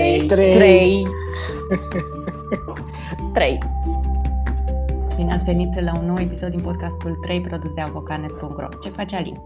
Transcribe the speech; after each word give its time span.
3 0.00 0.26
Trei. 0.26 0.52
3 0.52 1.06
3 3.32 3.58
Bine 5.16 5.32
ați 5.32 5.44
venit 5.44 5.80
la 5.80 5.98
un 5.98 6.06
nou 6.06 6.18
episod 6.18 6.50
din 6.50 6.60
podcastul 6.60 7.18
3 7.22 7.40
produs 7.40 7.72
de 7.72 7.80
avocanet.ro. 7.80 8.68
Ce 8.82 8.88
face 8.88 9.16
Alin? 9.16 9.36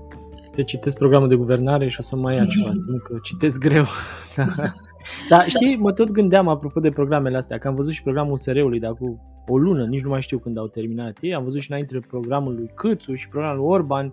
Te 0.52 0.62
citesc 0.62 0.96
programul 0.96 1.28
de 1.28 1.34
guvernare 1.34 1.88
și 1.88 1.96
o 2.00 2.02
să 2.02 2.16
mai 2.16 2.34
ia 2.34 2.44
ceva 2.44 2.70
timp, 2.86 3.00
că 3.02 3.18
citesc 3.22 3.60
greu. 3.60 3.84
Dar 5.30 5.48
știi, 5.48 5.76
mă 5.76 5.92
tot 5.92 6.10
gândeam 6.10 6.48
apropo 6.48 6.80
de 6.80 6.90
programele 6.90 7.36
astea, 7.36 7.58
că 7.58 7.68
am 7.68 7.74
văzut 7.74 7.92
și 7.92 8.02
programul 8.02 8.32
USR-ului 8.32 8.80
de 8.80 8.86
acum 8.86 9.20
o 9.46 9.58
lună, 9.58 9.84
nici 9.84 10.02
nu 10.02 10.08
mai 10.08 10.22
știu 10.22 10.38
când 10.38 10.58
au 10.58 10.66
terminat 10.66 11.18
ei, 11.20 11.34
am 11.34 11.44
văzut 11.44 11.60
și 11.60 11.70
înainte 11.70 11.98
programul 12.08 12.54
lui 12.54 12.70
Câțu 12.74 13.14
și 13.14 13.28
programul 13.28 13.58
lui 13.58 13.66
Orban, 13.66 14.12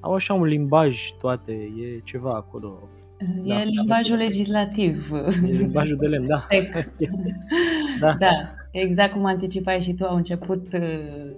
au 0.00 0.14
așa 0.14 0.34
un 0.34 0.44
limbaj 0.44 1.00
toate, 1.20 1.52
e 1.52 2.00
ceva 2.04 2.34
acolo. 2.34 2.88
E 3.20 3.48
Da. 3.48 3.64
limbajul 3.64 4.16
legislativ. 4.18 5.12
E 5.44 5.46
limbajul 5.46 5.96
de 5.96 6.06
lemn, 6.08 6.26
da. 6.28 6.42
Sec. 6.50 6.88
Da. 8.00 8.16
Da, 8.20 8.54
exact 8.80 9.12
cum 9.12 9.24
anticipai 9.24 9.80
și 9.80 9.92
tu, 9.92 10.04
au 10.04 10.16
început 10.16 10.66
uh, 10.72 10.80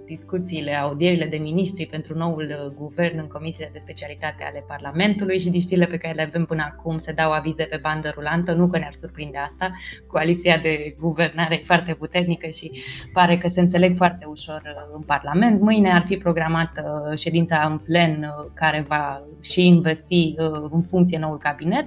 discuțiile, 0.05 0.75
audierile 0.75 1.27
de 1.27 1.37
miniștri 1.37 1.87
pentru 1.87 2.17
noul 2.17 2.57
uh, 2.65 2.75
guvern 2.77 3.19
în 3.19 3.27
comisiile 3.27 3.71
de 3.73 3.79
specialitate 3.79 4.45
ale 4.45 4.65
Parlamentului 4.67 5.39
și 5.39 5.49
din 5.49 5.61
știrile 5.61 5.87
pe 5.87 5.97
care 5.97 6.15
le 6.15 6.23
avem 6.23 6.45
până 6.45 6.63
acum 6.63 6.99
se 6.99 7.13
dau 7.13 7.33
avize 7.33 7.65
pe 7.65 7.79
bandă 7.83 8.13
rulantă, 8.15 8.53
nu 8.53 8.69
că 8.69 8.79
ne-ar 8.79 8.95
surprinde 8.95 9.39
asta, 9.39 9.71
coaliția 10.07 10.57
de 10.57 10.97
guvernare 10.99 11.55
e 11.55 11.65
foarte 11.65 11.95
puternică 11.95 12.49
și 12.49 12.71
pare 13.13 13.39
că 13.39 13.49
se 13.49 13.61
înțeleg 13.61 13.97
foarte 13.97 14.25
ușor 14.25 14.63
uh, 14.65 14.95
în 14.95 15.03
Parlament. 15.03 15.61
Mâine 15.61 15.93
ar 15.93 16.05
fi 16.07 16.17
programată 16.17 17.09
uh, 17.11 17.19
ședința 17.19 17.67
în 17.71 17.79
plen 17.79 18.23
uh, 18.23 18.51
care 18.55 18.85
va 18.89 19.23
și 19.41 19.67
investi 19.67 20.35
uh, 20.39 20.69
în 20.71 20.83
funcție 20.83 21.19
noul 21.19 21.39
cabinet. 21.39 21.87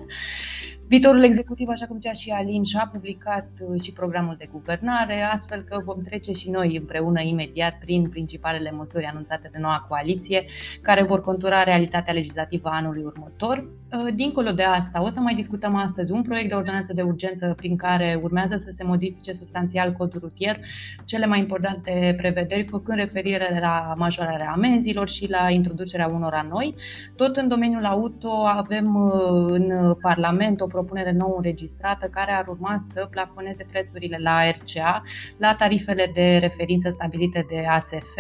Viitorul 0.92 1.23
executiv, 1.23 1.67
așa 1.67 1.86
cum 1.86 2.00
zicea 2.00 2.14
și 2.14 2.30
Alin, 2.30 2.64
și-a 2.64 2.89
publicat 2.92 3.47
uh, 3.59 3.81
și 3.81 3.92
programul 3.92 4.36
de 4.38 4.50
guvernare, 4.52 5.22
astfel 5.22 5.61
că 5.61 5.81
vom 5.86 6.02
trece 6.02 6.31
și 6.31 6.50
noi 6.50 6.78
împreună 6.78 7.22
imediat 7.22 7.78
prin 7.80 8.09
principalele 8.09 8.72
măsuri 8.72 9.06
anunțate 9.06 9.50
de 9.52 9.58
noua 9.62 9.86
coaliție, 9.88 10.45
care 10.81 11.03
vor 11.03 11.22
contura 11.22 11.64
realitatea 11.64 12.14
legislativă 12.14 12.69
a 12.69 12.75
anului 12.75 13.03
următor. 13.03 13.58
Uh, 13.58 14.14
Dincolo 14.16 14.52
de 14.52 14.64
asta, 14.64 15.03
o 15.03 15.09
să 15.09 15.19
mai 15.19 15.36
discutăm 15.36 15.75
astăzi 15.75 16.12
un 16.12 16.22
proiect 16.22 16.50
de 16.50 16.56
ordonanță 16.56 16.94
de 16.94 17.02
urgență 17.02 17.53
prin 17.58 17.75
care 17.75 18.19
urmează 18.23 18.58
să 18.58 18.69
se 18.72 18.84
modifice 18.84 19.34
substanțial 19.34 19.92
codul 19.92 20.19
rutier, 20.19 20.58
cele 21.06 21.25
mai 21.25 21.39
importante 21.39 22.14
prevederi, 22.17 22.64
făcând 22.64 22.97
referire 22.97 23.59
la 23.62 23.94
majorarea 23.97 24.52
amenzilor 24.56 25.09
și 25.09 25.30
la 25.30 25.50
introducerea 25.50 26.08
unora 26.08 26.47
noi. 26.50 26.75
Tot 27.16 27.36
în 27.36 27.47
domeniul 27.47 27.86
auto 27.86 28.31
avem 28.45 28.95
uh, 28.95 29.12
în 29.50 29.94
Parlament 30.02 30.62
o 30.62 30.66
propunere 30.82 31.12
nouă 31.12 31.34
înregistrată 31.36 32.08
care 32.08 32.32
ar 32.32 32.47
urma 32.47 32.75
să 32.94 33.08
plafoneze 33.09 33.66
prețurile 33.72 34.18
la 34.19 34.50
RCA 34.50 35.03
la 35.38 35.56
tarifele 35.56 36.12
de 36.14 36.38
referință 36.38 36.90
stabilite 36.90 37.46
de 37.50 37.66
ASF. 37.69 38.16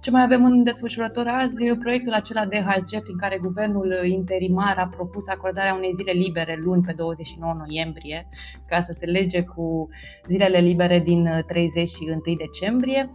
Ce 0.00 0.10
mai 0.10 0.22
avem 0.22 0.44
în 0.44 0.62
desfășurător 0.62 1.26
azi? 1.26 1.76
Proiectul 1.78 2.12
acela 2.12 2.44
de 2.46 2.58
HG 2.58 3.02
prin 3.02 3.16
care 3.16 3.38
guvernul 3.42 4.04
interimar 4.04 4.78
a 4.78 4.86
propus 4.96 5.28
acordarea 5.28 5.74
unei 5.74 5.92
zile 5.94 6.12
libere 6.12 6.58
luni 6.64 6.82
pe 6.82 6.92
29 6.92 7.54
noiembrie 7.58 8.28
ca 8.66 8.80
să 8.80 8.92
se 8.98 9.06
lege 9.06 9.42
cu 9.42 9.88
zilele 10.28 10.58
libere 10.58 10.98
din 10.98 11.44
30 11.46 11.88
și 11.88 12.08
1 12.08 12.20
decembrie. 12.36 13.10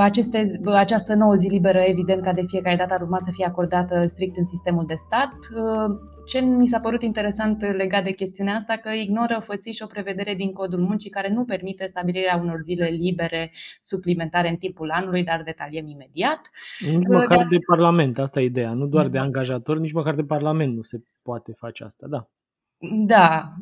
Aceste, 0.00 0.60
această 0.64 1.14
nouă 1.14 1.34
zi 1.34 1.48
liberă, 1.48 1.78
evident, 1.78 2.22
ca 2.22 2.32
de 2.32 2.42
fiecare 2.46 2.76
dată 2.76 2.94
ar 2.94 3.00
urma 3.00 3.18
să 3.20 3.30
fie 3.32 3.44
acordată 3.44 4.06
strict 4.06 4.36
în 4.36 4.44
sistemul 4.44 4.84
de 4.86 4.94
stat. 4.94 5.32
Ce 6.26 6.40
mi 6.40 6.66
s-a 6.66 6.80
părut 6.80 7.02
interesant 7.02 7.62
legat 7.76 8.01
de 8.02 8.12
chestiunea 8.12 8.54
asta, 8.54 8.76
că 8.76 8.88
ignoră 8.90 9.40
fățiș 9.44 9.80
o 9.80 9.86
prevedere 9.86 10.34
din 10.34 10.52
codul 10.52 10.80
muncii 10.80 11.10
care 11.10 11.28
nu 11.32 11.44
permite 11.44 11.86
stabilirea 11.86 12.36
unor 12.36 12.60
zile 12.60 12.86
libere 12.88 13.50
suplimentare 13.80 14.48
în 14.48 14.56
timpul 14.56 14.90
anului, 14.90 15.24
dar 15.24 15.42
detaliem 15.42 15.86
imediat. 15.86 16.40
Nici 16.80 16.94
Uh, 16.94 17.00
măcar 17.08 17.36
de- 17.46 17.56
de 17.56 17.58
Parlament, 17.66 18.18
asta 18.18 18.40
e 18.40 18.44
ideea, 18.44 18.72
nu 18.72 18.86
doar 18.86 19.04
de 19.08 19.16
Da. 19.18 19.22
angajator, 19.22 19.78
nici 19.78 19.92
măcar 19.92 20.14
de 20.14 20.24
Parlament 20.24 20.74
nu 20.74 20.82
se 20.82 21.02
poate 21.22 21.52
face 21.52 21.84
asta, 21.84 22.06
da. 22.06 22.28
Da, 22.90 23.52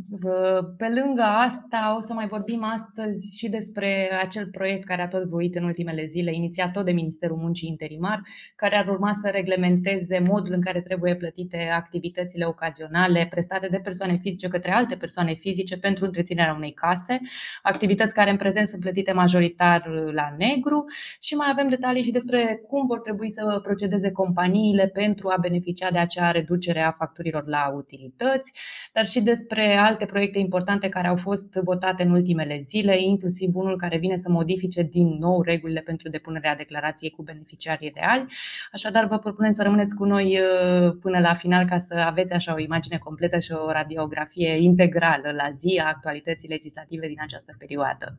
pe 0.76 0.88
lângă 0.88 1.22
asta 1.22 1.94
o 1.96 2.00
să 2.00 2.12
mai 2.12 2.26
vorbim 2.26 2.64
astăzi 2.64 3.38
și 3.38 3.48
despre 3.48 4.10
acel 4.20 4.48
proiect 4.50 4.84
care 4.84 5.02
a 5.02 5.08
tot 5.08 5.24
voit 5.24 5.54
în 5.54 5.64
ultimele 5.64 6.06
zile, 6.06 6.34
inițiat 6.34 6.72
tot 6.72 6.84
de 6.84 6.92
Ministerul 6.92 7.36
Muncii 7.36 7.68
Interimar, 7.68 8.22
care 8.56 8.76
ar 8.76 8.88
urma 8.88 9.12
să 9.12 9.28
reglementeze 9.28 10.18
modul 10.18 10.52
în 10.52 10.60
care 10.60 10.80
trebuie 10.80 11.16
plătite 11.16 11.70
activitățile 11.74 12.44
ocazionale 12.44 13.26
prestate 13.30 13.68
de 13.68 13.78
persoane 13.78 14.18
fizice 14.22 14.48
către 14.48 14.72
alte 14.72 14.96
persoane 14.96 15.34
fizice 15.34 15.78
pentru 15.78 16.04
întreținerea 16.04 16.54
unei 16.54 16.72
case, 16.72 17.20
activități 17.62 18.14
care 18.14 18.30
în 18.30 18.36
prezent 18.36 18.68
sunt 18.68 18.80
plătite 18.80 19.12
majoritar 19.12 19.86
la 20.12 20.34
negru 20.38 20.84
și 21.20 21.34
mai 21.34 21.48
avem 21.50 21.68
detalii 21.68 22.02
și 22.02 22.10
despre 22.10 22.60
cum 22.68 22.86
vor 22.86 23.00
trebui 23.00 23.30
să 23.30 23.60
procedeze 23.62 24.12
companiile 24.12 24.86
pentru 24.86 25.28
a 25.28 25.36
beneficia 25.40 25.90
de 25.90 25.98
acea 25.98 26.30
reducere 26.30 26.80
a 26.80 26.92
facturilor 26.92 27.46
la 27.46 27.72
utilități, 27.76 28.52
dar 28.92 29.08
și 29.10 29.20
despre 29.20 29.76
alte 29.76 30.04
proiecte 30.04 30.38
importante 30.38 30.88
care 30.88 31.08
au 31.08 31.16
fost 31.16 31.52
votate 31.52 32.02
în 32.02 32.10
ultimele 32.10 32.58
zile, 32.58 33.02
inclusiv 33.02 33.56
unul 33.56 33.76
care 33.76 33.98
vine 33.98 34.16
să 34.16 34.28
modifice 34.28 34.82
din 34.82 35.06
nou 35.18 35.42
regulile 35.42 35.80
pentru 35.80 36.08
depunerea 36.08 36.56
declarației 36.56 37.10
cu 37.10 37.22
beneficiarii 37.22 37.92
reali. 37.94 38.26
Așadar, 38.72 39.06
vă 39.06 39.18
propunem 39.18 39.52
să 39.52 39.62
rămâneți 39.62 39.94
cu 39.94 40.04
noi 40.04 40.38
uh, 40.38 40.96
până 41.00 41.18
la 41.18 41.34
final 41.34 41.66
ca 41.66 41.78
să 41.78 41.94
aveți 41.94 42.32
așa 42.32 42.54
o 42.54 42.58
imagine 42.58 42.98
completă 42.98 43.38
și 43.38 43.52
o 43.52 43.70
radiografie 43.70 44.56
integrală 44.62 45.30
la 45.32 45.50
zi 45.56 45.80
a 45.82 45.86
actualității 45.86 46.48
legislative 46.48 47.06
din 47.06 47.18
această 47.20 47.54
perioadă. 47.58 48.18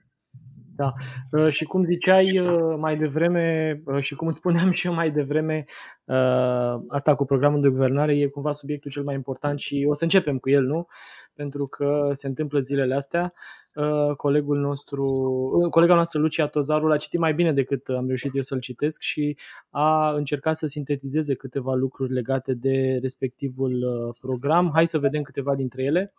Da. 0.81 0.93
Uh, 1.31 1.51
Și 1.51 1.63
cum 1.63 1.83
ziceai 1.83 2.39
uh, 2.39 2.75
mai 2.77 2.97
devreme 2.97 3.75
uh, 3.85 4.03
și 4.03 4.15
cum 4.15 4.27
îți 4.27 4.37
spuneam 4.37 4.71
și 4.77 4.87
eu 4.87 4.93
mai 4.93 5.11
devreme, 5.11 5.65
uh, 6.05 6.81
asta 6.87 7.15
cu 7.15 7.25
programul 7.25 7.61
de 7.61 7.69
guvernare 7.69 8.17
e 8.17 8.27
cumva 8.27 8.51
subiectul 8.51 8.91
cel 8.91 9.03
mai 9.03 9.15
important 9.15 9.59
și 9.59 9.85
o 9.89 9.93
să 9.93 10.03
începem 10.03 10.37
cu 10.37 10.49
el, 10.49 10.63
nu? 10.63 10.87
Pentru 11.41 11.67
că 11.67 12.09
se 12.11 12.27
întâmplă 12.27 12.59
zilele 12.59 12.95
astea. 12.95 13.33
Uh, 13.75 14.15
Colegul 14.15 14.57
nostru, 14.57 15.05
uh, 15.55 15.69
colega 15.69 15.93
noastră 15.93 16.19
Lucia 16.19 16.47
Tozaru 16.47 16.87
l-a 16.87 16.97
citit 16.97 17.19
mai 17.19 17.33
bine 17.33 17.53
decât 17.53 17.87
am 17.89 18.07
reușit 18.07 18.35
eu 18.35 18.41
să-l 18.41 18.59
citesc 18.59 19.01
și 19.01 19.37
a 19.69 20.11
încercat 20.11 20.55
să 20.55 20.67
sintetizeze 20.67 21.33
câteva 21.33 21.73
lucruri 21.73 22.13
legate 22.13 22.53
de 22.53 22.97
respectivul 23.01 23.73
uh, 23.73 24.15
program. 24.21 24.71
Hai 24.73 24.87
să 24.87 24.99
vedem 24.99 25.21
câteva 25.21 25.55
dintre 25.55 25.83
ele. 25.83 26.13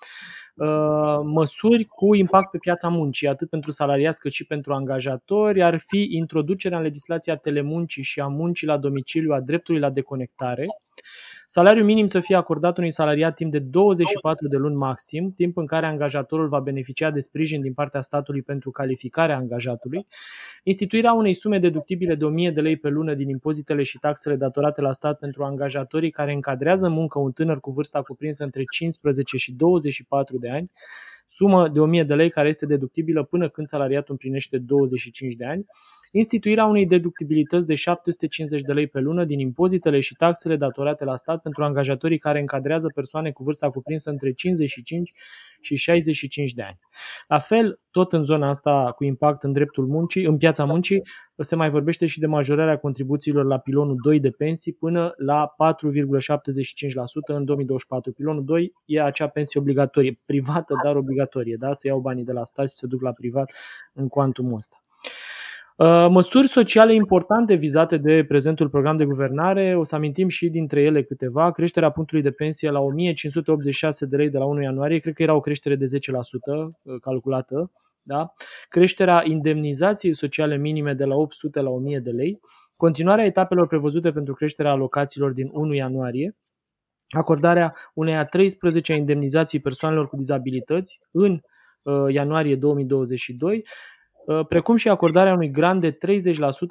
Uh, 0.55 1.21
măsuri 1.25 1.85
cu 1.85 2.15
impact 2.15 2.51
pe 2.51 2.59
piața 2.59 2.89
muncii, 2.89 3.29
atât 3.29 3.49
pentru 3.49 3.71
salariați 3.71 4.21
cât 4.21 4.33
și 4.33 4.47
pentru 4.47 4.73
angajatori, 4.73 5.63
ar 5.63 5.79
fi 5.79 6.09
introducerea 6.11 6.79
în 6.79 6.85
legislația 6.85 7.37
telemuncii 7.37 8.03
și 8.03 8.21
a 8.21 8.27
muncii 8.27 8.67
la 8.67 8.79
domiciliu 8.79 9.33
a 9.33 9.41
dreptului 9.41 9.81
la 9.81 9.91
deconectare, 9.91 10.67
salariul 11.55 11.85
minim 11.85 12.07
să 12.07 12.21
fie 12.21 12.37
acordat 12.37 12.79
unui 12.79 12.91
salariat 12.91 13.35
timp 13.35 13.51
de 13.51 13.59
24 13.59 14.49
de 14.49 14.57
luni 14.57 14.75
maxim, 14.75 15.33
timp 15.37 15.57
în 15.57 15.67
care 15.67 15.87
angajatorul 15.87 16.49
va 16.49 16.61
beneficia 16.61 17.11
de 17.11 17.21
sprijin 17.21 17.61
din 17.61 17.73
partea 17.73 18.01
statului 18.01 18.43
pentru 18.43 18.71
calificarea 18.71 19.37
angajatului, 19.37 20.07
instituirea 20.63 21.13
unei 21.13 21.35
sume 21.35 21.59
deductibile 21.59 22.15
de 22.15 22.25
1000 22.25 22.51
de 22.51 22.61
lei 22.61 22.77
pe 22.77 22.89
lună 22.89 23.15
din 23.15 23.29
impozitele 23.29 23.83
și 23.83 23.99
taxele 23.99 24.37
datorate 24.37 24.81
la 24.81 24.93
stat 24.93 25.19
pentru 25.19 25.45
angajatorii 25.45 26.11
care 26.11 26.33
încadrează 26.33 26.87
în 26.87 26.93
muncă 26.93 27.19
un 27.19 27.33
tânăr 27.33 27.61
cu 27.61 27.71
vârsta 27.71 28.03
cuprinsă 28.03 28.45
între 28.45 28.65
15 28.65 29.37
și 29.37 29.53
24 29.53 30.39
de 30.39 30.51
ani, 30.51 30.71
sumă 31.27 31.69
de 31.69 31.81
1000 31.81 32.03
de 32.03 32.15
lei 32.15 32.31
care 32.31 32.49
este 32.49 32.67
deductibilă 32.67 33.23
până 33.23 33.49
când 33.49 33.67
salariatul 33.67 34.13
împlinește 34.13 34.59
25 34.59 35.35
de 35.35 35.45
ani, 35.45 35.65
instituirea 36.15 36.65
unei 36.65 36.87
deductibilități 36.87 37.67
de 37.67 37.75
750 37.75 38.61
de 38.61 38.73
lei 38.73 38.87
pe 38.87 39.01
lună 39.01 39.25
din 39.25 39.39
impozitele 39.39 40.01
și 40.01 40.15
taxele 40.15 40.57
datorate 40.57 41.05
la 41.05 41.17
stat 41.17 41.43
pentru 41.43 41.65
angajatorii 41.65 42.19
care 42.19 42.41
încadrează 42.41 42.91
persoane 42.95 43.31
cu 43.31 43.43
vârsta 43.43 43.71
cuprinsă 43.71 44.11
între 44.11 44.33
55 44.33 45.13
și 45.61 45.77
65 45.77 46.53
de 46.53 46.63
ani. 46.63 46.79
La 47.29 47.39
fel, 47.39 47.81
tot 47.91 48.13
în 48.13 48.25
zona 48.25 48.49
asta 48.49 48.93
cu 48.97 49.05
impact 49.05 49.43
în 49.43 49.53
dreptul 49.53 49.87
muncii, 49.87 50.25
în 50.25 50.37
piața 50.37 50.65
muncii, 50.65 51.03
se 51.37 51.57
mai 51.57 51.71
vorbește 51.71 52.07
și 52.07 52.19
de 52.19 52.27
majorarea 52.27 52.79
contribuțiilor 52.79 53.45
la 53.45 53.59
pilonul 53.59 53.97
2 54.03 54.21
de 54.21 54.31
pensii 54.31 54.73
până 54.73 55.13
la 55.17 55.55
4,75% 55.55 55.55
în 57.25 57.45
2024. 57.45 58.13
Pilonul 58.13 58.45
2 58.45 58.73
e 58.85 59.03
acea 59.03 59.29
pensie 59.29 59.61
obligatorie, 59.61 60.21
privată, 60.25 60.75
dar 60.85 60.97
obligatorie, 60.97 61.57
da? 61.59 61.73
să 61.73 61.87
iau 61.87 62.01
banii 62.01 62.25
de 62.25 62.33
la 62.33 62.45
stat 62.45 62.69
și 62.69 62.75
să 62.75 62.87
duc 62.87 63.03
la 63.03 63.13
privat 63.13 63.53
în 63.93 64.09
cuantumul 64.09 64.57
ăsta. 64.57 64.77
Uh, 65.77 66.07
măsuri 66.11 66.49
sociale 66.49 66.95
importante 66.95 67.55
vizate 67.55 67.97
de 67.97 68.25
prezentul 68.29 68.69
program 68.69 68.97
de 68.97 69.05
guvernare, 69.05 69.77
o 69.77 69.83
să 69.83 69.95
amintim 69.95 70.29
și 70.29 70.49
dintre 70.49 70.83
ele 70.83 71.03
câteva, 71.03 71.51
creșterea 71.51 71.91
punctului 71.91 72.23
de 72.23 72.31
pensie 72.31 72.71
la 72.71 72.81
1586 72.81 74.07
de 74.07 74.17
lei 74.17 74.31
de 74.31 74.39
la 74.39 74.45
1 74.45 74.63
ianuarie, 74.63 74.99
cred 74.99 75.15
că 75.15 75.23
era 75.23 75.35
o 75.35 75.41
creștere 75.41 75.77
de 75.77 75.85
10% 75.85 75.89
uh, 75.93 77.01
calculată, 77.01 77.71
da? 78.03 78.33
creșterea 78.69 79.23
indemnizației 79.27 80.15
sociale 80.15 80.57
minime 80.57 80.95
de 80.95 81.05
la 81.05 81.15
800 81.15 81.61
la 81.61 81.71
1000 81.71 81.99
de 81.99 82.11
lei, 82.11 82.41
continuarea 82.77 83.25
etapelor 83.25 83.67
prevăzute 83.67 84.13
pentru 84.13 84.35
creșterea 84.35 84.71
alocațiilor 84.71 85.31
din 85.31 85.49
1 85.53 85.75
ianuarie, 85.75 86.37
acordarea 87.09 87.75
unei 87.95 88.17
a 88.17 88.25
13 88.25 88.95
indemnizații 88.95 89.61
persoanelor 89.61 90.09
cu 90.09 90.17
dizabilități 90.17 91.01
în 91.11 91.41
uh, 91.83 92.13
ianuarie 92.13 92.57
2022, 92.57 93.57
uh, 93.57 93.63
precum 94.49 94.77
și 94.77 94.89
acordarea 94.89 95.33
unui 95.33 95.51
grant 95.51 95.81
de 95.81 95.93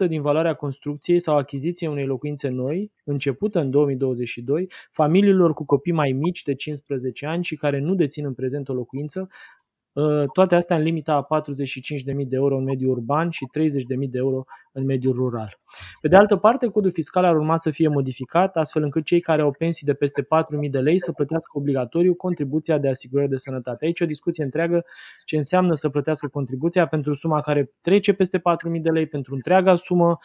30% 0.05 0.07
din 0.07 0.21
valoarea 0.21 0.53
construcției 0.53 1.19
sau 1.19 1.37
achiziției 1.37 1.89
unei 1.89 2.05
locuințe 2.05 2.49
noi, 2.49 2.91
începută 3.03 3.59
în 3.59 3.69
2022, 3.69 4.71
familiilor 4.91 5.53
cu 5.53 5.65
copii 5.65 5.91
mai 5.91 6.11
mici 6.11 6.43
de 6.43 6.55
15 6.55 7.25
ani 7.25 7.43
și 7.43 7.55
care 7.55 7.79
nu 7.79 7.95
dețin 7.95 8.25
în 8.25 8.33
prezent 8.33 8.69
o 8.69 8.73
locuință, 8.73 9.19
Ă, 9.19 9.60
toate 10.33 10.55
astea 10.55 10.75
în 10.75 10.83
limita 10.83 11.13
a 11.29 11.41
45.000 11.41 12.27
de 12.27 12.35
euro 12.35 12.57
în 12.57 12.63
mediul 12.63 12.91
urban 12.91 13.29
și 13.29 13.47
30.000 13.57 14.09
de 14.09 14.17
euro 14.17 14.43
în 14.71 14.85
mediul 14.85 15.13
rural. 15.13 15.59
Pe 16.01 16.07
de 16.07 16.15
altă 16.15 16.35
parte, 16.35 16.67
codul 16.67 16.91
fiscal 16.91 17.23
ar 17.23 17.35
urma 17.35 17.57
să 17.57 17.71
fie 17.71 17.87
modificat 17.87 18.57
astfel 18.57 18.83
încât 18.83 19.05
cei 19.05 19.19
care 19.19 19.41
au 19.41 19.51
pensii 19.51 19.85
de 19.85 19.93
peste 19.93 20.21
4.000 20.21 20.27
de 20.69 20.79
lei 20.79 20.99
să 20.99 21.11
plătească 21.11 21.57
obligatoriu 21.57 22.15
contribuția 22.15 22.77
de 22.77 22.87
asigurare 22.87 23.27
de 23.27 23.37
sănătate. 23.37 23.85
Aici 23.85 24.01
o 24.01 24.05
discuție 24.05 24.43
întreagă 24.43 24.85
ce 25.25 25.35
înseamnă 25.35 25.73
să 25.73 25.89
plătească 25.89 26.27
contribuția 26.27 26.87
pentru 26.87 27.13
suma 27.13 27.41
care 27.41 27.71
trece 27.81 28.13
peste 28.13 28.37
4.000 28.37 28.43
de 28.81 28.89
lei, 28.89 29.07
pentru 29.07 29.33
întreaga 29.33 29.75
sumă. 29.75 30.17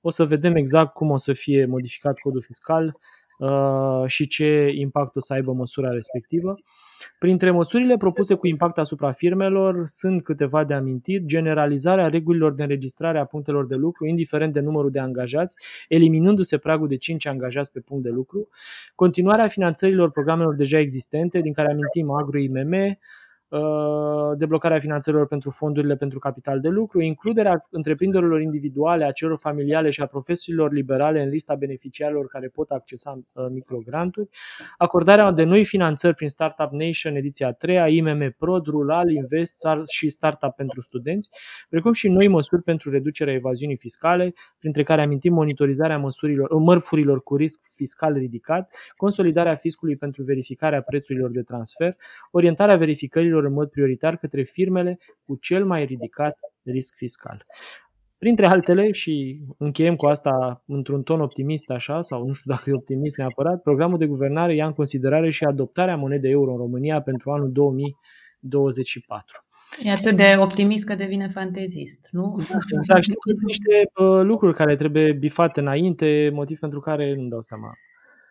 O 0.00 0.10
să 0.10 0.24
vedem 0.24 0.56
exact 0.56 0.92
cum 0.92 1.10
o 1.10 1.16
să 1.16 1.32
fie 1.32 1.66
modificat 1.66 2.18
codul 2.18 2.42
fiscal 2.42 2.98
uh, 3.38 4.02
și 4.06 4.26
ce 4.26 4.70
impact 4.74 5.16
o 5.16 5.20
să 5.20 5.32
aibă 5.32 5.52
măsura 5.52 5.88
respectivă. 5.88 6.54
Printre 7.18 7.50
măsurile 7.50 7.96
propuse 7.96 8.34
cu 8.34 8.46
impact 8.46 8.78
asupra 8.78 9.10
firmelor 9.10 9.82
sunt 9.84 10.22
câteva 10.22 10.64
de 10.64 10.74
amintit, 10.74 11.24
generalizarea 11.24 12.08
regulilor 12.08 12.54
de 12.54 12.62
înregistrare 12.62 13.18
a 13.18 13.24
punctelor 13.24 13.66
de 13.66 13.74
lucru, 13.74 14.06
indiferent 14.06 14.52
de 14.52 14.60
numărul 14.60 14.90
de 14.90 14.98
angajați, 14.98 15.56
eliminându-se 15.88 16.58
pragul 16.58 16.88
de 16.88 16.96
5 16.96 17.26
angajați 17.26 17.72
pe 17.72 17.80
punct 17.80 18.02
de 18.02 18.10
lucru, 18.10 18.48
continuarea 18.94 19.48
finanțărilor 19.48 20.10
programelor 20.10 20.54
deja 20.54 20.78
existente, 20.78 21.40
din 21.40 21.52
care 21.52 21.70
amintim 21.70 22.10
Agro-IMM, 22.10 22.72
Uh, 22.72 23.29
deblocarea 24.36 24.78
finanțărilor 24.78 25.26
pentru 25.26 25.50
fondurile 25.50 25.96
pentru 25.96 26.18
capital 26.18 26.60
de 26.60 26.68
lucru, 26.68 27.00
includerea 27.00 27.66
întreprinderilor 27.70 28.40
individuale, 28.40 29.04
a 29.04 29.12
celor 29.12 29.38
familiale 29.38 29.90
și 29.90 30.00
a 30.00 30.06
profesiilor 30.06 30.72
liberale 30.72 31.22
în 31.22 31.28
lista 31.28 31.54
beneficiarilor 31.54 32.26
care 32.26 32.48
pot 32.48 32.70
accesa 32.70 33.18
uh, 33.32 33.46
microgranturi, 33.50 34.28
acordarea 34.78 35.30
de 35.30 35.44
noi 35.44 35.64
finanțări 35.64 36.14
prin 36.14 36.28
Startup 36.28 36.70
Nation 36.70 37.16
ediția 37.16 37.52
3, 37.52 37.96
IMM 37.96 38.34
Pro, 38.38 38.58
Rural, 38.58 39.10
Invest 39.10 39.66
și 39.90 40.08
Startup 40.08 40.54
pentru 40.54 40.80
studenți, 40.80 41.30
precum 41.68 41.92
și 41.92 42.08
noi 42.08 42.28
măsuri 42.28 42.62
pentru 42.62 42.90
reducerea 42.90 43.34
evaziunii 43.34 43.76
fiscale, 43.76 44.34
printre 44.58 44.82
care 44.82 45.02
amintim 45.02 45.32
monitorizarea 45.32 45.98
măsurilor, 45.98 46.50
uh, 46.50 46.62
mărfurilor 46.64 47.22
cu 47.22 47.36
risc 47.36 47.60
fiscal 47.74 48.12
ridicat, 48.12 48.74
consolidarea 48.96 49.54
fiscului 49.54 49.96
pentru 49.96 50.22
verificarea 50.22 50.82
prețurilor 50.82 51.30
de 51.30 51.42
transfer, 51.42 51.96
orientarea 52.30 52.76
verificărilor 52.76 53.39
investițiilor 53.40 53.44
în 53.44 53.52
mod 53.52 53.70
prioritar 53.70 54.16
către 54.16 54.42
firmele 54.42 54.98
cu 55.26 55.36
cel 55.36 55.64
mai 55.64 55.84
ridicat 55.84 56.38
risc 56.64 56.94
fiscal. 56.96 57.46
Printre 58.18 58.46
altele, 58.46 58.92
și 58.92 59.40
încheiem 59.58 59.96
cu 59.96 60.06
asta 60.06 60.62
într-un 60.66 61.02
ton 61.02 61.20
optimist 61.20 61.70
așa, 61.70 62.00
sau 62.00 62.26
nu 62.26 62.32
știu 62.32 62.52
dacă 62.52 62.70
e 62.70 62.72
optimist 62.72 63.16
neapărat, 63.16 63.62
programul 63.62 63.98
de 63.98 64.06
guvernare 64.06 64.54
ia 64.54 64.66
în 64.66 64.72
considerare 64.72 65.30
și 65.30 65.44
adoptarea 65.44 65.96
monedei 65.96 66.30
euro 66.30 66.50
în 66.50 66.56
România 66.56 67.00
pentru 67.00 67.30
anul 67.30 67.52
2024. 67.52 69.44
E 69.82 69.90
atât 69.90 70.16
de 70.16 70.36
optimist 70.38 70.84
că 70.84 70.94
devine 70.94 71.28
fantezist, 71.28 72.08
nu? 72.10 72.36
Exact, 72.76 73.02
știu 73.02 73.18
că 73.24 73.30
sunt 73.32 73.46
niște 73.46 73.90
uh, 73.94 74.20
lucruri 74.22 74.56
care 74.56 74.76
trebuie 74.76 75.12
bifate 75.12 75.60
înainte, 75.60 76.30
motiv 76.32 76.58
pentru 76.58 76.80
care 76.80 77.14
nu 77.14 77.28
dau 77.28 77.40
seama 77.40 77.70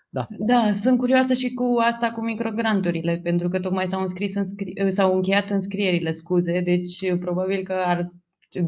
da. 0.10 0.28
da, 0.30 0.72
sunt 0.72 0.98
curioasă 0.98 1.34
și 1.34 1.54
cu 1.54 1.78
asta 1.80 2.12
cu 2.12 2.22
microgranturile, 2.22 3.20
pentru 3.24 3.48
că 3.48 3.60
tocmai 3.60 3.86
s-au, 3.88 4.02
înscris 4.02 4.36
înscri- 4.36 4.88
s-au 4.88 5.16
încheiat 5.16 5.50
înscrierile, 5.50 6.12
scuze, 6.12 6.62
deci 6.62 7.16
probabil 7.16 7.64
că 7.64 7.74
ar 7.74 8.12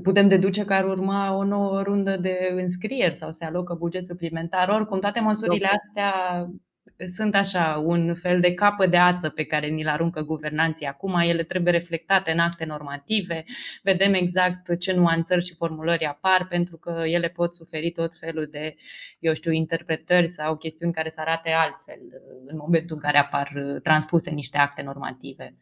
putem 0.04 0.28
deduce 0.28 0.66
că 0.66 0.74
ar 0.74 0.86
urma 0.86 1.36
o 1.36 1.44
nouă 1.44 1.82
rundă 1.82 2.18
de 2.18 2.54
înscrieri 2.56 3.16
sau 3.16 3.32
se 3.32 3.46
alocă 3.46 3.74
buget 3.74 4.06
suplimentar. 4.06 4.70
Oricum, 4.70 5.00
toate 5.00 5.20
măsurile 5.20 5.68
astea 5.68 6.14
sunt 7.08 7.36
așa 7.36 7.82
un 7.86 8.16
fel 8.16 8.40
de 8.40 8.54
capă 8.54 8.86
de 8.86 8.98
ață 8.98 9.30
pe 9.30 9.44
care 9.44 9.68
ni-l 9.68 9.88
aruncă 9.88 10.22
guvernanții 10.22 10.86
acum. 10.86 11.16
Ele 11.16 11.44
trebuie 11.44 11.74
reflectate 11.74 12.32
în 12.32 12.40
acte 12.40 12.66
normative, 12.66 13.44
vedem 13.84 14.14
exact 14.14 14.80
ce 14.80 14.94
nuanțări 14.94 15.46
și 15.46 15.56
formulări 15.56 16.06
apar, 16.06 16.48
pentru 16.48 16.78
că 16.78 17.04
ele 17.06 17.28
pot 17.28 17.54
suferi 17.54 17.92
tot 17.92 18.14
felul 18.20 18.48
de, 18.52 18.76
eu 19.20 19.34
știu, 19.34 19.52
interpretări 19.52 20.30
sau 20.30 20.56
chestiuni 20.56 20.94
care 20.94 21.10
să 21.10 21.22
arate 21.22 21.50
altfel 21.50 22.00
în 22.46 22.58
momentul 22.58 22.96
în 22.96 23.02
care 23.02 23.18
apar 23.18 23.52
transpuse 23.84 24.30
niște 24.30 24.58
acte 24.58 24.82
normative. 24.82 25.54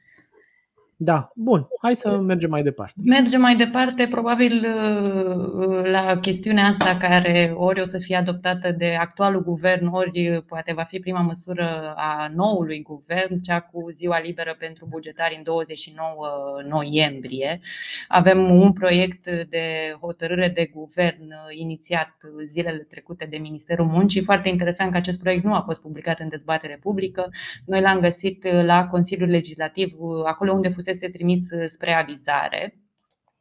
Da, 1.01 1.31
bun. 1.35 1.67
Hai 1.81 1.95
să 1.95 2.17
mergem 2.17 2.49
mai 2.49 2.63
departe. 2.63 2.93
Mergem 3.03 3.41
mai 3.41 3.55
departe, 3.55 4.07
probabil 4.07 4.53
uh, 4.53 5.83
la 5.83 6.17
chestiunea 6.21 6.65
asta 6.65 6.97
care 6.97 7.53
ori 7.55 7.81
o 7.81 7.83
să 7.83 7.97
fie 7.97 8.15
adoptată 8.15 8.71
de 8.71 8.95
actualul 8.99 9.43
guvern, 9.43 9.85
ori 9.85 10.43
poate 10.47 10.73
va 10.73 10.83
fi 10.83 10.99
prima 10.99 11.21
măsură 11.21 11.93
a 11.95 12.31
noului 12.35 12.81
guvern, 12.81 13.41
cea 13.41 13.59
cu 13.59 13.89
ziua 13.89 14.19
liberă 14.19 14.55
pentru 14.59 14.85
bugetari 14.89 15.35
în 15.37 15.43
29 15.43 16.27
noiembrie. 16.67 17.59
Avem 18.07 18.51
un 18.51 18.73
proiect 18.73 19.23
de 19.49 19.97
hotărâre 20.01 20.49
de 20.49 20.71
guvern 20.73 21.33
inițiat 21.49 22.15
zilele 22.45 22.85
trecute 22.89 23.27
de 23.29 23.37
Ministerul 23.37 23.85
Muncii. 23.85 24.23
Foarte 24.23 24.49
interesant 24.49 24.91
că 24.91 24.97
acest 24.97 25.19
proiect 25.19 25.43
nu 25.43 25.53
a 25.53 25.61
fost 25.65 25.81
publicat 25.81 26.19
în 26.19 26.29
dezbatere 26.29 26.79
publică. 26.81 27.29
Noi 27.65 27.81
l-am 27.81 27.99
găsit 27.99 28.47
la 28.63 28.87
Consiliul 28.87 29.29
Legislativ, 29.29 29.93
acolo 30.25 30.51
unde 30.51 30.67
fusese 30.69 30.87
fusese 30.89 31.09
trimis 31.09 31.51
uh, 31.51 31.65
spre 31.65 31.93
avizare. 31.93 32.73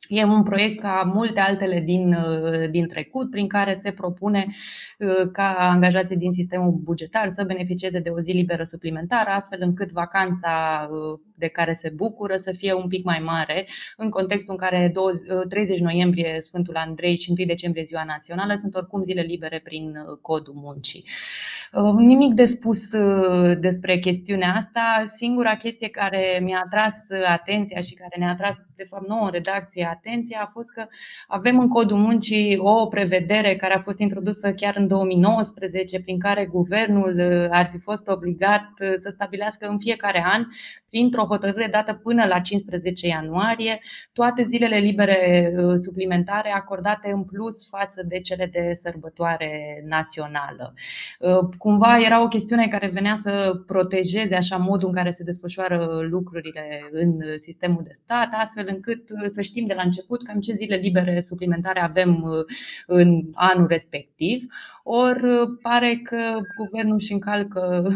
E 0.09 0.25
un 0.25 0.43
proiect 0.43 0.81
ca 0.81 1.11
multe 1.15 1.41
altele 1.41 1.81
din, 1.81 2.13
uh, 2.13 2.71
din 2.71 2.89
trecut, 2.89 3.31
prin 3.31 3.49
care 3.49 3.75
se 3.75 3.93
propune 3.93 4.47
uh, 4.99 5.31
ca 5.33 5.57
angajații 5.59 6.17
din 6.17 6.33
sistemul 6.33 6.71
bugetar 6.71 7.29
să 7.29 7.45
beneficieze 7.45 8.01
de 8.01 8.11
o 8.11 8.19
zi 8.19 8.33
liberă 8.33 8.63
suplimentară, 8.63 9.31
astfel 9.31 9.59
încât 9.63 9.91
vacanța 9.91 10.89
de 11.39 11.49
care 11.49 11.73
se 11.73 11.91
bucură 11.95 12.37
să 12.37 12.53
fie 12.53 12.73
un 12.73 12.89
pic 12.89 13.05
mai 13.05 13.19
mare, 13.25 13.67
în 13.97 14.11
contextul 14.11 14.53
în 14.53 14.67
care 14.67 14.93
30 15.49 15.79
noiembrie 15.79 16.39
Sfântul 16.41 16.77
Andrei 16.77 17.17
și 17.17 17.35
1 17.39 17.47
decembrie 17.47 17.85
Ziua 17.85 18.05
Națională 18.05 18.55
sunt 18.61 18.75
oricum 18.75 19.03
zile 19.03 19.21
libere 19.21 19.61
prin 19.65 19.93
codul 20.21 20.55
muncii. 20.57 21.05
Uh, 21.73 21.95
nimic 21.97 22.35
de 22.35 22.45
spus 22.45 22.93
uh, 22.93 23.59
despre 23.59 23.99
chestiunea 23.99 24.55
asta. 24.55 25.03
Singura 25.05 25.57
chestie 25.57 25.89
care 25.89 26.41
mi-a 26.43 26.63
atras 26.65 26.95
atenția 27.27 27.81
și 27.81 27.95
care 27.95 28.17
ne-a 28.19 28.31
atras, 28.31 28.57
de 28.77 28.85
fapt, 28.85 29.09
nouă 29.09 29.25
în 29.25 29.31
redacție 29.31 29.89
atenția 29.91 30.41
a 30.43 30.51
fost 30.53 30.73
că 30.73 30.87
avem 31.27 31.59
în 31.59 31.69
codul 31.69 31.97
muncii 31.97 32.57
o 32.59 32.87
prevedere 32.87 33.57
care 33.57 33.75
a 33.75 33.81
fost 33.81 33.99
introdusă 33.99 34.53
chiar 34.53 34.77
în 34.77 34.87
2019, 34.87 36.01
prin 36.01 36.19
care 36.19 36.47
guvernul 36.47 37.15
uh, 37.19 37.47
ar 37.51 37.69
fi 37.73 37.79
fost 37.79 38.09
obligat 38.09 38.69
să 38.97 39.09
stabilească 39.11 39.67
în 39.67 39.79
fiecare 39.79 40.25
an, 40.27 40.45
printr-o 40.89 41.27
hotărâre 41.29 41.69
dată 41.71 41.95
până 41.95 42.25
la 42.25 42.39
15 42.39 43.07
ianuarie, 43.07 43.81
toate 44.13 44.43
zilele 44.43 44.77
libere 44.77 45.55
suplimentare 45.77 46.51
acordate 46.51 47.11
în 47.11 47.25
plus 47.25 47.69
față 47.69 48.03
de 48.03 48.21
cele 48.21 48.47
de 48.47 48.73
sărbătoare 48.75 49.83
națională 49.87 50.75
cumva 51.59 51.99
era 51.99 52.23
o 52.23 52.29
chestiune 52.29 52.69
care 52.69 52.89
venea 52.89 53.17
să 53.17 53.63
protejeze 53.67 54.35
așa 54.35 54.57
modul 54.57 54.89
în 54.89 54.95
care 54.95 55.11
se 55.11 55.25
desfășoară 55.25 56.01
lucrurile 56.11 56.89
în 56.93 57.21
sistemul 57.37 57.83
de 57.83 57.93
stat, 57.93 58.29
astfel 58.33 58.67
încât 58.69 59.03
să 59.27 59.41
știm 59.41 59.67
de 59.67 59.75
la 59.75 59.83
început 59.83 60.23
cam 60.23 60.41
ce 60.41 60.55
zile 60.55 60.77
libere 60.77 61.21
suplimentare 61.21 61.81
avem 61.81 62.45
în 62.87 63.23
anul 63.35 63.67
respectiv. 63.67 64.47
Ori 64.91 65.59
pare 65.63 66.01
că 66.03 66.17
guvernul 66.57 66.95
își 66.95 67.13
încalcă 67.13 67.89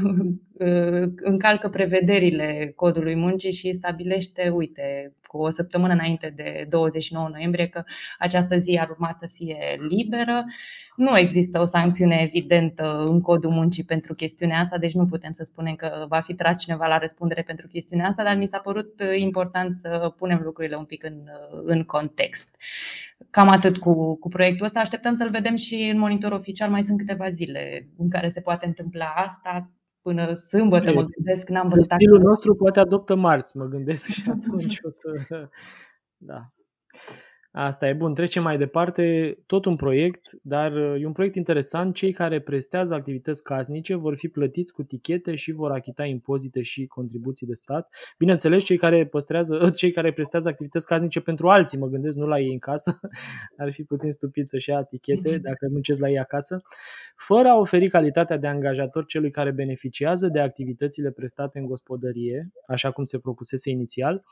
încalcă 1.32 1.68
prevederile 1.68 2.72
codului 2.76 3.14
muncii 3.14 3.52
și 3.52 3.72
stabilește, 3.72 4.48
uite, 4.48 5.14
cu 5.32 5.38
o 5.38 5.50
săptămână 5.50 5.92
înainte 5.92 6.32
de 6.36 6.66
29 6.68 7.28
noiembrie 7.32 7.66
că 7.66 7.82
această 8.18 8.56
zi 8.56 8.78
ar 8.80 8.90
urma 8.90 9.16
să 9.18 9.26
fie 9.32 9.58
liberă. 9.88 10.44
Nu 10.96 11.18
există 11.18 11.60
o 11.60 11.64
sancțiune 11.64 12.20
evidentă 12.22 13.04
în 13.08 13.20
codul 13.20 13.50
muncii 13.50 13.84
pentru 13.84 14.14
chestiunea 14.14 14.58
asta, 14.58 14.78
deci 14.78 14.94
nu 14.94 15.06
putem 15.06 15.32
să 15.32 15.44
spunem 15.44 15.74
că 15.74 16.04
va 16.08 16.20
fi 16.20 16.34
tras 16.34 16.60
cineva 16.60 16.86
la 16.86 16.98
răspundere 16.98 17.42
pentru 17.42 17.66
chestiunea 17.66 18.06
asta, 18.06 18.22
dar 18.22 18.36
mi 18.36 18.46
s-a 18.46 18.58
părut 18.58 19.02
important 19.16 19.72
să 19.72 20.14
punem 20.16 20.40
lucrurile 20.42 20.76
un 20.76 20.84
pic 20.84 21.04
în, 21.04 21.20
în 21.64 21.84
context. 21.84 22.56
Cam 23.30 23.48
atât 23.48 23.78
cu, 23.78 24.18
cu 24.18 24.28
proiectul 24.28 24.66
ăsta. 24.66 24.80
Așteptăm 24.80 25.14
să-l 25.14 25.30
vedem 25.30 25.56
și 25.56 25.74
în 25.92 25.98
monitor 25.98 26.32
oficial. 26.32 26.70
Mai 26.70 26.82
sunt 26.82 26.98
câteva 26.98 27.30
zile 27.30 27.88
în 27.98 28.10
care 28.10 28.28
se 28.28 28.40
poate 28.40 28.66
întâmpla 28.66 29.12
asta 29.16 29.70
până 30.02 30.36
sâmbătă, 30.38 30.92
mă 30.92 31.04
gândesc, 31.04 31.48
n-am 31.48 31.68
văzut 31.68 31.84
Stilul 31.84 32.20
nostru 32.20 32.54
poate 32.54 32.80
adoptă 32.80 33.14
marți, 33.14 33.56
mă 33.56 33.64
gândesc 33.64 34.10
și 34.12 34.30
atunci 34.30 34.80
o 34.82 34.88
să... 34.90 35.10
Da. 36.24 36.52
Asta 37.54 37.88
e 37.88 37.92
bun. 37.92 38.14
Trecem 38.14 38.42
mai 38.42 38.58
departe. 38.58 39.36
Tot 39.46 39.64
un 39.64 39.76
proiect, 39.76 40.30
dar 40.42 40.72
uh, 40.72 41.00
e 41.00 41.06
un 41.06 41.12
proiect 41.12 41.34
interesant. 41.34 41.94
Cei 41.94 42.12
care 42.12 42.40
prestează 42.40 42.94
activități 42.94 43.42
casnice 43.42 43.94
vor 43.94 44.16
fi 44.16 44.28
plătiți 44.28 44.72
cu 44.72 44.82
tichete 44.82 45.34
și 45.34 45.52
vor 45.52 45.70
achita 45.70 46.04
impozite 46.04 46.62
și 46.62 46.86
contribuții 46.86 47.46
de 47.46 47.54
stat. 47.54 47.94
Bineînțeles, 48.18 48.62
cei 48.62 48.76
care 48.76 49.06
păstrează, 49.06 49.70
cei 49.80 49.90
care 49.90 50.12
prestează 50.12 50.48
activități 50.48 50.86
casnice 50.86 51.20
pentru 51.20 51.48
alții, 51.48 51.78
mă 51.78 51.86
gândesc, 51.86 52.16
nu 52.16 52.26
la 52.26 52.40
ei 52.40 52.52
în 52.52 52.58
casă. 52.58 53.00
Ar 53.56 53.72
fi 53.72 53.84
puțin 53.84 54.10
stupid 54.10 54.46
să-și 54.46 54.70
ia 54.70 54.82
tichete 54.82 55.38
dacă 55.48 55.68
muncesc 55.70 56.00
la 56.00 56.10
ei 56.10 56.18
acasă. 56.18 56.62
Fără 57.16 57.48
a 57.48 57.58
oferi 57.58 57.88
calitatea 57.88 58.36
de 58.36 58.46
angajator 58.46 59.04
celui 59.04 59.30
care 59.30 59.50
beneficiază 59.50 60.28
de 60.28 60.40
activitățile 60.40 61.10
prestate 61.10 61.58
în 61.58 61.66
gospodărie, 61.66 62.52
așa 62.66 62.90
cum 62.90 63.04
se 63.04 63.18
propusese 63.18 63.70
inițial, 63.70 64.22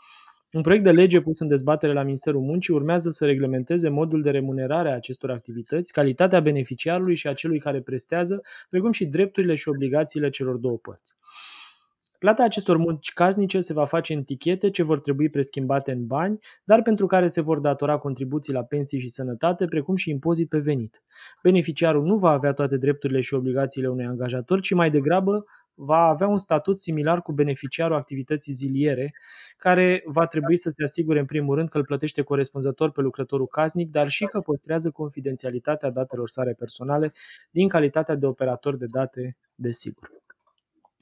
un 0.53 0.63
proiect 0.63 0.85
de 0.85 0.91
lege 0.91 1.21
pus 1.21 1.41
în 1.41 1.49
dezbatere 1.49 1.93
la 1.93 2.03
Ministerul 2.03 2.41
Muncii 2.41 2.75
urmează 2.75 3.11
să 3.11 3.27
reglementeze 3.27 3.89
modul 3.89 4.23
de 4.23 4.31
remunerare 4.31 4.91
a 4.91 4.95
acestor 4.95 5.31
activități, 5.31 5.93
calitatea 5.93 6.41
beneficiarului 6.41 7.15
și 7.15 7.29
a 7.29 7.33
celui 7.33 7.59
care 7.59 7.81
prestează, 7.81 8.43
precum 8.71 8.93
și 8.93 9.05
drepturile 9.07 9.55
și 9.55 9.69
obligațiile 9.69 10.31
celor 10.31 10.57
două 10.57 10.77
părți. 10.77 11.17
Plata 12.19 12.45
acestor 12.45 12.77
munci 12.77 13.13
casnice 13.13 13.61
se 13.61 13.73
va 13.73 13.85
face 13.85 14.15
în 14.15 14.23
tichete 14.23 14.71
ce 14.71 14.83
vor 14.83 15.01
trebui 15.01 15.29
preschimbate 15.29 15.93
în 15.93 16.07
bani, 16.07 16.39
dar 16.65 16.83
pentru 16.83 17.07
care 17.07 17.29
se 17.29 17.41
vor 17.41 17.59
datora 17.59 17.99
contribuții 17.99 18.53
la 18.53 18.63
pensii 18.63 19.01
și 19.01 19.09
sănătate, 19.09 19.67
precum 19.67 19.97
și 19.97 20.11
impozit 20.11 20.49
pe 20.49 20.59
venit. 20.59 21.03
Beneficiarul 21.43 22.05
nu 22.05 22.17
va 22.17 22.31
avea 22.31 22.53
toate 22.53 22.77
drepturile 22.77 23.21
și 23.21 23.35
obligațiile 23.35 23.89
unui 23.89 24.05
angajator, 24.05 24.61
ci 24.61 24.75
mai 24.75 24.91
degrabă 24.91 25.45
va 25.83 26.07
avea 26.07 26.27
un 26.27 26.39
statut 26.39 26.79
similar 26.79 27.23
cu 27.23 27.33
beneficiarul 27.33 27.97
activității 27.97 28.53
ziliere, 28.53 29.15
care 29.57 30.03
va 30.07 30.27
trebui 30.27 30.57
să 30.57 30.71
se 30.71 30.83
asigure 30.83 31.19
în 31.19 31.25
primul 31.25 31.55
rând 31.55 31.69
că 31.69 31.79
îl 31.79 31.85
plătește 31.85 32.23
corespunzător 32.23 32.91
pe 32.91 33.01
lucrătorul 33.01 33.47
casnic, 33.47 33.91
dar 33.91 34.09
și 34.09 34.25
că 34.25 34.41
păstrează 34.41 34.91
confidențialitatea 34.91 35.91
datelor 35.91 36.29
sale 36.29 36.53
personale 36.53 37.13
din 37.51 37.69
calitatea 37.69 38.15
de 38.15 38.27
operator 38.27 38.77
de 38.77 38.87
date, 38.87 39.37
desigur. 39.55 40.11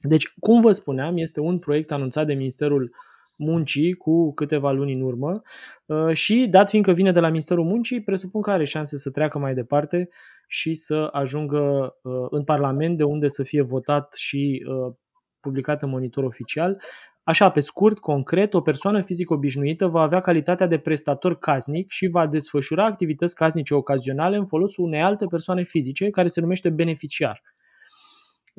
Deci, 0.01 0.33
cum 0.39 0.61
vă 0.61 0.71
spuneam, 0.71 1.17
este 1.17 1.39
un 1.39 1.59
proiect 1.59 1.91
anunțat 1.91 2.25
de 2.25 2.33
Ministerul 2.33 2.95
Muncii 3.39 3.93
cu 3.93 4.33
câteva 4.33 4.71
luni 4.71 4.93
în 4.93 5.01
urmă 5.01 5.41
uh, 5.85 6.13
și, 6.13 6.47
dat 6.49 6.69
fiindcă 6.69 6.91
vine 6.91 7.11
de 7.11 7.19
la 7.19 7.27
Ministerul 7.27 7.63
Muncii, 7.63 8.03
presupun 8.03 8.41
că 8.41 8.51
are 8.51 8.65
șanse 8.65 8.97
să 8.97 9.11
treacă 9.11 9.39
mai 9.39 9.53
departe 9.53 10.09
și 10.47 10.73
să 10.73 11.09
ajungă 11.11 11.95
uh, 12.01 12.13
în 12.29 12.43
Parlament, 12.43 12.97
de 12.97 13.03
unde 13.03 13.27
să 13.27 13.43
fie 13.43 13.61
votat 13.61 14.13
și 14.13 14.65
uh, 14.67 14.93
publicat 15.39 15.81
în 15.81 15.89
monitor 15.89 16.23
oficial. 16.23 16.81
Așa, 17.23 17.49
pe 17.49 17.59
scurt, 17.59 17.99
concret, 17.99 18.53
o 18.53 18.61
persoană 18.61 19.01
fizică 19.01 19.33
obișnuită 19.33 19.87
va 19.87 20.01
avea 20.01 20.19
calitatea 20.19 20.67
de 20.67 20.77
prestator 20.77 21.37
casnic 21.37 21.89
și 21.89 22.07
va 22.07 22.27
desfășura 22.27 22.85
activități 22.85 23.35
casnice 23.35 23.73
ocazionale 23.73 24.37
în 24.37 24.45
folosul 24.45 24.83
unei 24.83 25.01
alte 25.01 25.25
persoane 25.25 25.63
fizice 25.63 26.09
care 26.09 26.27
se 26.27 26.41
numește 26.41 26.69
beneficiar. 26.69 27.41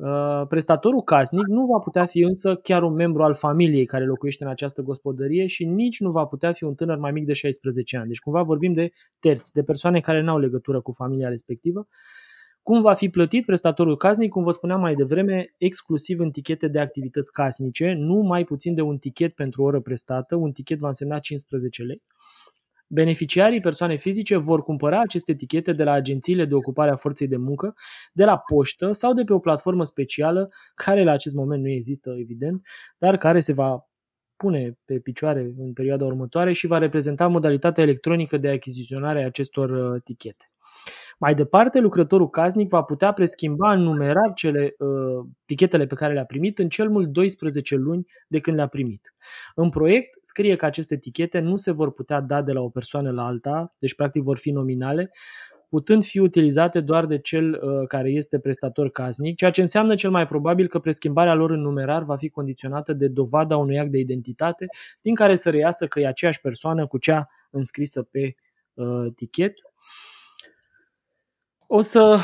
Uh, 0.03 0.47
prestatorul 0.49 1.03
casnic 1.03 1.47
nu 1.47 1.65
va 1.65 1.79
putea 1.79 2.05
fi 2.05 2.23
însă 2.23 2.57
chiar 2.57 2.83
un 2.83 2.95
membru 2.95 3.23
al 3.23 3.35
familiei 3.35 3.85
care 3.85 4.07
locuiește 4.07 4.45
în 4.45 4.51
această 4.51 4.83
gospodărie 4.83 5.47
și 5.47 5.65
nici 5.65 6.01
nu 6.01 6.11
va 6.11 6.25
putea 6.25 6.53
fi 6.53 6.65
un 6.65 6.75
tânăr 6.75 6.99
mai 6.99 7.11
mic 7.11 7.27
de 7.27 7.33
16 7.33 7.97
ani. 7.97 8.07
Deci 8.07 8.19
cumva 8.19 8.43
vorbim 8.43 8.73
de 8.73 8.91
terți, 9.19 9.53
de 9.53 9.63
persoane 9.63 10.01
care 10.01 10.21
nu 10.21 10.31
au 10.31 10.39
legătură 10.39 10.81
cu 10.81 10.93
familia 10.93 11.29
respectivă. 11.29 11.89
Cum 12.63 12.81
va 12.81 12.95
fi 12.95 13.09
plătit 13.09 13.45
prestatorul 13.47 13.97
casnic? 13.97 14.31
Cum 14.31 14.43
vă 14.43 14.51
spuneam 14.51 14.81
mai 14.81 14.95
devreme, 14.95 15.55
exclusiv 15.59 16.21
în 16.21 16.31
tichete 16.31 16.69
de 16.69 16.79
activități 16.79 17.33
casnice, 17.33 17.93
nu 17.93 18.15
mai 18.15 18.45
puțin 18.45 18.75
de 18.75 18.81
un 18.81 18.99
tichet 18.99 19.35
pentru 19.35 19.63
o 19.63 19.65
oră 19.65 19.81
prestată. 19.81 20.37
Un 20.37 20.53
tichet 20.53 20.79
va 20.79 20.87
însemna 20.87 21.19
15 21.19 21.83
lei. 21.83 22.03
Beneficiarii 22.93 23.61
persoane 23.61 23.97
fizice 23.97 24.37
vor 24.37 24.63
cumpăra 24.63 25.01
aceste 25.01 25.33
etichete 25.33 25.73
de 25.73 25.85
la 25.85 25.93
agențiile 25.93 26.45
de 26.45 26.55
ocupare 26.55 26.91
a 26.91 26.97
forței 26.97 27.29
de 27.29 27.37
muncă, 27.37 27.75
de 28.13 28.25
la 28.25 28.39
poștă 28.39 28.93
sau 28.93 29.13
de 29.13 29.23
pe 29.25 29.33
o 29.33 29.39
platformă 29.39 29.85
specială, 29.85 30.51
care 30.75 31.05
la 31.05 31.13
acest 31.13 31.35
moment 31.35 31.63
nu 31.63 31.69
există, 31.69 32.15
evident, 32.19 32.67
dar 32.99 33.17
care 33.17 33.41
se 33.41 33.53
va 33.53 33.89
pune 34.37 34.79
pe 34.85 34.99
picioare 34.99 35.55
în 35.59 35.73
perioada 35.73 36.05
următoare 36.05 36.53
și 36.53 36.67
va 36.67 36.79
reprezenta 36.79 37.29
modalitatea 37.29 37.83
electronică 37.83 38.37
de 38.37 38.49
achiziționare 38.49 39.23
a 39.23 39.27
acestor 39.27 39.71
uh, 39.71 39.95
etichete. 39.97 40.50
Mai 41.23 41.35
departe, 41.35 41.79
lucrătorul 41.79 42.29
casnic 42.29 42.69
va 42.69 42.83
putea 42.83 43.13
preschimba 43.13 43.73
în 43.73 43.81
numerar 43.81 44.33
cele 44.35 44.75
uh, 44.79 45.27
tichetele 45.45 45.87
pe 45.87 45.95
care 45.95 46.13
le-a 46.13 46.25
primit 46.25 46.59
în 46.59 46.69
cel 46.69 46.89
mult 46.91 47.09
12 47.09 47.77
luni 47.77 48.07
de 48.29 48.41
când 48.41 48.57
le-a 48.57 48.67
primit. 48.67 49.15
În 49.55 49.69
proiect 49.69 50.19
scrie 50.23 50.57
că 50.57 50.65
aceste 50.65 50.95
etichete 50.95 51.39
nu 51.39 51.57
se 51.57 51.71
vor 51.71 51.93
putea 51.93 52.21
da 52.21 52.43
de 52.43 52.53
la 52.53 52.61
o 52.61 52.69
persoană 52.69 53.11
la 53.11 53.25
alta, 53.25 53.75
deci 53.79 53.95
practic 53.95 54.23
vor 54.23 54.39
fi 54.39 54.51
nominale, 54.51 55.11
putând 55.69 56.05
fi 56.05 56.19
utilizate 56.19 56.81
doar 56.81 57.07
de 57.07 57.19
cel 57.19 57.53
uh, 57.53 57.87
care 57.89 58.11
este 58.11 58.39
prestator 58.39 58.91
casnic, 58.91 59.37
ceea 59.37 59.51
ce 59.51 59.61
înseamnă 59.61 59.95
cel 59.95 60.11
mai 60.11 60.27
probabil 60.27 60.69
că 60.69 60.79
preschimbarea 60.79 61.35
lor 61.35 61.51
în 61.51 61.61
numerar 61.61 62.03
va 62.03 62.17
fi 62.17 62.29
condiționată 62.29 62.93
de 62.93 63.09
dovada 63.09 63.57
unui 63.57 63.79
act 63.79 63.91
de 63.91 63.99
identitate 63.99 64.67
din 65.01 65.15
care 65.15 65.35
să 65.35 65.51
reiasă 65.51 65.87
că 65.87 66.01
e 66.01 66.07
aceeași 66.07 66.41
persoană 66.41 66.87
cu 66.87 66.99
cea 66.99 67.29
înscrisă 67.51 68.09
pe 68.11 68.35
uh, 68.75 69.07
tichet 69.15 69.55
o 71.73 71.81
să 71.81 72.19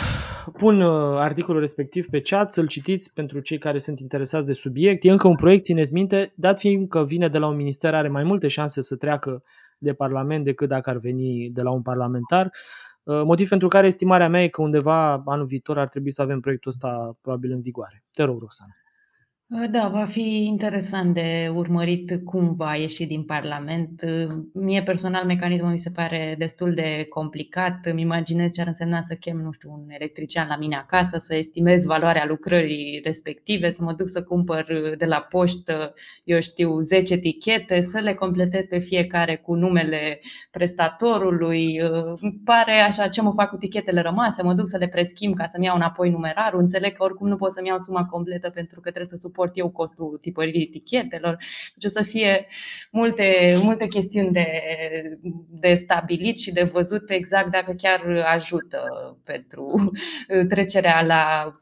pun 0.53 0.81
uh, 0.81 1.19
articolul 1.19 1.61
respectiv 1.61 2.07
pe 2.07 2.21
chat, 2.21 2.53
să-l 2.53 2.67
citiți 2.67 3.13
pentru 3.13 3.41
cei 3.41 3.59
care 3.59 3.79
sunt 3.79 4.01
interesați 4.01 4.47
de 4.47 4.53
subiect. 4.53 5.05
E 5.05 5.11
încă 5.11 5.29
un 5.29 5.35
proiect, 5.35 5.65
țineți 5.65 5.93
minte, 5.93 6.33
dat 6.37 6.59
fiind 6.59 6.89
că 6.89 7.05
vine 7.05 7.29
de 7.29 7.39
la 7.39 7.47
un 7.47 7.57
minister, 7.57 7.95
are 7.95 8.09
mai 8.09 8.25
multe 8.25 8.49
șanse 8.49 8.83
să 8.83 8.97
treacă 8.97 9.43
de 9.79 9.93
Parlament 9.93 10.45
decât 10.45 10.69
dacă 10.69 10.91
ar 10.91 10.97
veni 10.97 11.51
de 11.51 11.63
la 11.63 11.71
un 11.71 11.83
parlamentar. 11.83 12.51
Uh, 13.03 13.23
motiv 13.23 13.49
pentru 13.49 13.69
care 13.69 13.87
estimarea 13.87 14.29
mea 14.29 14.43
e 14.43 14.49
că 14.49 14.63
undeva 14.63 15.23
anul 15.25 15.47
viitor 15.47 15.79
ar 15.79 15.89
trebui 15.89 16.11
să 16.11 16.23
avem 16.23 16.41
proiectul 16.41 16.71
ăsta 16.71 17.19
probabil 17.21 17.53
în 17.53 17.61
vigoare. 17.61 18.05
Te 18.13 18.23
rog, 18.23 18.41
Roxana. 18.41 18.73
Da, 19.49 19.89
va 19.89 20.05
fi 20.05 20.45
interesant 20.45 21.15
de 21.15 21.53
urmărit 21.55 22.25
cum 22.25 22.55
va 22.55 22.75
ieși 22.75 23.07
din 23.07 23.25
Parlament. 23.25 24.05
Mie 24.53 24.83
personal 24.83 25.25
mecanismul 25.25 25.71
mi 25.71 25.79
se 25.79 25.91
pare 25.91 26.35
destul 26.39 26.75
de 26.75 27.07
complicat. 27.09 27.79
Îmi 27.83 28.01
imaginez 28.01 28.53
ce 28.53 28.61
ar 28.61 28.67
însemna 28.67 29.03
să 29.03 29.15
chem, 29.15 29.37
nu 29.37 29.53
știu, 29.53 29.71
un 29.73 29.85
electrician 29.89 30.49
la 30.49 30.57
mine 30.57 30.77
acasă, 30.77 31.19
să 31.19 31.37
estimez 31.37 31.85
valoarea 31.85 32.27
lucrării 32.27 33.01
respective, 33.05 33.71
să 33.71 33.83
mă 33.83 33.93
duc 33.93 34.09
să 34.09 34.23
cumpăr 34.23 34.67
de 34.99 35.05
la 35.05 35.21
poștă, 35.21 35.95
eu 36.25 36.41
știu, 36.41 36.81
10 36.81 37.13
etichete, 37.13 37.81
să 37.81 37.99
le 37.99 38.15
completez 38.15 38.67
pe 38.67 38.79
fiecare 38.79 39.37
cu 39.37 39.55
numele 39.55 40.21
prestatorului. 40.51 41.79
Îmi 42.21 42.41
pare 42.45 42.73
așa 42.73 43.09
ce 43.09 43.23
mă 43.23 43.33
fac 43.33 43.49
cu 43.49 43.55
etichetele 43.57 44.01
rămase, 44.01 44.43
mă 44.43 44.55
duc 44.55 44.69
să 44.69 44.77
le 44.77 44.89
preschimb 44.89 45.37
ca 45.37 45.47
să-mi 45.47 45.65
iau 45.65 45.77
înapoi 45.77 46.11
numerarul. 46.11 46.61
Înțeleg 46.61 46.97
că 46.97 47.03
oricum 47.03 47.29
nu 47.29 47.37
pot 47.37 47.53
să-mi 47.53 47.69
iau 47.69 47.79
suma 47.79 48.05
completă 48.05 48.51
pentru 48.51 48.81
că 48.81 48.89
trebuie 48.89 49.09
să 49.09 49.17
suport 49.37 49.57
eu 49.57 49.71
costul 49.71 50.19
tipării 50.21 50.63
etichetelor. 50.63 51.37
Deci 51.75 51.85
o 51.85 51.89
să 51.89 52.03
fie 52.03 52.47
multe, 52.91 53.59
multe 53.63 53.87
chestiuni 53.87 54.33
de, 54.33 54.49
de 55.49 55.75
stabilit 55.75 56.39
și 56.39 56.53
de 56.53 56.63
văzut 56.63 57.11
exact 57.11 57.51
dacă 57.51 57.73
chiar 57.73 58.25
ajută 58.27 58.83
pentru 59.25 59.91
trecerea 60.49 61.03
la 61.03 61.53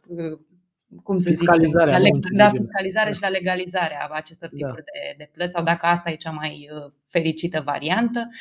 cum 1.02 1.18
să 1.18 1.28
fiscalizarea, 1.28 1.98
zic, 1.98 2.12
la, 2.32 2.44
la 2.44 2.50
fiscalizare 2.50 3.12
și 3.12 3.20
la 3.20 3.28
legalizarea 3.28 4.08
acestor 4.10 4.48
da. 4.52 4.56
tipuri 4.56 4.84
da. 4.84 4.90
de, 4.92 5.14
de 5.18 5.30
plăți 5.32 5.52
sau 5.52 5.62
dacă 5.62 5.86
asta 5.86 6.10
e 6.10 6.14
cea 6.14 6.30
mai 6.30 6.68
uh, 6.72 6.92
fericită 7.04 7.62
variantă. 7.64 8.28
Uh, 8.28 8.34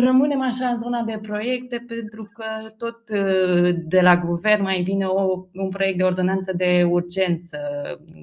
rămânem 0.00 0.40
așa 0.40 0.68
în 0.68 0.78
zona 0.78 1.02
de 1.02 1.18
proiecte 1.22 1.84
pentru 1.86 2.30
că 2.32 2.44
tot 2.76 3.08
uh, 3.08 3.74
de 3.86 4.00
la 4.00 4.16
guvern 4.16 4.62
mai 4.62 4.82
vine 4.82 5.04
o, 5.06 5.46
un 5.54 5.68
proiect 5.68 5.98
de 5.98 6.04
ordonanță 6.04 6.52
de 6.52 6.86
urgență 6.90 7.58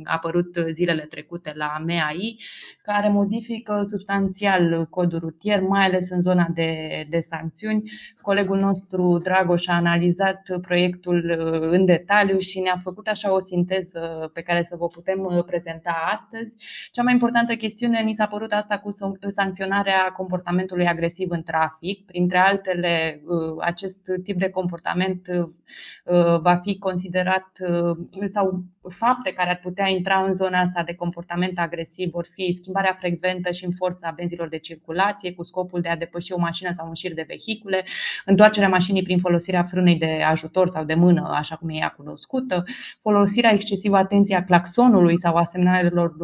apărut 0.03 0.57
zilele 0.71 1.01
trecute 1.01 1.51
la 1.55 1.81
MEAI 1.85 2.39
care 2.81 3.09
modifică 3.09 3.81
substanțial 3.83 4.85
codul 4.89 5.19
rutier, 5.19 5.61
mai 5.61 5.85
ales 5.85 6.09
în 6.09 6.21
zona 6.21 6.47
de, 6.53 7.05
de 7.09 7.19
sancțiuni. 7.19 7.91
Colegul 8.21 8.59
nostru 8.59 9.17
Dragoș 9.17 9.67
a 9.67 9.73
analizat 9.73 10.41
proiectul 10.61 11.37
uh, 11.39 11.69
în 11.71 11.85
detaliu 11.85 12.37
și 12.37 12.59
ne-a 12.59 12.77
făcut 12.81 13.07
așa 13.07 13.33
o 13.33 13.39
sinteză 13.39 14.31
pe 14.33 14.41
care 14.41 14.63
să 14.63 14.75
vă 14.75 14.87
putem 14.87 15.43
prezenta 15.45 16.03
astăzi. 16.11 16.55
Cea 16.91 17.03
mai 17.03 17.13
importantă 17.13 17.55
chestiune 17.55 18.01
ni 18.01 18.13
s-a 18.13 18.25
părut 18.25 18.51
asta 18.51 18.77
cu 18.77 18.89
sancționarea 19.31 20.11
comportamentului 20.15 20.87
agresiv 20.87 21.31
în 21.31 21.43
trafic. 21.43 22.05
Printre 22.05 22.37
altele, 22.37 23.21
uh, 23.25 23.55
acest 23.59 23.99
tip 24.23 24.37
de 24.37 24.49
comportament 24.49 25.27
uh, 25.27 26.39
va 26.41 26.55
fi 26.55 26.77
considerat 26.77 27.47
uh, 27.69 27.97
sau 28.27 28.63
fapte 28.89 29.33
care 29.33 29.49
ar 29.49 29.59
putea 29.63 29.87
intra 29.87 30.23
în 30.25 30.33
zona 30.33 30.59
asta 30.59 30.83
de 30.83 30.93
comportament 30.93 31.59
agresiv 31.59 32.09
vor 32.09 32.27
fi 32.33 32.51
schimbarea 32.51 32.95
frecventă 32.99 33.51
și 33.51 33.65
în 33.65 33.71
forța 33.71 34.07
a 34.07 34.11
benzilor 34.11 34.47
de 34.47 34.57
circulație 34.57 35.33
cu 35.33 35.43
scopul 35.43 35.81
de 35.81 35.89
a 35.89 35.97
depăși 35.97 36.33
o 36.33 36.37
mașină 36.37 36.71
sau 36.71 36.87
un 36.87 36.93
șir 36.93 37.13
de 37.13 37.25
vehicule, 37.27 37.83
întoarcenoacerea 38.25 38.69
mașinii 38.69 39.03
prin 39.03 39.19
folosirea 39.19 39.63
frânei 39.63 39.95
de 39.97 40.21
ajutor 40.27 40.67
sau 40.67 40.83
de 40.83 40.93
mână, 40.93 41.33
așa 41.35 41.55
cum 41.55 41.69
e 41.69 41.73
ea 41.73 41.93
cunoscută, 41.97 42.63
folosirea 43.01 43.53
excesivă 43.53 43.97
atenției 43.97 44.37
a 44.37 44.43
claxonului 44.43 45.19
sau 45.19 45.35
a 45.35 45.43
semnalelor 45.43 46.15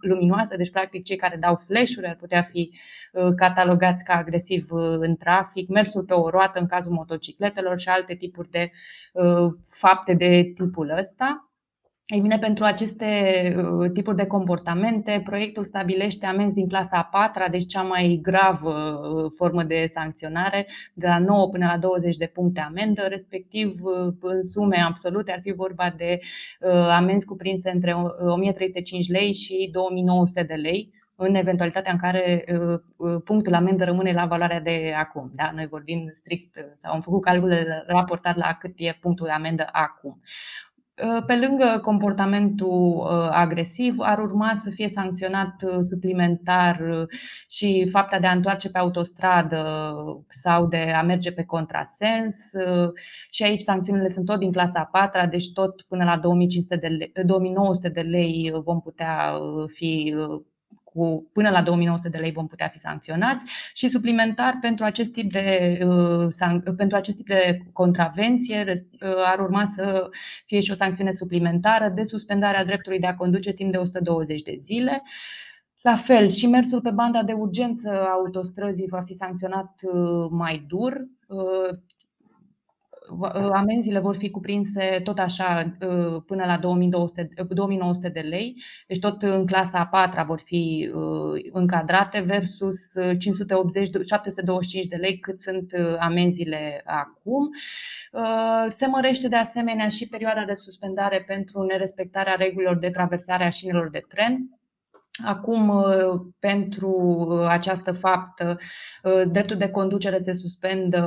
luminoase, 0.00 0.56
deci 0.56 0.70
practic 0.70 1.04
cei 1.04 1.16
care 1.16 1.36
dau 1.36 1.56
flash-uri 1.66 2.06
ar 2.06 2.16
putea 2.16 2.42
fi 2.42 2.70
catalogați 3.36 4.04
ca 4.04 4.14
agresiv 4.14 4.66
în 5.00 5.16
trafic, 5.16 5.68
mersul 5.68 6.04
pe 6.04 6.14
o 6.14 6.28
roată 6.28 6.58
în 6.60 6.66
cazul 6.66 6.92
motocicletelor 6.92 7.78
și 7.78 7.88
alte 7.88 8.14
tipuri 8.14 8.50
de 8.50 8.70
fapte 9.68 10.14
de 10.14 10.52
tipul 10.54 10.94
ăsta. 10.98 11.49
Ei 12.10 12.20
bine, 12.20 12.38
pentru 12.38 12.64
aceste 12.64 13.06
uh, 13.56 13.90
tipuri 13.92 14.16
de 14.16 14.26
comportamente, 14.26 15.20
proiectul 15.24 15.64
stabilește 15.64 16.26
amenzi 16.26 16.54
din 16.54 16.68
clasa 16.68 16.96
a 16.96 17.04
patra, 17.04 17.48
deci 17.48 17.66
cea 17.66 17.82
mai 17.82 18.18
gravă 18.22 18.72
uh, 18.72 19.32
formă 19.36 19.62
de 19.62 19.88
sancționare, 19.92 20.66
de 20.94 21.06
la 21.06 21.18
9 21.18 21.48
până 21.48 21.66
la 21.66 21.78
20 21.78 22.16
de 22.16 22.26
puncte 22.26 22.60
amendă, 22.60 23.02
respectiv 23.02 23.74
uh, 23.82 24.14
în 24.20 24.42
sume 24.42 24.76
absolute 24.76 25.32
ar 25.32 25.40
fi 25.42 25.52
vorba 25.52 25.94
de 25.96 26.18
amenzi 26.90 27.26
cuprinse 27.26 27.70
între 27.70 27.92
1305 27.92 29.08
lei 29.08 29.32
și 29.32 29.68
2900 29.72 30.42
de 30.42 30.54
lei, 30.54 30.92
în 31.16 31.34
eventualitatea 31.34 31.92
în 31.92 31.98
care 31.98 32.44
punctul 33.24 33.54
amendă 33.54 33.84
rămâne 33.84 34.12
la 34.12 34.26
valoarea 34.26 34.60
de 34.60 34.94
acum. 34.96 35.30
Da? 35.34 35.50
Noi 35.54 35.66
vorbim 35.66 36.10
strict 36.12 36.66
sau 36.76 36.92
am 36.92 37.00
făcut 37.00 37.22
calculele 37.22 37.84
raportat 37.86 38.36
la 38.36 38.56
cât 38.60 38.72
e 38.76 38.98
punctul 39.00 39.28
amendă 39.28 39.68
acum. 39.72 40.20
Uh, 41.04 41.22
pe 41.26 41.36
lângă 41.36 41.78
comportamentul 41.82 43.08
uh, 43.10 43.28
agresiv, 43.30 43.94
ar 43.98 44.18
urma 44.18 44.52
să 44.54 44.70
fie 44.70 44.88
sancționat 44.88 45.62
uh, 45.62 45.78
suplimentar 45.80 47.06
și 47.48 47.88
fapta 47.90 48.18
de 48.18 48.26
a 48.26 48.32
întoarce 48.32 48.70
pe 48.70 48.78
autostradă 48.78 49.94
sau 50.28 50.66
de 50.66 50.76
a 50.76 51.02
merge 51.02 51.32
pe 51.32 51.44
contrasens. 51.44 52.36
Și 53.30 53.42
aici 53.42 53.60
sancțiunile 53.60 54.08
sunt 54.08 54.26
tot 54.26 54.38
din 54.38 54.52
clasa 54.52 54.80
a 54.80 54.84
patra, 54.84 55.26
deci 55.26 55.52
tot 55.52 55.82
până 55.82 56.04
la 56.04 56.18
2500 56.18 56.76
de 56.76 56.86
lei, 56.86 57.12
2900 57.24 57.88
de 57.88 58.00
lei 58.00 58.52
vom 58.64 58.80
putea 58.80 59.38
fi 59.66 60.14
cu 60.92 61.30
până 61.32 61.50
la 61.50 61.62
2900 61.62 62.08
de 62.08 62.18
lei 62.18 62.32
vom 62.32 62.46
putea 62.46 62.68
fi 62.68 62.78
sancționați 62.78 63.44
și 63.74 63.88
suplimentar 63.88 64.58
pentru 64.60 64.84
acest 64.84 65.12
tip 65.12 65.30
de, 65.30 65.78
uh, 65.86 66.74
pentru 66.76 66.96
acest 66.96 67.16
tip 67.16 67.26
de 67.26 67.58
contravenție 67.72 68.64
uh, 68.66 69.12
ar 69.24 69.38
urma 69.38 69.64
să 69.66 70.08
fie 70.46 70.60
și 70.60 70.70
o 70.70 70.74
sancțiune 70.74 71.12
suplimentară 71.12 71.88
de 71.88 72.02
suspendare 72.02 72.56
a 72.56 72.64
dreptului 72.64 72.98
de 72.98 73.06
a 73.06 73.14
conduce 73.14 73.52
timp 73.52 73.70
de 73.70 73.76
120 73.76 74.42
de 74.42 74.56
zile. 74.60 75.02
La 75.82 75.96
fel, 75.96 76.28
și 76.30 76.46
mersul 76.46 76.80
pe 76.80 76.90
banda 76.90 77.22
de 77.22 77.32
urgență 77.32 77.90
a 77.90 78.10
autostrăzii 78.10 78.88
va 78.88 79.00
fi 79.00 79.14
sancționat 79.14 79.80
uh, 79.82 80.28
mai 80.30 80.64
dur. 80.68 81.06
Ă, 83.20 83.50
amenziile 83.54 83.98
vor 83.98 84.16
fi 84.16 84.30
cuprinse 84.30 85.00
tot 85.04 85.18
așa 85.18 85.76
ă, 85.80 86.20
până 86.26 86.44
la 86.46 86.56
2200, 86.56 87.28
2900 87.48 88.08
de 88.08 88.20
lei, 88.20 88.62
deci 88.86 88.98
tot 88.98 89.22
în 89.22 89.46
clasa 89.46 89.78
a 89.78 89.86
patra 89.86 90.22
vor 90.22 90.40
fi 90.44 90.90
ă, 90.94 91.32
încadrate 91.52 92.20
versus 92.20 92.78
580, 93.18 94.06
725 94.06 94.86
de 94.86 94.96
lei 94.96 95.18
cât 95.18 95.38
sunt 95.38 95.72
amenziile 95.98 96.82
acum. 96.84 97.48
Se 98.68 98.86
mărește 98.86 99.28
de 99.28 99.36
asemenea 99.36 99.88
și 99.88 100.08
perioada 100.08 100.44
de 100.44 100.54
suspendare 100.54 101.24
pentru 101.26 101.62
nerespectarea 101.62 102.34
regulilor 102.34 102.78
de 102.78 102.90
traversare 102.90 103.44
a 103.44 103.50
șinelor 103.50 103.90
de 103.90 104.04
tren, 104.08 104.60
Acum, 105.24 105.84
pentru 106.38 107.26
această 107.48 107.92
faptă, 107.92 108.58
dreptul 109.30 109.56
de 109.56 109.68
conducere 109.70 110.18
se 110.18 110.32
suspendă 110.32 111.02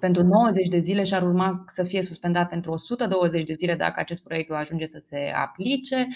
pentru 0.00 0.22
90 0.22 0.68
de 0.68 0.78
zile 0.78 1.04
și 1.04 1.14
ar 1.14 1.22
urma 1.22 1.64
să 1.66 1.84
fie 1.84 2.02
suspendat 2.02 2.48
pentru 2.48 2.72
120 2.72 3.44
de 3.44 3.52
zile 3.52 3.74
dacă 3.74 4.00
acest 4.00 4.22
proiect 4.22 4.48
va 4.48 4.58
ajunge 4.58 4.86
să 4.86 4.98
se 5.00 5.32
aplice. 5.36 6.08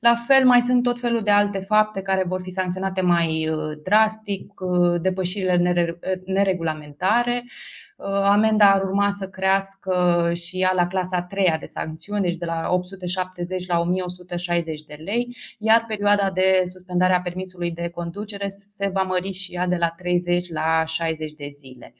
La 0.00 0.14
fel, 0.14 0.44
mai 0.46 0.60
sunt 0.60 0.82
tot 0.82 1.00
felul 1.00 1.22
de 1.22 1.30
alte 1.30 1.58
fapte 1.58 2.02
care 2.02 2.24
vor 2.26 2.40
fi 2.42 2.50
sancționate 2.50 3.00
mai 3.00 3.48
uh, 3.48 3.78
drastic, 3.82 4.60
uh, 4.60 5.00
depășirile 5.00 5.84
uh, 5.88 6.12
neregulamentare. 6.24 7.44
Amenda 8.22 8.72
ar 8.72 8.82
urma 8.82 9.10
să 9.10 9.28
crească 9.28 10.30
și 10.34 10.60
ea 10.60 10.72
la 10.74 10.86
clasa 10.86 11.22
3 11.22 11.56
de 11.60 11.66
sancțiuni, 11.66 12.22
deci 12.22 12.36
de 12.36 12.44
la 12.44 12.66
870 12.70 13.66
la 13.66 13.80
1160 13.80 14.82
de 14.82 14.94
lei, 15.04 15.36
iar 15.58 15.84
perioada 15.88 16.30
de 16.30 16.62
suspendare 16.66 17.12
a 17.12 17.20
permisului 17.20 17.70
de 17.70 17.88
conducere 17.88 18.48
se 18.48 18.88
va 18.88 19.02
mări 19.02 19.32
și 19.32 19.54
ea 19.54 19.66
de 19.66 19.76
la 19.76 19.88
30 19.88 20.50
la 20.50 20.84
60 20.86 21.32
de 21.32 21.48
zile. 21.48 21.94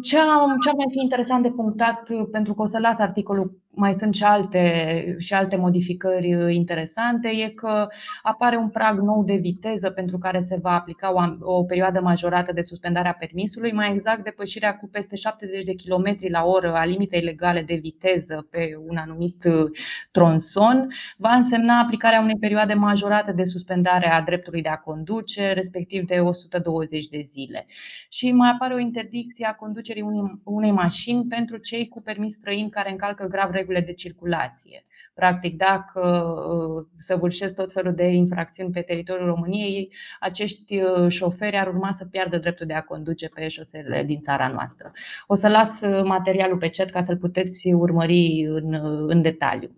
Ce 0.00 0.18
ar 0.18 0.74
mai 0.76 0.86
fi 0.90 1.00
interesant 1.02 1.42
de 1.42 1.50
punctat, 1.50 2.10
pentru 2.30 2.54
că 2.54 2.62
o 2.62 2.66
să 2.66 2.78
las 2.78 2.98
articolul 2.98 3.60
mai 3.78 3.94
sunt 3.94 4.14
și 4.14 4.22
alte, 4.22 5.14
și 5.18 5.34
alte 5.34 5.56
modificări 5.56 6.34
uh, 6.34 6.54
interesante, 6.54 7.28
e 7.28 7.48
că 7.48 7.86
apare 8.22 8.56
un 8.56 8.68
prag 8.68 8.98
nou 8.98 9.24
de 9.24 9.34
viteză 9.34 9.90
pentru 9.90 10.18
care 10.18 10.40
se 10.40 10.58
va 10.62 10.70
aplica 10.70 11.12
o, 11.12 11.54
o 11.54 11.64
perioadă 11.64 12.00
majorată 12.00 12.52
de 12.52 12.62
suspendare 12.62 13.08
a 13.08 13.12
permisului, 13.12 13.72
mai 13.72 13.92
exact 13.92 14.24
depășirea 14.24 14.76
cu 14.76 14.88
peste 14.88 15.16
70 15.16 15.64
de 15.64 15.74
km 15.74 16.16
la 16.28 16.44
oră 16.44 16.74
a 16.74 16.84
limitei 16.84 17.20
legale 17.20 17.62
de 17.62 17.74
viteză 17.74 18.46
pe 18.50 18.74
un 18.86 18.96
anumit 18.96 19.44
uh, 19.44 19.70
tronson, 20.10 20.88
va 21.16 21.30
însemna 21.30 21.80
aplicarea 21.80 22.20
unei 22.20 22.36
perioade 22.40 22.74
majorate 22.74 23.32
de 23.32 23.44
suspendare 23.44 24.10
a 24.10 24.22
dreptului 24.22 24.62
de 24.62 24.68
a 24.68 24.76
conduce, 24.76 25.52
respectiv 25.52 26.06
de 26.06 26.20
120 26.20 27.08
de 27.08 27.20
zile. 27.20 27.66
Și 28.08 28.32
mai 28.32 28.50
apare 28.54 28.74
o 28.74 28.78
interdicție 28.78 29.46
a 29.46 29.54
conducerii 29.54 30.02
unei, 30.02 30.40
unei 30.44 30.70
mașini 30.70 31.26
pentru 31.28 31.56
cei 31.56 31.88
cu 31.88 32.02
permis 32.02 32.34
străin 32.34 32.68
care 32.68 32.90
încalcă 32.90 33.26
grav 33.26 33.50
regulile 33.68 33.80
de 33.80 33.92
circulație. 33.92 34.82
Practic, 35.14 35.56
dacă 35.56 36.00
uh, 36.00 36.86
săvârșesc 36.96 37.54
tot 37.54 37.72
felul 37.72 37.94
de 37.94 38.04
infracțiuni 38.04 38.72
pe 38.72 38.80
teritoriul 38.80 39.26
României, 39.26 39.92
acești 40.20 40.80
uh, 40.80 41.08
șoferi 41.08 41.56
ar 41.56 41.66
urma 41.66 41.92
să 41.92 42.04
piardă 42.04 42.38
dreptul 42.38 42.66
de 42.66 42.74
a 42.74 42.82
conduce 42.82 43.28
pe 43.28 43.48
șoselele 43.48 44.04
din 44.04 44.20
țara 44.20 44.48
noastră. 44.48 44.90
O 45.26 45.34
să 45.34 45.48
las 45.48 45.80
uh, 45.80 46.02
materialul 46.04 46.58
pe 46.58 46.68
chat 46.68 46.90
ca 46.90 47.02
să-l 47.02 47.16
puteți 47.16 47.72
urmări 47.72 48.46
în, 48.48 48.74
în 49.08 49.22
detaliu. 49.22 49.70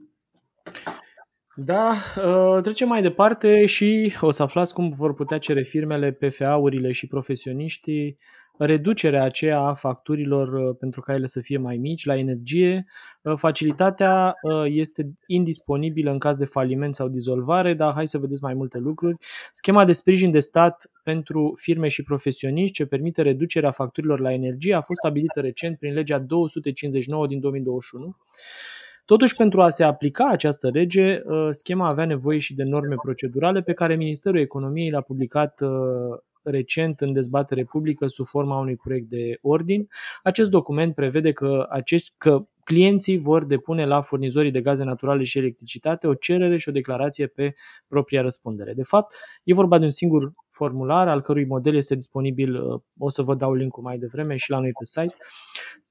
Da, 1.54 1.94
trecem 2.62 2.88
mai 2.88 3.02
departe 3.02 3.66
și 3.66 4.12
o 4.20 4.30
să 4.30 4.42
aflați 4.42 4.74
cum 4.74 4.90
vor 4.90 5.14
putea 5.14 5.38
cere 5.38 5.62
firmele, 5.62 6.12
PFA-urile 6.12 6.92
și 6.92 7.06
profesioniștii 7.06 8.18
reducerea 8.64 9.22
aceea 9.22 9.58
a 9.58 9.74
facturilor 9.74 10.52
uh, 10.52 10.76
pentru 10.78 11.00
ca 11.00 11.14
ele 11.14 11.26
să 11.26 11.40
fie 11.40 11.58
mai 11.58 11.76
mici 11.76 12.04
la 12.04 12.16
energie. 12.16 12.86
Uh, 13.22 13.36
facilitatea 13.36 14.34
uh, 14.42 14.64
este 14.66 15.10
indisponibilă 15.26 16.10
în 16.10 16.18
caz 16.18 16.36
de 16.36 16.44
faliment 16.44 16.94
sau 16.94 17.08
dizolvare, 17.08 17.74
dar 17.74 17.92
hai 17.92 18.08
să 18.08 18.18
vedeți 18.18 18.42
mai 18.42 18.54
multe 18.54 18.78
lucruri. 18.78 19.16
Schema 19.52 19.84
de 19.84 19.92
sprijin 19.92 20.30
de 20.30 20.40
stat 20.40 20.90
pentru 21.02 21.54
firme 21.56 21.88
și 21.88 22.02
profesioniști 22.02 22.74
ce 22.74 22.86
permite 22.86 23.22
reducerea 23.22 23.70
facturilor 23.70 24.20
la 24.20 24.32
energie 24.32 24.74
a 24.74 24.80
fost 24.80 24.98
stabilită 24.98 25.40
recent 25.40 25.78
prin 25.78 25.92
legea 25.92 26.18
259 26.18 27.26
din 27.26 27.40
2021. 27.40 28.16
Totuși, 29.04 29.36
pentru 29.36 29.62
a 29.62 29.68
se 29.68 29.84
aplica 29.84 30.28
această 30.28 30.70
lege, 30.72 31.20
schema 31.50 31.88
avea 31.88 32.04
nevoie 32.04 32.38
și 32.38 32.54
de 32.54 32.62
norme 32.62 32.94
procedurale 33.02 33.62
pe 33.62 33.72
care 33.72 33.96
Ministerul 33.96 34.40
Economiei 34.40 34.90
le-a 34.90 35.00
publicat 35.00 35.60
recent 36.42 37.00
în 37.00 37.12
dezbatere 37.12 37.64
publică 37.64 38.06
sub 38.06 38.26
forma 38.26 38.58
unui 38.58 38.76
proiect 38.76 39.08
de 39.08 39.38
ordin. 39.40 39.88
Acest 40.22 40.50
document 40.50 40.94
prevede 40.94 41.32
că, 41.32 41.66
acest, 41.70 42.14
că 42.18 42.46
clienții 42.64 43.18
vor 43.18 43.44
depune 43.44 43.86
la 43.86 44.00
furnizorii 44.00 44.50
de 44.50 44.60
gaze 44.60 44.84
naturale 44.84 45.24
și 45.24 45.38
electricitate 45.38 46.06
o 46.06 46.14
cerere 46.14 46.58
și 46.58 46.68
o 46.68 46.72
declarație 46.72 47.26
pe 47.26 47.54
propria 47.86 48.22
răspundere. 48.22 48.72
De 48.72 48.82
fapt, 48.82 49.14
e 49.44 49.54
vorba 49.54 49.78
de 49.78 49.84
un 49.84 49.90
singur 49.90 50.32
formular 50.50 51.08
al 51.08 51.20
cărui 51.20 51.44
model 51.44 51.74
este 51.74 51.94
disponibil, 51.94 52.60
o 52.98 53.08
să 53.08 53.22
vă 53.22 53.34
dau 53.34 53.54
linkul 53.54 53.82
mai 53.82 53.98
devreme 53.98 54.36
și 54.36 54.50
la 54.50 54.58
noi 54.58 54.72
pe 54.78 54.84
site. 54.84 55.16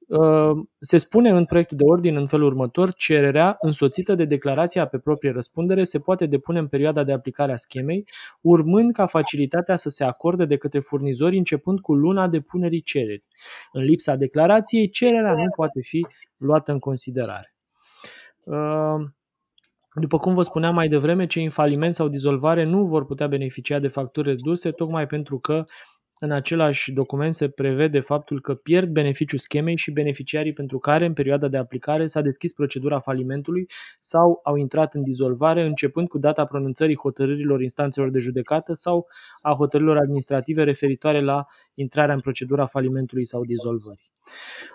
Uh, 0.09 0.65
se 0.79 0.97
spune 0.97 1.29
în 1.29 1.45
proiectul 1.45 1.77
de 1.77 1.83
ordin 1.83 2.15
în 2.15 2.27
felul 2.27 2.45
următor, 2.45 2.93
cererea 2.93 3.57
însoțită 3.61 4.15
de 4.15 4.25
declarația 4.25 4.85
pe 4.85 4.97
proprie 4.97 5.31
răspundere 5.31 5.83
se 5.83 5.99
poate 5.99 6.25
depune 6.25 6.59
în 6.59 6.67
perioada 6.67 7.03
de 7.03 7.13
aplicare 7.13 7.51
a 7.51 7.55
schemei, 7.55 8.07
urmând 8.41 8.93
ca 8.93 9.05
facilitatea 9.05 9.75
să 9.75 9.89
se 9.89 10.03
acorde 10.03 10.45
de 10.45 10.57
către 10.57 10.79
furnizori 10.79 11.37
începând 11.37 11.79
cu 11.79 11.93
luna 11.93 12.27
depunerii 12.27 12.81
cererii. 12.81 13.25
În 13.71 13.83
lipsa 13.83 14.15
declarației, 14.15 14.89
cererea 14.89 15.33
nu 15.33 15.49
poate 15.55 15.81
fi 15.81 16.05
luată 16.37 16.71
în 16.71 16.79
considerare. 16.79 17.55
Uh, 18.43 18.95
după 19.93 20.17
cum 20.17 20.33
vă 20.33 20.41
spuneam 20.41 20.73
mai 20.73 20.87
devreme, 20.87 21.25
cei 21.25 21.43
în 21.43 21.49
faliment 21.49 21.95
sau 21.95 22.07
dizolvare 22.07 22.63
nu 22.63 22.85
vor 22.85 23.05
putea 23.05 23.27
beneficia 23.27 23.79
de 23.79 23.87
facturi 23.87 24.27
reduse, 24.27 24.71
tocmai 24.71 25.07
pentru 25.07 25.39
că 25.39 25.65
în 26.21 26.31
același 26.31 26.91
document 26.91 27.33
se 27.33 27.49
prevede 27.49 27.99
faptul 27.99 28.41
că 28.41 28.55
pierd 28.55 28.89
beneficiul 28.89 29.39
schemei 29.39 29.77
și 29.77 29.91
beneficiarii 29.91 30.53
pentru 30.53 30.79
care, 30.79 31.05
în 31.05 31.13
perioada 31.13 31.47
de 31.47 31.57
aplicare, 31.57 32.07
s-a 32.07 32.21
deschis 32.21 32.53
procedura 32.53 32.99
falimentului 32.99 33.69
sau 33.99 34.39
au 34.43 34.55
intrat 34.55 34.93
în 34.93 35.03
dizolvare, 35.03 35.65
începând 35.65 36.07
cu 36.07 36.17
data 36.17 36.45
pronunțării 36.45 36.97
hotărârilor 36.97 37.61
instanțelor 37.61 38.09
de 38.09 38.19
judecată 38.19 38.73
sau 38.73 39.07
a 39.41 39.53
hotărârilor 39.53 39.97
administrative 39.97 40.63
referitoare 40.63 41.21
la 41.21 41.45
intrarea 41.73 42.13
în 42.13 42.21
procedura 42.21 42.65
falimentului 42.65 43.25
sau 43.25 43.45
dizolvării. 43.45 44.11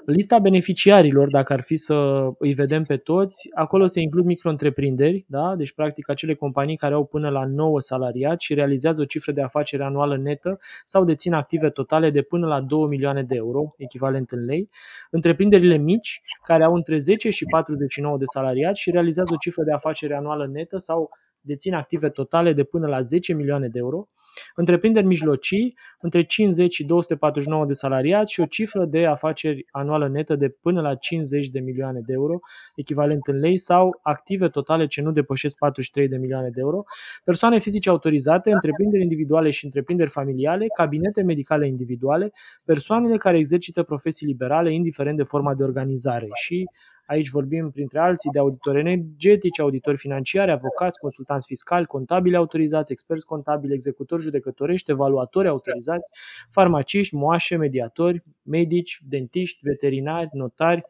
Lista 0.07 0.39
beneficiarilor, 0.39 1.31
dacă 1.31 1.53
ar 1.53 1.63
fi 1.63 1.77
să 1.77 2.29
îi 2.39 2.53
vedem 2.53 2.85
pe 2.85 2.97
toți, 2.97 3.49
acolo 3.55 3.87
se 3.87 4.01
includ 4.01 4.25
micro-întreprinderi, 4.25 5.25
da? 5.29 5.55
deci 5.57 5.73
practic 5.73 6.09
acele 6.09 6.35
companii 6.35 6.77
care 6.77 6.95
au 6.95 7.05
până 7.05 7.29
la 7.29 7.47
9 7.47 7.81
salariați 7.81 8.45
și 8.45 8.55
realizează 8.55 9.01
o 9.01 9.05
cifră 9.05 9.33
de 9.33 9.43
afaceri 9.43 9.83
anuală 9.83 10.17
netă 10.17 10.59
sau 10.85 11.05
dețin 11.05 11.34
active 11.35 11.71
totale 11.71 12.11
de 12.11 12.23
până 12.23 12.47
la 12.47 12.61
2 12.61 12.87
milioane 12.87 13.23
de 13.23 13.35
euro, 13.35 13.75
echivalent 13.77 14.31
în 14.31 14.45
lei, 14.45 14.69
întreprinderile 15.11 15.77
mici, 15.77 16.21
care 16.45 16.65
au 16.65 16.75
între 16.75 16.99
10 16.99 17.31
și 17.31 17.45
49 17.45 18.19
de 18.19 18.25
salariați 18.25 18.81
și 18.81 18.91
realizează 18.91 19.33
o 19.33 19.37
cifră 19.37 19.63
de 19.63 19.73
afaceri 19.73 20.15
anuală 20.15 20.47
netă 20.47 20.77
sau 20.77 21.11
dețin 21.45 21.75
active 21.75 22.09
totale 22.09 22.53
de 22.53 22.65
până 22.65 22.87
la 22.87 23.01
10 23.01 23.33
milioane 23.35 23.69
de 23.69 23.79
euro, 23.79 24.09
Întreprinderi 24.55 25.07
mijlocii, 25.07 25.77
între 26.01 26.25
50 26.25 26.75
și 26.75 26.85
249 26.85 27.65
de 27.65 27.73
salariați 27.73 28.33
și 28.33 28.41
o 28.41 28.47
cifră 28.47 28.85
de 28.85 29.07
afaceri 29.07 29.67
anuală 29.71 30.09
netă 30.09 30.37
de 30.37 30.49
până 30.49 30.81
la 30.81 30.95
50 30.95 31.49
de 31.49 31.61
milioane 31.61 32.01
de 32.07 32.13
euro, 32.13 32.39
echivalent 32.75 33.27
în 33.27 33.39
lei, 33.39 33.57
sau 33.57 33.99
active 34.03 34.49
totale 34.49 34.87
ce 34.87 35.03
nu 35.03 35.11
depășesc 35.11 35.57
43 35.57 36.09
de 36.09 36.17
milioane 36.17 36.49
de 36.49 36.61
euro, 36.61 36.83
persoane 37.25 37.59
fizice 37.59 37.89
autorizate, 37.89 38.53
întreprinderi 38.53 39.03
individuale 39.03 39.51
și 39.51 39.65
întreprinderi 39.65 40.11
familiale, 40.11 40.67
cabinete 40.77 41.23
medicale 41.23 41.67
individuale, 41.67 42.33
persoanele 42.65 43.17
care 43.17 43.39
exercită 43.39 43.83
profesii 43.83 44.27
liberale, 44.27 44.73
indiferent 44.73 45.17
de 45.17 45.23
forma 45.23 45.55
de 45.55 45.63
organizare. 45.63 46.29
Și 46.33 46.65
Aici 47.07 47.29
vorbim, 47.29 47.71
printre 47.71 47.99
alții, 47.99 48.31
de 48.31 48.39
auditori 48.39 48.79
energetici, 48.79 49.61
auditori 49.61 49.97
financiari, 49.97 50.51
avocați, 50.51 50.99
consultanți 50.99 51.47
fiscali, 51.47 51.87
contabili 51.87 52.37
autorizați, 52.37 52.93
experți 52.93 53.27
contabili, 53.27 53.75
executori 53.75 54.23
judecătorești, 54.23 54.91
evaluatori 54.91 55.49
autorizați, 55.49 56.11
farmaciști, 56.51 57.15
moașe, 57.15 57.57
mediatori, 57.57 58.23
medici, 58.43 59.01
dentiști, 59.09 59.59
veterinari, 59.63 60.29
notari, 60.33 60.85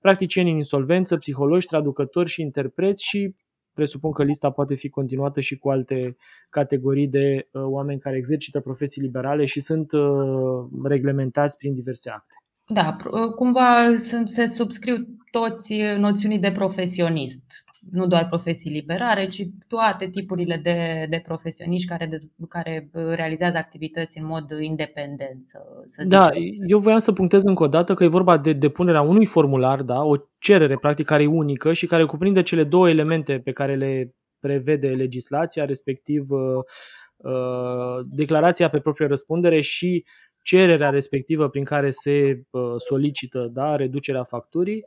practicieni 0.00 0.50
în 0.50 0.56
insolvență, 0.56 1.16
psihologi, 1.16 1.66
traducători 1.66 2.28
și 2.28 2.40
interpreți 2.40 3.04
și 3.04 3.34
presupun 3.74 4.12
că 4.12 4.22
lista 4.22 4.50
poate 4.50 4.74
fi 4.74 4.88
continuată 4.88 5.40
și 5.40 5.58
cu 5.58 5.70
alte 5.70 6.16
categorii 6.50 7.08
de 7.08 7.48
uh, 7.50 7.62
oameni 7.64 8.00
care 8.00 8.16
exercită 8.16 8.60
profesii 8.60 9.02
liberale 9.02 9.44
și 9.44 9.60
sunt 9.60 9.92
uh, 9.92 10.66
reglementați 10.84 11.56
prin 11.56 11.74
diverse 11.74 12.10
acte. 12.10 12.34
Da, 12.66 12.94
ă, 13.12 13.30
cumva 13.30 13.94
se 14.24 14.46
subscriu 14.46 14.96
toți 15.38 15.74
noțiunii 15.98 16.38
de 16.38 16.52
profesionist, 16.52 17.64
nu 17.90 18.06
doar 18.06 18.28
profesii 18.28 18.70
liberare, 18.70 19.26
ci 19.26 19.42
toate 19.68 20.08
tipurile 20.08 20.60
de, 20.62 21.06
de 21.10 21.22
profesioniști 21.26 21.88
care, 21.88 22.06
de, 22.06 22.16
care 22.48 22.88
realizează 22.92 23.56
activități 23.56 24.18
în 24.18 24.26
mod 24.26 24.50
independent. 24.60 25.44
Să, 25.44 25.58
să 25.86 26.04
da, 26.06 26.30
eu 26.66 26.78
voiam 26.78 26.98
să 26.98 27.12
punctez 27.12 27.42
încă 27.42 27.62
o 27.62 27.66
dată 27.66 27.94
că 27.94 28.04
e 28.04 28.18
vorba 28.18 28.38
de 28.38 28.52
depunerea 28.52 29.00
unui 29.00 29.26
formular, 29.26 29.82
da, 29.82 30.02
o 30.02 30.16
cerere 30.38 30.76
practic 30.76 31.06
care 31.06 31.22
e 31.22 31.26
unică 31.26 31.72
și 31.72 31.86
care 31.86 32.04
cuprinde 32.04 32.42
cele 32.42 32.64
două 32.64 32.88
elemente 32.88 33.38
pe 33.38 33.52
care 33.52 33.74
le 33.74 34.14
prevede 34.40 34.88
legislația, 34.88 35.64
respectiv 35.64 36.30
uh, 36.30 38.04
declarația 38.08 38.68
pe 38.68 38.78
proprie 38.78 39.06
răspundere 39.06 39.60
și 39.60 40.04
cererea 40.42 40.90
respectivă 40.90 41.48
prin 41.48 41.64
care 41.64 41.90
se 41.90 42.42
uh, 42.50 42.74
solicită 42.76 43.50
da, 43.52 43.76
reducerea 43.76 44.22
facturii. 44.22 44.84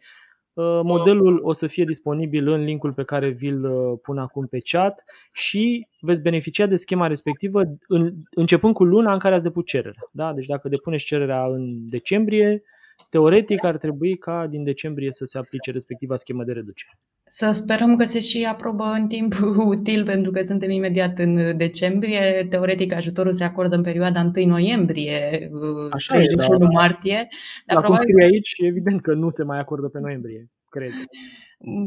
Uh, 0.58 0.80
modelul 0.84 1.40
o 1.44 1.54
să 1.54 1.68
fie 1.68 1.84
disponibil 1.84 2.48
în 2.48 2.64
linkul 2.64 2.94
pe 2.94 3.04
care 3.04 3.30
vi-l 3.30 3.66
uh, 3.66 4.00
pun 4.02 4.18
acum 4.18 4.46
pe 4.46 4.58
chat 4.60 5.04
și 5.32 5.88
veți 6.00 6.22
beneficia 6.22 6.66
de 6.66 6.76
schema 6.76 7.08
respectivă 7.08 7.62
în, 7.88 8.14
începând 8.30 8.74
cu 8.74 8.84
luna 8.84 9.14
în 9.14 9.20
care 9.20 9.36
ați 9.36 9.44
depus 9.44 9.66
cererea. 9.66 10.10
Da? 10.12 10.34
Deci 10.34 10.46
dacă 10.46 10.70
depuneți 10.70 11.06
cererea 11.06 11.46
în 11.46 11.88
decembrie, 11.88 12.64
teoretic 13.10 13.64
ar 13.64 13.78
trebui 13.78 14.18
ca 14.18 14.48
din 14.48 14.64
decembrie 14.64 15.12
să 15.12 15.26
se 15.26 15.38
aplice 15.38 15.72
respectiva 15.72 16.16
schemă 16.16 16.44
de 16.44 16.52
reducere. 16.52 17.00
Să 17.30 17.52
sperăm 17.52 17.96
că 17.96 18.04
se 18.04 18.20
și 18.20 18.44
aprobă 18.44 18.84
în 18.84 19.08
timp 19.08 19.34
util, 19.74 20.04
pentru 20.04 20.32
că 20.32 20.42
suntem 20.42 20.70
imediat 20.70 21.20
în 21.20 21.58
decembrie. 21.58 22.48
Teoretic, 22.50 22.94
ajutorul 22.94 23.32
se 23.32 23.44
acordă 23.44 23.76
în 23.76 23.84
perioada 23.84 24.32
1 24.36 24.46
noiembrie, 24.46 25.50
Așa 25.90 26.14
31 26.16 26.56
e, 26.56 26.58
da. 26.58 26.66
martie. 26.66 27.28
Dar 27.66 27.76
La 27.76 27.82
probabil... 27.82 27.88
cum 27.88 27.98
scrie 27.98 28.24
aici, 28.24 28.54
evident 28.58 29.02
că 29.02 29.14
nu 29.14 29.30
se 29.30 29.44
mai 29.44 29.60
acordă 29.60 29.88
pe 29.88 30.00
noiembrie, 30.00 30.48
cred. 30.70 30.92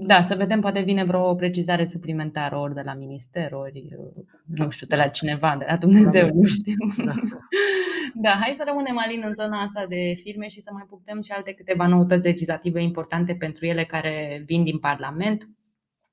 Da, 0.07 0.23
să 0.23 0.35
vedem, 0.35 0.61
poate 0.61 0.81
vine 0.81 1.05
vreo 1.05 1.35
precizare 1.35 1.85
suplimentară 1.85 2.57
ori 2.57 2.75
de 2.75 2.83
la 2.85 2.95
minister, 2.95 3.53
ori 3.53 3.89
nu 4.45 4.71
știu, 4.71 4.87
de 4.87 4.97
la 4.97 5.09
cineva, 5.09 5.57
de 5.59 5.65
la 5.69 5.77
Dumnezeu, 5.77 6.27
da, 6.27 6.33
nu 6.35 6.47
știu. 6.47 6.75
Da. 7.05 7.13
da, 8.25 8.31
hai 8.31 8.55
să 8.57 8.65
rămânem 8.67 8.99
alin 8.99 9.23
în 9.25 9.35
zona 9.35 9.63
asta 9.63 9.87
de 9.89 10.13
firme 10.23 10.49
și 10.49 10.61
să 10.61 10.71
mai 10.73 10.87
putem 10.89 11.21
și 11.21 11.31
alte 11.31 11.53
câteva 11.53 11.87
noutăți 11.87 12.23
legislative 12.23 12.83
importante 12.83 13.35
pentru 13.35 13.67
ele 13.67 13.85
care 13.85 14.43
vin 14.47 14.65
din 14.65 14.79
Parlament. 14.79 15.49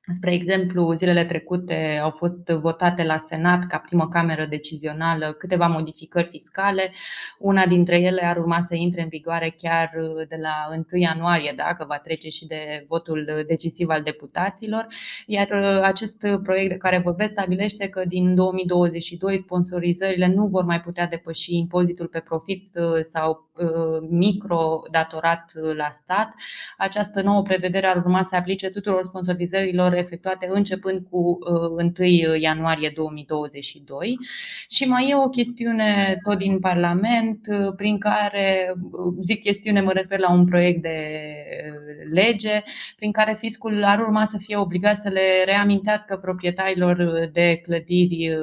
Spre 0.09 0.33
exemplu, 0.33 0.93
zilele 0.93 1.25
trecute 1.25 1.99
au 2.03 2.09
fost 2.09 2.47
votate 2.47 3.03
la 3.03 3.17
Senat 3.17 3.65
ca 3.65 3.77
primă 3.77 4.07
cameră 4.07 4.45
decizională 4.45 5.31
câteva 5.31 5.67
modificări 5.67 6.27
fiscale. 6.27 6.91
Una 7.39 7.65
dintre 7.65 7.99
ele 7.99 8.25
ar 8.25 8.37
urma 8.37 8.61
să 8.61 8.75
intre 8.75 9.01
în 9.01 9.07
vigoare 9.07 9.55
chiar 9.57 9.91
de 10.29 10.37
la 10.41 10.75
1 10.91 11.01
ianuarie, 11.01 11.53
dacă 11.55 11.85
va 11.87 11.97
trece 11.97 12.29
și 12.29 12.45
de 12.45 12.85
votul 12.87 13.43
decisiv 13.47 13.89
al 13.89 14.01
deputaților. 14.01 14.87
Iar 15.25 15.51
acest 15.83 16.27
proiect 16.43 16.69
de 16.69 16.77
care 16.77 17.01
vorbesc 17.03 17.31
stabilește 17.31 17.87
că 17.87 18.03
din 18.07 18.35
2022 18.35 19.37
sponsorizările 19.37 20.27
nu 20.27 20.45
vor 20.45 20.63
mai 20.63 20.81
putea 20.81 21.07
depăși 21.07 21.57
impozitul 21.57 22.07
pe 22.07 22.19
profit 22.19 22.67
sau 23.01 23.49
uh, 23.57 24.07
micro 24.09 24.81
datorat 24.91 25.51
la 25.75 25.89
stat. 25.91 26.33
Această 26.77 27.21
nouă 27.21 27.41
prevedere 27.41 27.87
ar 27.87 27.95
urma 27.95 28.23
să 28.23 28.35
aplice 28.35 28.69
tuturor 28.69 29.03
sponsorizărilor 29.03 29.95
efectuate 29.97 30.47
începând 30.49 31.05
cu 31.09 31.37
1 31.77 31.91
uh, 31.99 32.39
ianuarie 32.39 32.91
2022 32.95 34.19
și 34.69 34.85
mai 34.85 35.09
e 35.09 35.15
o 35.15 35.29
chestiune 35.29 36.19
tot 36.23 36.37
din 36.37 36.59
Parlament 36.59 37.47
uh, 37.47 37.73
prin 37.75 37.97
care, 37.97 38.73
uh, 38.91 39.13
zic 39.19 39.41
chestiune, 39.41 39.81
mă 39.81 39.91
refer 39.91 40.19
la 40.19 40.31
un 40.31 40.45
proiect 40.45 40.81
de 40.81 40.97
lege 42.11 42.61
prin 42.95 43.11
care 43.11 43.35
fiscul 43.37 43.83
ar 43.83 43.99
urma 43.99 44.25
să 44.25 44.37
fie 44.37 44.57
obligat 44.57 44.97
să 44.97 45.09
le 45.09 45.43
reamintească 45.45 46.17
proprietarilor 46.17 47.29
de 47.33 47.61
clădiri 47.63 48.37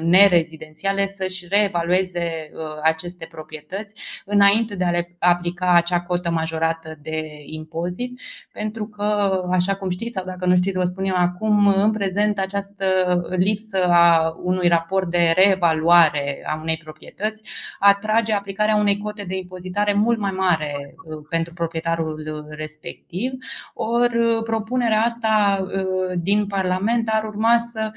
nerezidențiale 0.00 1.06
să-și 1.06 1.46
reevalueze 1.48 2.50
aceste 2.82 3.28
proprietăți 3.30 3.94
înainte 4.24 4.74
de 4.74 4.84
a 4.84 4.90
le 4.90 5.16
aplica 5.18 5.74
acea 5.74 6.00
cotă 6.00 6.30
majorată 6.30 6.98
de 7.02 7.42
impozit, 7.46 8.20
pentru 8.52 8.86
că, 8.86 9.40
așa 9.50 9.74
cum 9.74 9.88
știți 9.88 10.14
sau 10.14 10.24
dacă 10.24 10.46
nu 10.46 10.56
știți, 10.56 10.76
vă 10.76 10.83
vă 10.84 10.90
spun 10.90 11.04
eu 11.04 11.14
acum, 11.16 11.66
în 11.66 11.90
prezent 11.90 12.38
această 12.38 12.84
lipsă 13.36 13.84
a 13.84 14.36
unui 14.42 14.68
raport 14.68 15.10
de 15.10 15.32
reevaluare 15.36 16.44
a 16.46 16.58
unei 16.60 16.80
proprietăți 16.84 17.42
atrage 17.78 18.32
aplicarea 18.32 18.76
unei 18.76 18.98
cote 18.98 19.24
de 19.28 19.36
impozitare 19.36 19.92
mult 19.92 20.18
mai 20.18 20.30
mare 20.30 20.94
pentru 21.28 21.54
proprietarul 21.54 22.46
respectiv. 22.48 23.32
Ori 23.74 24.42
propunerea 24.44 25.00
asta 25.00 25.66
din 26.16 26.46
Parlament 26.46 27.08
ar 27.12 27.24
urma 27.24 27.58
să 27.58 27.90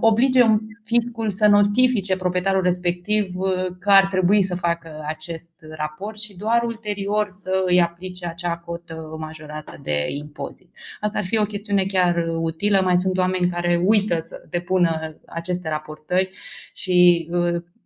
oblige 0.00 0.46
fiscul 0.84 1.30
să 1.30 1.46
notifice 1.46 2.16
proprietarul 2.16 2.62
respectiv 2.62 3.34
că 3.78 3.90
ar 3.90 4.06
trebui 4.06 4.42
să 4.42 4.54
facă 4.54 5.04
acest 5.06 5.50
raport 5.76 6.18
și 6.18 6.36
doar 6.36 6.62
ulterior 6.62 7.26
să 7.28 7.62
îi 7.66 7.80
aplice 7.80 8.26
acea 8.26 8.56
cotă 8.56 9.16
majorată 9.18 9.78
de 9.82 10.06
impozit. 10.08 10.70
Asta 11.00 11.18
ar 11.18 11.24
fi 11.24 11.38
o 11.38 11.44
chestiune 11.44 11.84
chiar 11.84 12.05
utilă. 12.40 12.80
Mai 12.80 12.98
sunt 12.98 13.18
oameni 13.18 13.50
care 13.50 13.82
uită 13.84 14.18
să 14.18 14.42
depună 14.50 15.16
aceste 15.26 15.68
raportări 15.68 16.28
și 16.72 17.28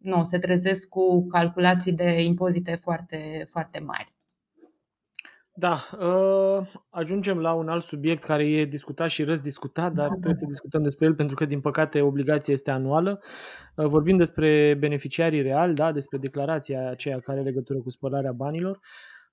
nu, 0.00 0.24
se 0.24 0.38
trezesc 0.38 0.88
cu 0.88 1.26
calculații 1.26 1.92
de 1.92 2.22
impozite 2.22 2.78
foarte, 2.82 3.48
foarte 3.50 3.78
mari. 3.78 4.12
Da, 5.54 5.78
uh, 6.00 6.66
ajungem 6.90 7.38
la 7.38 7.52
un 7.52 7.68
alt 7.68 7.82
subiect 7.82 8.22
care 8.22 8.46
e 8.48 8.64
discutat 8.64 9.08
și 9.08 9.22
răzdiscutat, 9.22 9.92
dar 9.92 10.08
trebuie 10.08 10.34
să 10.34 10.46
discutăm 10.46 10.82
despre 10.82 11.06
el 11.06 11.14
pentru 11.14 11.36
că, 11.36 11.44
din 11.44 11.60
păcate, 11.60 12.00
obligația 12.00 12.52
este 12.52 12.70
anuală. 12.70 13.20
Uh, 13.74 13.86
vorbim 13.86 14.16
despre 14.16 14.76
beneficiarii 14.78 15.42
reali, 15.42 15.74
da, 15.74 15.92
despre 15.92 16.18
declarația 16.18 16.88
aceea 16.88 17.18
care 17.18 17.38
are 17.38 17.48
legătură 17.48 17.78
cu 17.78 17.90
spălarea 17.90 18.32
banilor. 18.32 18.80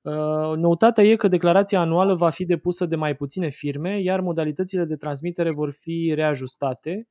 Uh, 0.02 0.56
noutatea 0.56 1.04
e 1.04 1.16
că 1.16 1.28
declarația 1.28 1.80
anuală 1.80 2.16
va 2.16 2.30
fi 2.30 2.46
depusă 2.46 2.86
de 2.86 2.96
mai 2.96 3.16
puține 3.16 3.50
firme, 3.50 4.02
iar 4.02 4.20
modalitățile 4.20 4.86
de 4.86 4.96
transmitere 4.96 5.52
vor 5.52 5.72
fi 5.72 6.12
reajustate. 6.16 7.08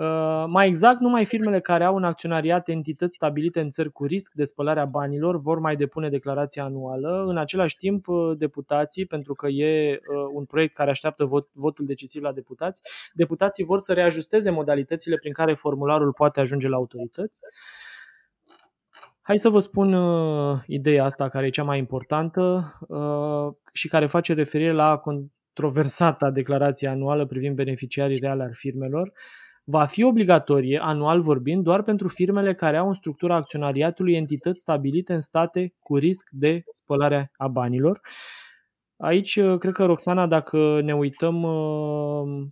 Uh, 0.00 0.44
mai 0.46 0.66
exact, 0.66 1.00
numai 1.00 1.24
firmele 1.24 1.60
care 1.60 1.84
au 1.84 1.96
în 1.96 2.04
acționariat 2.04 2.68
entități 2.68 3.14
stabilite 3.14 3.60
în 3.60 3.68
țări 3.68 3.92
cu 3.92 4.04
risc 4.04 4.32
de 4.32 4.44
spălarea 4.44 4.84
banilor 4.84 5.38
vor 5.38 5.58
mai 5.58 5.76
depune 5.76 6.08
declarația 6.08 6.64
anuală. 6.64 7.24
În 7.26 7.36
același 7.36 7.76
timp, 7.76 8.08
uh, 8.08 8.36
deputații, 8.38 9.06
pentru 9.06 9.34
că 9.34 9.46
e 9.48 9.92
uh, 9.92 10.30
un 10.32 10.44
proiect 10.44 10.74
care 10.74 10.90
așteaptă 10.90 11.24
vot, 11.24 11.48
votul 11.52 11.86
decisiv 11.86 12.22
la 12.22 12.32
deputați, 12.32 12.82
deputații 13.12 13.64
vor 13.64 13.78
să 13.78 13.92
reajusteze 13.92 14.50
modalitățile 14.50 15.16
prin 15.16 15.32
care 15.32 15.54
formularul 15.54 16.12
poate 16.12 16.40
ajunge 16.40 16.68
la 16.68 16.76
autorități. 16.76 17.40
Hai 19.30 19.38
să 19.38 19.48
vă 19.48 19.58
spun 19.58 19.92
uh, 19.92 20.60
ideea 20.66 21.04
asta 21.04 21.28
care 21.28 21.46
e 21.46 21.50
cea 21.50 21.62
mai 21.62 21.78
importantă 21.78 22.72
uh, 22.88 23.54
și 23.72 23.88
care 23.88 24.06
face 24.06 24.32
referire 24.32 24.72
la 24.72 24.96
controversata 24.96 26.30
declarație 26.30 26.88
anuală 26.88 27.26
privind 27.26 27.54
beneficiarii 27.56 28.18
reale 28.18 28.42
al 28.42 28.52
firmelor. 28.54 29.06
Uh, 29.06 29.12
va 29.70 29.84
fi 29.84 30.02
obligatorie, 30.02 30.78
anual 30.82 31.22
vorbind, 31.22 31.62
doar 31.62 31.82
pentru 31.82 32.08
firmele 32.08 32.54
care 32.54 32.76
au 32.76 32.86
în 32.86 32.94
structura 32.94 33.34
acționariatului 33.34 34.14
entități 34.14 34.60
stabilite 34.60 35.12
în 35.12 35.20
state 35.20 35.74
cu 35.78 35.96
risc 35.96 36.28
de 36.30 36.62
spălare 36.72 37.30
a 37.36 37.48
banilor. 37.48 38.00
Aici, 38.96 39.36
uh, 39.36 39.58
cred 39.58 39.72
că, 39.72 39.84
Roxana, 39.84 40.26
dacă 40.26 40.80
ne 40.80 40.94
uităm, 40.94 41.42
uh, 41.42 42.46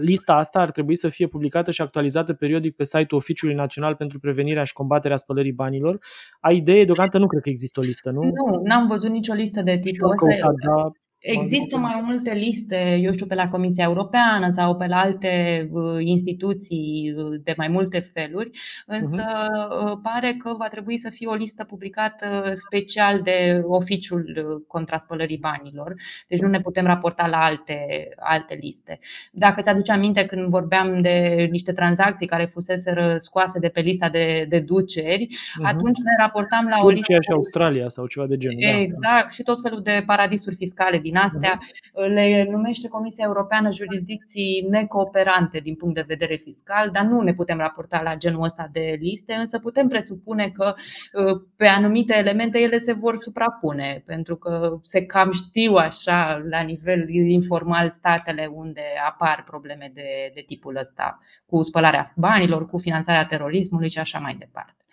lista 0.00 0.34
asta 0.34 0.60
ar 0.60 0.70
trebui 0.70 0.96
să 0.96 1.08
fie 1.08 1.26
publicată 1.26 1.70
și 1.70 1.82
actualizată 1.82 2.32
periodic 2.32 2.76
pe 2.76 2.84
site-ul 2.84 3.20
Oficiului 3.20 3.54
Național 3.54 3.94
pentru 3.94 4.18
Prevenirea 4.18 4.64
și 4.64 4.72
Combaterea 4.72 5.16
Spălării 5.16 5.52
Banilor. 5.52 5.98
Ai 6.40 6.56
idee? 6.56 6.84
Deocamdată 6.84 7.18
nu 7.18 7.26
cred 7.26 7.42
că 7.42 7.48
există 7.48 7.80
o 7.80 7.82
listă, 7.82 8.10
nu? 8.10 8.22
Nu, 8.22 8.60
n-am 8.62 8.86
văzut 8.86 9.10
nicio 9.10 9.32
listă 9.32 9.62
de 9.62 9.78
tipul 9.78 10.10
ăsta. 10.28 10.52
Da, 10.64 10.90
Există 11.18 11.76
mai 11.76 12.00
multe 12.04 12.32
liste, 12.32 12.98
eu 13.00 13.12
știu, 13.12 13.26
pe 13.26 13.34
la 13.34 13.48
Comisia 13.48 13.84
Europeană 13.84 14.50
sau 14.50 14.76
pe 14.76 14.86
la 14.86 14.96
alte 14.96 15.68
uh, 15.72 15.96
instituții 15.98 17.14
uh, 17.16 17.40
de 17.42 17.54
mai 17.56 17.68
multe 17.68 17.98
feluri, 17.98 18.50
însă 18.86 19.22
uh-huh. 19.22 20.02
pare 20.02 20.34
că 20.38 20.54
va 20.58 20.68
trebui 20.68 20.98
să 20.98 21.10
fie 21.10 21.26
o 21.26 21.34
listă 21.34 21.64
publicată 21.64 22.52
special 22.54 23.20
de 23.20 23.62
oficiul 23.64 24.64
contra 24.68 24.96
spălării 24.96 25.38
banilor. 25.38 25.94
Deci 26.28 26.40
nu 26.40 26.48
ne 26.48 26.60
putem 26.60 26.84
raporta 26.84 27.26
la 27.26 27.38
alte, 27.38 28.08
alte 28.16 28.58
liste. 28.60 28.98
Dacă 29.32 29.60
ți 29.60 29.68
aduce 29.68 29.92
aminte 29.92 30.24
când 30.24 30.48
vorbeam 30.48 31.00
de 31.00 31.48
niște 31.50 31.72
tranzacții 31.72 32.26
care 32.26 32.44
fusese 32.44 33.16
scoase 33.18 33.58
de 33.58 33.68
pe 33.68 33.80
lista 33.80 34.08
de 34.08 34.46
deduceri, 34.48 35.26
uh-huh. 35.26 35.62
atunci 35.62 35.98
ne 35.98 36.16
raportam 36.18 36.66
la 36.68 36.84
o 36.84 36.88
listă. 36.88 37.12
și 37.12 37.32
Australia 37.32 37.88
sau 37.88 38.06
ceva 38.06 38.26
de 38.26 38.36
genul. 38.36 38.58
Da. 38.60 38.78
Exact, 38.78 39.22
da. 39.22 39.28
și 39.28 39.42
tot 39.42 39.62
felul 39.62 39.82
de 39.82 40.02
paradisuri 40.06 40.54
fiscale 40.54 40.98
din 41.06 41.16
astea 41.16 41.58
le 41.92 42.46
numește 42.50 42.88
Comisia 42.88 43.24
Europeană 43.26 43.72
jurisdicții 43.72 44.66
necooperante 44.70 45.58
din 45.58 45.74
punct 45.74 45.94
de 45.94 46.04
vedere 46.06 46.36
fiscal, 46.36 46.90
dar 46.90 47.04
nu 47.04 47.20
ne 47.20 47.34
putem 47.34 47.58
raporta 47.58 48.02
la 48.02 48.16
genul 48.16 48.42
ăsta 48.42 48.68
de 48.72 48.96
liste, 49.00 49.32
însă 49.34 49.58
putem 49.58 49.88
presupune 49.88 50.48
că 50.48 50.74
uh, 51.12 51.40
pe 51.56 51.66
anumite 51.66 52.16
elemente 52.16 52.58
ele 52.58 52.78
se 52.78 52.92
vor 52.92 53.16
suprapune, 53.16 54.02
pentru 54.06 54.36
că 54.36 54.78
se 54.82 55.06
cam 55.06 55.32
știu 55.32 55.74
așa 55.74 56.42
la 56.50 56.60
nivel 56.60 57.08
informal 57.08 57.90
statele 57.90 58.46
unde 58.52 58.82
apar 59.08 59.44
probleme 59.46 59.90
de, 59.94 60.30
de 60.34 60.42
tipul 60.46 60.76
ăsta, 60.76 61.18
cu 61.46 61.62
spălarea 61.62 62.12
banilor, 62.16 62.66
cu 62.66 62.78
finanțarea 62.78 63.26
terorismului 63.26 63.90
și 63.90 63.98
așa 63.98 64.18
mai 64.18 64.34
departe. 64.34 64.85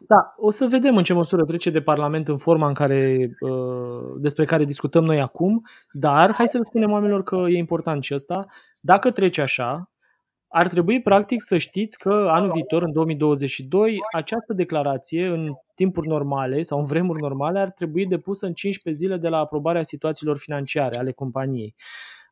Da, 0.00 0.34
o 0.36 0.50
să 0.50 0.66
vedem 0.66 0.96
în 0.96 1.04
ce 1.04 1.12
măsură 1.12 1.44
trece 1.44 1.70
de 1.70 1.80
Parlament 1.80 2.28
în 2.28 2.36
forma 2.36 2.68
în 2.68 2.74
care, 2.74 3.30
uh, 3.40 4.14
despre 4.16 4.44
care 4.44 4.64
discutăm 4.64 5.04
noi 5.04 5.20
acum, 5.20 5.62
dar 5.92 6.32
hai 6.32 6.48
să 6.48 6.56
le 6.56 6.62
spunem 6.62 6.92
oamenilor 6.92 7.22
că 7.22 7.44
e 7.48 7.56
important 7.56 8.02
și 8.02 8.14
ăsta. 8.14 8.46
Dacă 8.80 9.10
trece 9.10 9.40
așa, 9.40 9.90
ar 10.48 10.68
trebui 10.68 11.02
practic 11.02 11.42
să 11.42 11.58
știți 11.58 11.98
că 11.98 12.28
anul 12.30 12.50
viitor, 12.50 12.82
în 12.82 12.92
2022, 12.92 13.98
această 14.12 14.52
declarație 14.52 15.26
în 15.26 15.52
timpuri 15.74 16.08
normale 16.08 16.62
sau 16.62 16.78
în 16.78 16.84
vremuri 16.84 17.20
normale 17.20 17.58
ar 17.58 17.70
trebui 17.70 18.06
depusă 18.06 18.46
în 18.46 18.52
15 18.52 19.02
zile 19.04 19.16
de 19.16 19.28
la 19.28 19.38
aprobarea 19.38 19.82
situațiilor 19.82 20.38
financiare 20.38 20.96
ale 20.96 21.12
companiei. 21.12 21.74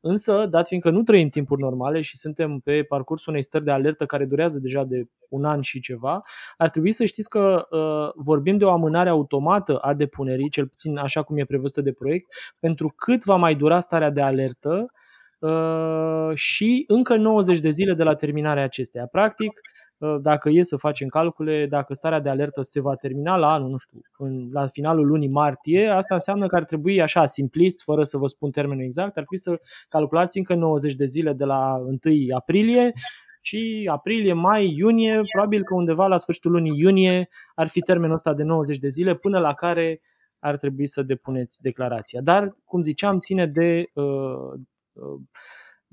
Însă, 0.06 0.46
dat 0.46 0.66
fiindcă 0.66 0.90
nu 0.90 1.02
trăim 1.02 1.28
timpuri 1.28 1.60
normale 1.60 2.00
și 2.00 2.16
suntem 2.16 2.58
pe 2.58 2.82
parcursul 2.82 3.32
unei 3.32 3.42
stări 3.42 3.64
de 3.64 3.70
alertă 3.70 4.06
care 4.06 4.24
durează 4.24 4.58
deja 4.58 4.84
de 4.84 5.08
un 5.28 5.44
an 5.44 5.60
și 5.60 5.80
ceva, 5.80 6.22
ar 6.56 6.70
trebui 6.70 6.92
să 6.92 7.04
știți 7.04 7.28
că 7.28 7.66
uh, 7.70 8.22
vorbim 8.24 8.56
de 8.56 8.64
o 8.64 8.70
amânare 8.70 9.08
automată 9.08 9.76
a 9.78 9.94
depunerii, 9.94 10.50
cel 10.50 10.66
puțin 10.66 10.96
așa 10.96 11.22
cum 11.22 11.38
e 11.38 11.44
prevăzută 11.44 11.80
de 11.80 11.92
proiect, 11.92 12.32
pentru 12.58 12.92
cât 12.96 13.24
va 13.24 13.36
mai 13.36 13.54
dura 13.54 13.80
starea 13.80 14.10
de 14.10 14.20
alertă 14.20 14.92
uh, 15.38 16.34
și 16.34 16.84
încă 16.86 17.16
90 17.16 17.58
de 17.58 17.70
zile 17.70 17.94
de 17.94 18.02
la 18.02 18.14
terminarea 18.14 18.64
acesteia. 18.64 19.06
Practic, 19.06 19.50
Ă, 19.50 19.83
dacă 20.20 20.50
e 20.50 20.62
să 20.62 20.76
facem 20.76 21.08
calcule, 21.08 21.66
dacă 21.66 21.94
starea 21.94 22.20
de 22.20 22.28
alertă 22.28 22.62
se 22.62 22.80
va 22.80 22.94
termina 22.94 23.36
la 23.36 23.52
anul, 23.52 23.70
nu 23.70 23.76
știu, 23.76 24.00
în, 24.18 24.48
la 24.52 24.66
finalul 24.66 25.06
lunii 25.06 25.28
martie, 25.28 25.86
asta 25.86 26.14
înseamnă 26.14 26.46
că 26.46 26.56
ar 26.56 26.64
trebui 26.64 27.00
așa, 27.00 27.26
simplist, 27.26 27.82
fără 27.82 28.02
să 28.02 28.16
vă 28.16 28.26
spun 28.26 28.50
termenul 28.50 28.84
exact, 28.84 29.06
ar 29.06 29.12
trebui 29.12 29.38
să 29.38 29.60
calculați 29.88 30.38
încă 30.38 30.54
90 30.54 30.94
de 30.94 31.04
zile 31.04 31.32
de 31.32 31.44
la 31.44 31.76
1 31.76 31.98
aprilie 32.36 32.92
și 33.40 33.88
aprilie, 33.90 34.32
mai, 34.32 34.74
iunie, 34.76 35.20
probabil 35.32 35.64
că 35.64 35.74
undeva 35.74 36.06
la 36.06 36.18
sfârșitul 36.18 36.50
lunii 36.50 36.78
iunie 36.80 37.28
ar 37.54 37.68
fi 37.68 37.80
termenul 37.80 38.14
ăsta 38.14 38.34
de 38.34 38.42
90 38.42 38.78
de 38.78 38.88
zile 38.88 39.14
până 39.14 39.38
la 39.38 39.52
care 39.52 40.00
ar 40.38 40.56
trebui 40.56 40.86
să 40.86 41.02
depuneți 41.02 41.62
declarația. 41.62 42.20
Dar, 42.20 42.56
cum 42.64 42.82
ziceam, 42.82 43.18
ține 43.18 43.46
de 43.46 43.90
uh, 43.92 44.52
uh, 44.92 45.20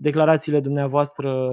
declarațiile 0.01 0.59
dumneavoastră. 0.59 1.49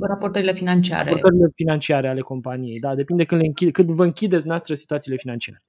Raportările 0.00 0.52
financiare. 0.52 1.10
Raportările 1.10 1.50
financiare 1.54 2.08
ale 2.08 2.20
companiei. 2.20 2.78
Da, 2.78 2.94
depinde 2.94 3.24
când, 3.24 3.40
le 3.40 3.46
închide, 3.46 3.70
când 3.70 3.90
vă 3.90 4.04
închideți 4.04 4.42
dumneavoastră 4.42 4.74
situațiile 4.74 5.16
financiare. 5.16 5.62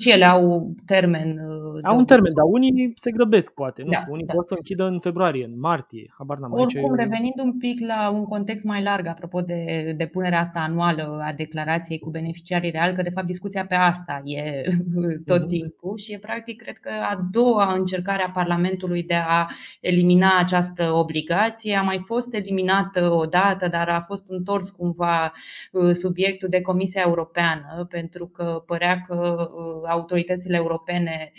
Și 0.00 0.10
ele 0.10 0.24
au 0.24 0.74
termen. 0.86 1.30
Uh, 1.30 1.78
au 1.82 1.96
un 1.96 2.04
termen, 2.04 2.32
dar 2.34 2.44
unii 2.48 2.92
se 2.94 3.10
grăbesc, 3.10 3.54
poate. 3.54 3.82
Nu? 3.82 3.90
Da, 3.90 4.04
unii 4.08 4.24
da. 4.24 4.32
pot 4.32 4.46
să 4.46 4.54
închidă 4.56 4.84
în 4.84 4.98
februarie, 4.98 5.44
în 5.44 5.58
martie. 5.60 6.14
Habar 6.18 6.38
n-am 6.38 6.52
Oricum, 6.52 6.90
aici 6.90 6.98
revenind 6.98 7.38
un 7.42 7.58
pic 7.58 7.86
la 7.86 8.10
un 8.10 8.24
context 8.24 8.64
mai 8.64 8.82
larg, 8.82 9.06
apropo 9.06 9.40
de 9.40 9.94
depunerea 9.96 10.40
asta 10.40 10.60
anuală 10.60 11.22
a 11.26 11.32
declarației 11.32 11.98
cu 11.98 12.10
beneficiarii 12.10 12.70
real, 12.70 12.94
că 12.94 13.02
de 13.02 13.10
fapt 13.10 13.26
discuția 13.26 13.66
pe 13.66 13.74
asta 13.74 14.22
e 14.24 14.62
tot 15.30 15.44
uh-huh. 15.44 15.48
timpul 15.48 15.96
și 15.96 16.12
e 16.12 16.18
practic, 16.18 16.62
cred 16.62 16.76
că 16.76 16.90
a 17.10 17.28
doua 17.30 17.72
încercare 17.72 18.22
a 18.22 18.30
Parlamentului 18.30 19.02
de 19.02 19.14
a 19.14 19.46
elimina 19.80 20.38
această 20.38 20.92
obligație. 20.92 21.76
A 21.76 21.82
mai 21.82 22.00
fost 22.04 22.34
eliminată 22.34 23.10
odată, 23.12 23.68
dar 23.68 23.88
a 23.88 24.00
fost 24.00 24.30
întors 24.30 24.70
cumva 24.70 25.32
uh, 25.72 25.90
subiectul 25.90 26.48
de 26.48 26.60
Comisia 26.60 27.02
Europeană, 27.06 27.86
pentru 27.90 28.26
că 28.26 28.62
părea 28.66 29.00
că 29.00 29.40
Uh, 29.45 29.45
autoritățile 29.86 30.56
europene 30.56 31.32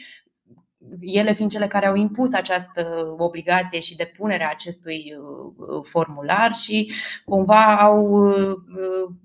ele 0.99 1.33
fiind 1.33 1.51
cele 1.51 1.67
care 1.67 1.87
au 1.87 1.95
impus 1.95 2.33
această 2.33 3.13
obligație 3.17 3.79
și 3.79 3.95
depunerea 3.95 4.49
acestui 4.49 5.13
uh, 5.17 5.83
formular 5.83 6.53
și 6.53 6.91
cumva 7.25 7.79
au 7.79 8.27
uh, 8.29 9.15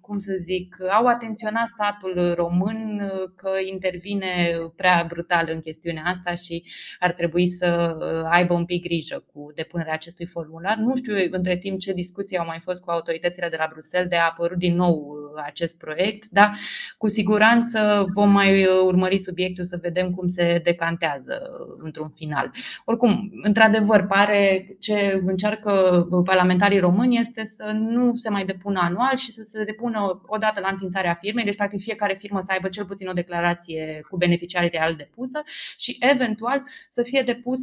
cum 0.00 0.18
să 0.18 0.32
zic, 0.38 0.76
au 0.90 1.06
atenționat 1.06 1.66
statul 1.66 2.34
român 2.36 3.10
că 3.36 3.50
intervine 3.64 4.58
prea 4.76 5.04
brutal 5.08 5.48
în 5.52 5.60
chestiunea 5.60 6.02
asta 6.04 6.34
și 6.34 6.64
ar 6.98 7.12
trebui 7.12 7.48
să 7.48 7.96
aibă 8.30 8.54
un 8.54 8.64
pic 8.64 8.82
grijă 8.82 9.24
cu 9.32 9.52
depunerea 9.54 9.92
acestui 9.92 10.26
formular. 10.26 10.76
Nu 10.76 10.96
știu 10.96 11.14
între 11.30 11.56
timp 11.56 11.78
ce 11.78 11.92
discuții 11.92 12.38
au 12.38 12.46
mai 12.46 12.60
fost 12.62 12.82
cu 12.82 12.90
autoritățile 12.90 13.48
de 13.48 13.56
la 13.58 13.68
Bruxelles 13.70 14.08
de 14.08 14.16
a 14.16 14.24
apărut 14.24 14.58
din 14.58 14.74
nou 14.74 15.16
acest 15.44 15.78
proiect, 15.78 16.26
dar 16.30 16.56
cu 16.98 17.08
siguranță 17.08 18.06
vom 18.14 18.30
mai 18.30 18.66
urmări 18.66 19.18
subiectul 19.18 19.64
să 19.64 19.78
vedem 19.82 20.10
cum 20.10 20.26
se 20.26 20.60
decantează 20.64 21.42
într-un 21.78 22.12
final. 22.14 22.50
Oricum, 22.84 23.30
într-adevăr, 23.42 24.06
pare 24.06 24.66
ce 24.78 25.22
încearcă 25.26 26.06
parlamentarii 26.24 26.78
români 26.78 27.18
este 27.18 27.44
să 27.44 27.70
nu 27.74 28.16
se 28.16 28.28
mai 28.30 28.44
depună 28.44 28.80
anual 28.82 29.16
și 29.16 29.32
să 29.32 29.42
se 29.42 29.64
depună 29.64 30.22
odată 30.26 30.60
la 30.60 30.68
înființarea 30.70 31.14
firmei, 31.14 31.44
deci 31.44 31.56
practic 31.56 31.80
fiecare 31.80 32.16
firmă 32.18 32.40
să 32.40 32.52
aibă 32.52 32.68
cel 32.68 32.84
puțin 32.84 33.08
o 33.08 33.12
declarație 33.12 34.00
cu 34.10 34.16
beneficiarii 34.16 34.70
real 34.72 34.94
depusă 34.94 35.42
și 35.76 35.96
eventual 36.00 36.64
să 36.88 37.02
fie 37.02 37.22
depus, 37.22 37.60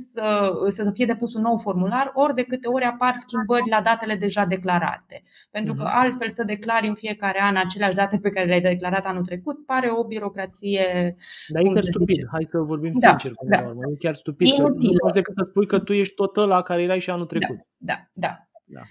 să 0.67 0.91
fie 0.93 1.05
depus 1.05 1.33
un 1.33 1.41
nou 1.41 1.57
formular 1.57 2.11
ori 2.13 2.35
de 2.35 2.43
câte 2.43 2.67
ori 2.67 2.83
apar 2.83 3.15
schimbări 3.15 3.69
la 3.69 3.81
datele 3.81 4.15
deja 4.15 4.45
declarate. 4.45 5.23
Pentru 5.51 5.73
că 5.73 5.83
mhm. 5.83 5.91
altfel 5.95 6.29
să 6.29 6.43
declari 6.43 6.87
în 6.87 6.95
fiecare 6.95 7.41
an 7.41 7.55
aceleași 7.65 7.95
date 7.95 8.17
pe 8.21 8.29
care 8.29 8.45
le-ai 8.45 8.61
declarat 8.61 9.05
anul 9.05 9.25
trecut 9.25 9.65
pare 9.65 9.89
o 9.97 10.03
birocrație. 10.03 11.15
Dar 11.47 11.61
e 11.61 11.73
chiar 11.73 11.83
stupid, 11.83 12.15
zice. 12.15 12.27
hai 12.31 12.43
să 12.43 12.57
vorbim 12.57 12.91
da, 13.01 13.07
sincer. 13.07 13.31
Da. 13.49 13.57
E 13.57 13.95
chiar 13.99 14.13
stupid. 14.13 14.55
Că 14.55 14.61
nu 14.61 14.91
poți 14.99 15.13
decât 15.13 15.33
să 15.33 15.43
spui 15.43 15.65
că 15.65 15.79
tu 15.79 15.93
ești 15.93 16.13
tot 16.13 16.37
ăla 16.37 16.61
care 16.61 16.81
erai 16.81 16.99
și 16.99 17.09
anul 17.09 17.25
trecut. 17.25 17.55
Da, 17.77 17.93
da. 18.13 18.27
da. 18.65 18.79
da. 18.79 18.81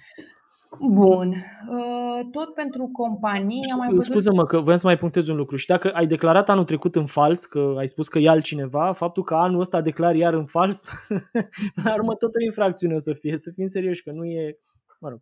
Bun. 0.81 1.35
Uh, 1.71 2.29
tot 2.31 2.55
pentru 2.55 2.89
companii 2.93 3.71
am 3.73 3.79
mai 3.79 3.89
văzut... 3.89 4.03
Scuză-mă 4.03 4.45
că 4.45 4.61
vreau 4.61 4.77
să 4.77 4.87
mai 4.87 4.99
punctez 4.99 5.29
un 5.29 5.37
lucru. 5.37 5.57
Și 5.57 5.67
dacă 5.67 5.91
ai 5.91 6.07
declarat 6.07 6.49
anul 6.49 6.65
trecut 6.65 6.97
în 6.97 7.07
fals, 7.07 7.45
că 7.45 7.75
ai 7.79 7.89
spus 7.89 8.09
că 8.09 8.19
e 8.19 8.29
altcineva, 8.29 8.93
faptul 8.93 9.23
că 9.23 9.35
anul 9.35 9.61
ăsta 9.61 9.81
declar 9.81 10.15
iar 10.15 10.35
în 10.35 10.47
fals, 10.47 10.85
la 11.85 11.95
urmă 11.95 12.15
tot 12.15 12.35
o 12.35 12.45
infracțiune 12.45 12.95
o 12.95 12.99
să 12.99 13.13
fie, 13.13 13.37
să 13.37 13.51
fim 13.55 13.67
serioși, 13.67 14.03
că 14.03 14.13
nu 14.13 14.25
e... 14.25 14.59
Mă 15.01 15.09
rog, 15.09 15.21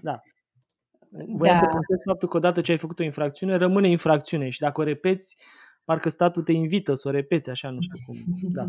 da. 0.00 0.20
Voiam 1.12 1.54
da. 1.54 1.60
să 1.60 1.66
punctez 1.66 2.00
faptul 2.04 2.28
că 2.28 2.36
odată 2.36 2.60
ce 2.60 2.70
ai 2.70 2.78
făcut 2.78 2.98
o 2.98 3.02
infracțiune, 3.02 3.56
rămâne 3.56 3.88
infracțiune 3.88 4.48
și 4.48 4.60
dacă 4.60 4.80
o 4.80 4.84
repeți, 4.84 5.36
parcă 5.84 6.08
statul 6.08 6.42
te 6.42 6.52
invită 6.52 6.94
să 6.94 7.08
o 7.08 7.10
repeți 7.10 7.50
așa, 7.50 7.70
nu 7.70 7.80
știu 7.80 7.98
cum. 8.06 8.16
Da. 8.52 8.66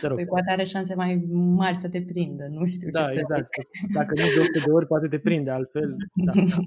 Te 0.00 0.06
rog. 0.06 0.16
Păi 0.16 0.26
poate 0.26 0.50
are 0.50 0.64
șanse 0.64 0.94
mai 0.94 1.24
mari 1.32 1.76
să 1.76 1.88
te 1.88 2.02
prindă, 2.02 2.48
nu 2.50 2.66
știu 2.66 2.90
da, 2.90 3.04
ce 3.04 3.18
exact. 3.18 3.46
să 3.46 3.86
Dacă 3.94 4.12
nu 4.16 4.22
de 4.34 4.40
100 4.40 4.58
de 4.64 4.70
ori, 4.70 4.86
poate 4.86 5.08
te 5.08 5.18
prinde, 5.18 5.50
altfel. 5.50 5.96
Da, 6.14 6.32
da. 6.34 6.42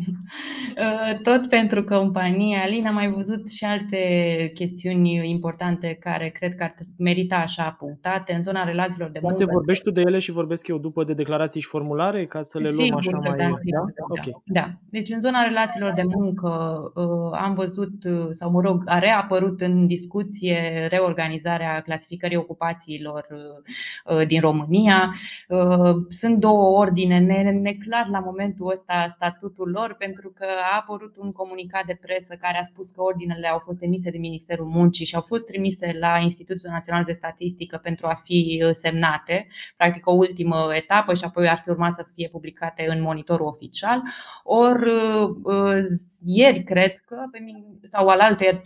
Uh, 0.78 1.22
tot 1.22 1.48
pentru 1.48 1.84
compania, 1.84 2.62
Alina, 2.62 2.89
am 2.89 2.93
mai 2.93 3.12
văzut 3.12 3.52
și 3.52 3.63
alte 3.65 3.98
chestiuni 4.54 5.30
importante 5.30 5.98
care 6.00 6.30
cred 6.30 6.56
că 6.56 6.63
ar 6.63 6.74
merita 6.98 7.36
așa 7.36 7.76
punctate 7.80 8.34
în 8.34 8.41
zona 8.41 8.63
relațiilor 8.63 9.10
de 9.10 9.19
muncă. 9.22 9.36
Poate 9.36 9.54
vorbești 9.54 9.84
tu 9.84 9.91
de 9.91 10.02
ele 10.02 10.19
și 10.19 10.32
vorbesc 10.32 10.67
eu 10.67 10.78
după 10.78 11.04
de 11.04 11.13
declarații 11.13 11.62
și 11.62 11.67
formulare 11.67 12.26
ca 12.26 12.41
să 12.41 12.60
le 12.60 12.69
luăm 12.69 12.84
sigur 12.84 13.00
așa 13.00 13.17
mai... 13.17 13.38
Da, 13.38 13.43
sigur 13.43 13.80
da? 13.80 13.86
da? 13.96 14.04
Okay. 14.08 14.41
da. 14.46 14.69
Deci 14.89 15.10
în 15.10 15.19
zona 15.19 15.43
relațiilor 15.43 15.91
de 15.91 16.04
muncă 16.04 16.82
uh, 16.96 17.39
am 17.41 17.54
văzut, 17.54 18.04
uh, 18.04 18.30
sau 18.32 18.52
mă 18.52 18.62
rog, 18.62 18.82
a 18.86 19.00
reapărut 19.00 19.62
în 19.62 19.73
în 19.74 19.88
discuție 19.88 20.88
reorganizarea 20.90 21.82
clasificării 21.82 22.38
ocupațiilor 22.38 23.28
uh, 24.06 24.28
din 24.28 24.42
România. 24.42 25.14
Uh, 25.48 25.96
sunt 26.10 26.38
două 26.38 26.78
ordine 26.78 27.20
neclar 27.52 28.08
la 28.12 28.20
momentul 28.20 28.72
ăsta 28.72 29.06
statutul 29.10 29.70
lor, 29.70 29.96
pentru 30.00 30.30
că 30.30 30.46
a 30.72 30.78
apărut 30.78 31.18
un 31.18 31.32
comunicat 31.32 31.86
de 31.86 31.98
presă 32.02 32.36
care 32.40 32.60
a 32.60 32.64
spus 32.64 32.90
că 32.90 33.02
ordinele 33.02 33.48
au 33.48 33.60
fost 33.60 33.82
emise 33.82 34.10
de 34.10 34.18
Ministerul 34.18 34.66
Muncii 34.66 35.06
și 35.06 35.16
au 35.16 35.22
fost 35.22 35.46
trimise 35.46 35.98
la 36.00 36.18
Institutul 36.22 36.70
Național 36.70 37.04
de 37.04 37.14
Statistică 37.14 37.80
pentru 37.84 38.08
a 38.08 38.14
fi 38.24 38.64
uh, 38.66 38.70
semnate, 38.72 39.48
practic 39.78 40.08
o 40.08 40.12
ultimă 40.12 40.68
etapă 40.74 41.14
și 41.14 41.24
apoi 41.24 41.50
ar 41.50 41.62
fi 41.64 41.70
urmat 41.70 41.92
să 41.92 42.06
fie 42.16 42.30
publicate 42.32 42.86
în 42.90 43.02
monitorul 43.02 43.46
oficial. 43.46 44.02
Ori 44.44 44.92
ieri, 46.24 46.64
cred 46.64 46.98
că, 46.98 47.18
sau 47.84 48.08
alaltă 48.08 48.62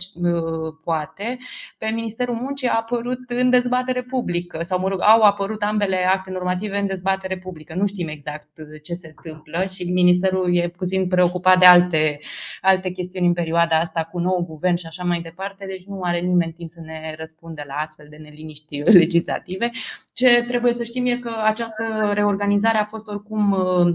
poate, 0.84 0.97
poate, 0.98 1.38
pe 1.78 1.90
Ministerul 1.94 2.34
Muncii 2.34 2.68
a 2.68 2.76
apărut 2.76 3.30
în 3.30 3.50
dezbatere 3.50 4.02
publică 4.02 4.62
sau, 4.62 4.80
mă 4.80 4.88
rog, 4.88 5.00
au 5.02 5.20
apărut 5.20 5.62
ambele 5.62 5.96
acte 5.96 6.30
normative 6.30 6.78
în 6.78 6.86
dezbatere 6.86 7.38
publică. 7.38 7.74
Nu 7.74 7.86
știm 7.86 8.08
exact 8.08 8.48
uh, 8.58 8.80
ce 8.82 8.94
se 8.94 9.14
întâmplă 9.16 9.64
și 9.64 9.84
Ministerul 9.84 10.56
e 10.56 10.68
puțin 10.68 11.08
preocupat 11.08 11.58
de 11.58 11.66
alte, 11.66 12.18
alte 12.60 12.90
chestiuni 12.90 13.26
în 13.26 13.32
perioada 13.32 13.78
asta 13.78 14.04
cu 14.04 14.18
nou 14.18 14.44
guvern 14.48 14.74
și 14.74 14.86
așa 14.86 15.04
mai 15.04 15.20
departe, 15.20 15.66
deci 15.66 15.84
nu 15.84 16.00
are 16.02 16.20
nimeni 16.20 16.52
timp 16.52 16.70
să 16.70 16.80
ne 16.80 17.14
răspundă 17.18 17.62
la 17.66 17.74
astfel 17.74 18.06
de 18.10 18.16
neliniști 18.16 18.82
legislative. 19.02 19.70
Ce 20.12 20.42
trebuie 20.46 20.72
să 20.72 20.84
știm 20.84 21.06
e 21.06 21.16
că 21.16 21.32
această 21.44 22.10
reorganizare 22.14 22.78
a 22.78 22.84
fost 22.84 23.08
oricum 23.08 23.52
uh, 23.52 23.94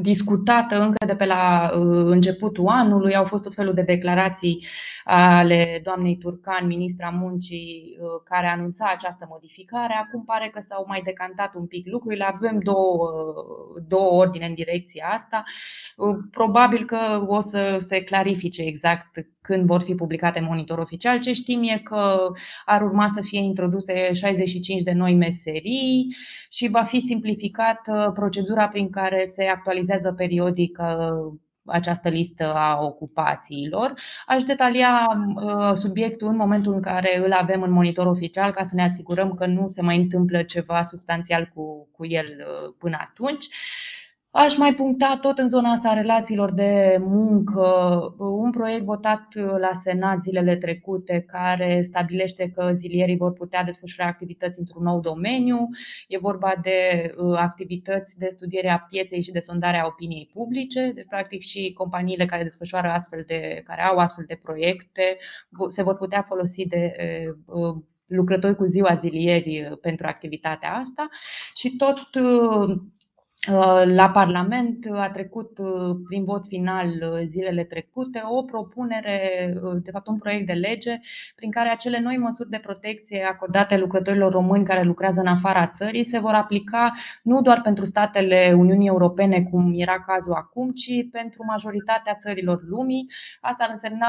discutată 0.00 0.80
încă 0.80 1.04
de 1.06 1.14
pe 1.16 1.26
la 1.26 1.70
uh, 1.74 2.04
începutul 2.04 2.66
anului. 2.66 3.14
Au 3.14 3.24
fost 3.24 3.42
tot 3.42 3.54
felul 3.54 3.74
de 3.74 3.82
declarații 3.82 4.66
ale 5.04 5.80
doamnei 5.84 6.16
Turcan, 6.16 6.66
ministra 6.66 7.08
muncii, 7.08 7.96
uh, 8.00 8.08
care 8.24 8.48
anunța 8.48 8.90
această 8.94 9.26
modificare. 9.30 9.94
Acum 9.94 10.24
pare 10.24 10.48
că 10.48 10.60
s-au 10.60 10.84
mai 10.88 11.00
decantat 11.04 11.54
un 11.54 11.66
pic 11.66 11.86
lucrurile. 11.86 12.24
Avem 12.24 12.58
două, 12.58 13.10
două 13.88 14.10
ordine 14.10 14.46
în 14.46 14.54
direcția 14.54 15.08
asta. 15.12 15.42
Uh, 15.96 16.16
probabil 16.30 16.84
că 16.84 17.24
o 17.26 17.40
să 17.40 17.76
se 17.80 18.02
clarifice 18.02 18.62
exact 18.62 19.10
când 19.48 19.66
vor 19.66 19.82
fi 19.82 19.94
publicate 19.94 20.38
în 20.38 20.44
monitor 20.44 20.78
oficial. 20.78 21.18
Ce 21.18 21.32
știm 21.32 21.62
e 21.62 21.78
că 21.78 22.32
ar 22.64 22.82
urma 22.82 23.08
să 23.08 23.20
fie 23.20 23.40
introduse 23.40 24.12
65 24.12 24.82
de 24.82 24.92
noi 24.92 25.14
meserii 25.14 26.16
și 26.50 26.68
va 26.68 26.82
fi 26.82 27.00
simplificată 27.00 28.10
procedura 28.14 28.68
prin 28.68 28.90
care 28.90 29.24
se 29.24 29.44
actualizează 29.44 30.12
periodic 30.12 30.78
uh, 30.80 31.38
această 31.64 32.08
listă 32.08 32.54
a 32.54 32.78
ocupațiilor. 32.80 33.94
Aș 34.26 34.42
detalia 34.42 35.06
uh, 35.34 35.72
subiectul 35.74 36.28
în 36.28 36.36
momentul 36.36 36.74
în 36.74 36.80
care 36.80 37.18
îl 37.24 37.32
avem 37.32 37.62
în 37.62 37.70
monitor 37.70 38.06
oficial 38.06 38.50
ca 38.50 38.62
să 38.62 38.74
ne 38.74 38.82
asigurăm 38.82 39.34
că 39.34 39.46
nu 39.46 39.68
se 39.68 39.82
mai 39.82 39.96
întâmplă 39.96 40.42
ceva 40.42 40.82
substanțial 40.82 41.50
cu, 41.54 41.88
cu 41.92 42.06
el 42.06 42.26
uh, 42.26 42.74
până 42.78 42.96
atunci. 43.00 43.46
Aș 44.38 44.56
mai 44.56 44.74
puncta 44.74 45.18
tot 45.20 45.38
în 45.38 45.48
zona 45.48 45.70
asta 45.70 45.88
a 45.88 45.94
relațiilor 45.94 46.52
de 46.52 46.96
muncă 47.00 47.64
un 48.18 48.50
proiect 48.50 48.84
votat 48.84 49.26
la 49.34 49.70
Senat 49.72 50.20
zilele 50.20 50.56
trecute 50.56 51.24
care 51.26 51.82
stabilește 51.82 52.50
că 52.50 52.70
zilierii 52.72 53.16
vor 53.16 53.32
putea 53.32 53.64
desfășura 53.64 54.06
activități 54.06 54.58
într-un 54.58 54.82
nou 54.82 55.00
domeniu. 55.00 55.68
E 56.08 56.18
vorba 56.18 56.52
de 56.62 57.10
uh, 57.16 57.36
activități 57.38 58.18
de 58.18 58.28
studiere 58.30 58.68
a 58.68 58.78
pieței 58.78 59.22
și 59.22 59.30
de 59.30 59.38
sondare 59.38 59.80
a 59.80 59.86
opiniei 59.86 60.30
publice. 60.32 60.92
Deci, 60.94 61.06
practic, 61.08 61.40
și 61.42 61.72
companiile 61.72 62.26
care 62.26 62.42
desfășoară 62.42 62.88
astfel 62.88 63.24
de, 63.26 63.62
care 63.64 63.82
au 63.82 63.96
astfel 63.96 64.24
de 64.26 64.40
proiecte 64.42 65.16
se 65.68 65.82
vor 65.82 65.96
putea 65.96 66.22
folosi 66.22 66.66
de 66.66 66.92
uh, 66.98 67.34
uh, 67.46 67.82
lucrători 68.06 68.56
cu 68.56 68.64
ziua 68.64 68.94
zilieri 68.94 69.78
pentru 69.80 70.06
activitatea 70.06 70.72
asta 70.72 71.08
și 71.54 71.76
tot 71.76 72.08
Uh, 72.22 72.76
la 73.84 74.10
Parlament 74.10 74.86
a 74.92 75.10
trecut 75.10 75.58
uh, 75.58 75.96
prin 76.08 76.24
vot 76.24 76.46
final 76.46 76.86
uh, 76.86 77.22
zilele 77.26 77.64
trecute 77.64 78.22
o 78.28 78.42
propunere, 78.42 79.54
de 79.82 79.90
fapt 79.90 80.06
un 80.06 80.18
proiect 80.18 80.46
de 80.46 80.52
lege, 80.52 81.00
prin 81.34 81.50
care 81.50 81.68
acele 81.68 82.00
noi 82.00 82.16
măsuri 82.16 82.50
de 82.50 82.58
protecție 82.58 83.24
acordate 83.24 83.78
lucrătorilor 83.78 84.32
români 84.32 84.64
care 84.64 84.82
lucrează 84.82 85.20
în 85.20 85.26
afara 85.26 85.66
țării 85.66 86.04
se 86.04 86.18
vor 86.18 86.32
aplica 86.32 86.92
nu 87.22 87.40
doar 87.40 87.60
pentru 87.60 87.84
statele 87.84 88.54
Uniunii 88.56 88.88
Europene, 88.88 89.42
cum 89.42 89.72
era 89.76 90.00
cazul 90.00 90.32
acum, 90.32 90.70
ci 90.70 90.90
pentru 91.12 91.44
majoritatea 91.44 92.14
țărilor 92.14 92.62
lumii. 92.62 93.10
Asta 93.40 93.64
ar 93.64 93.70
însemna 93.70 94.06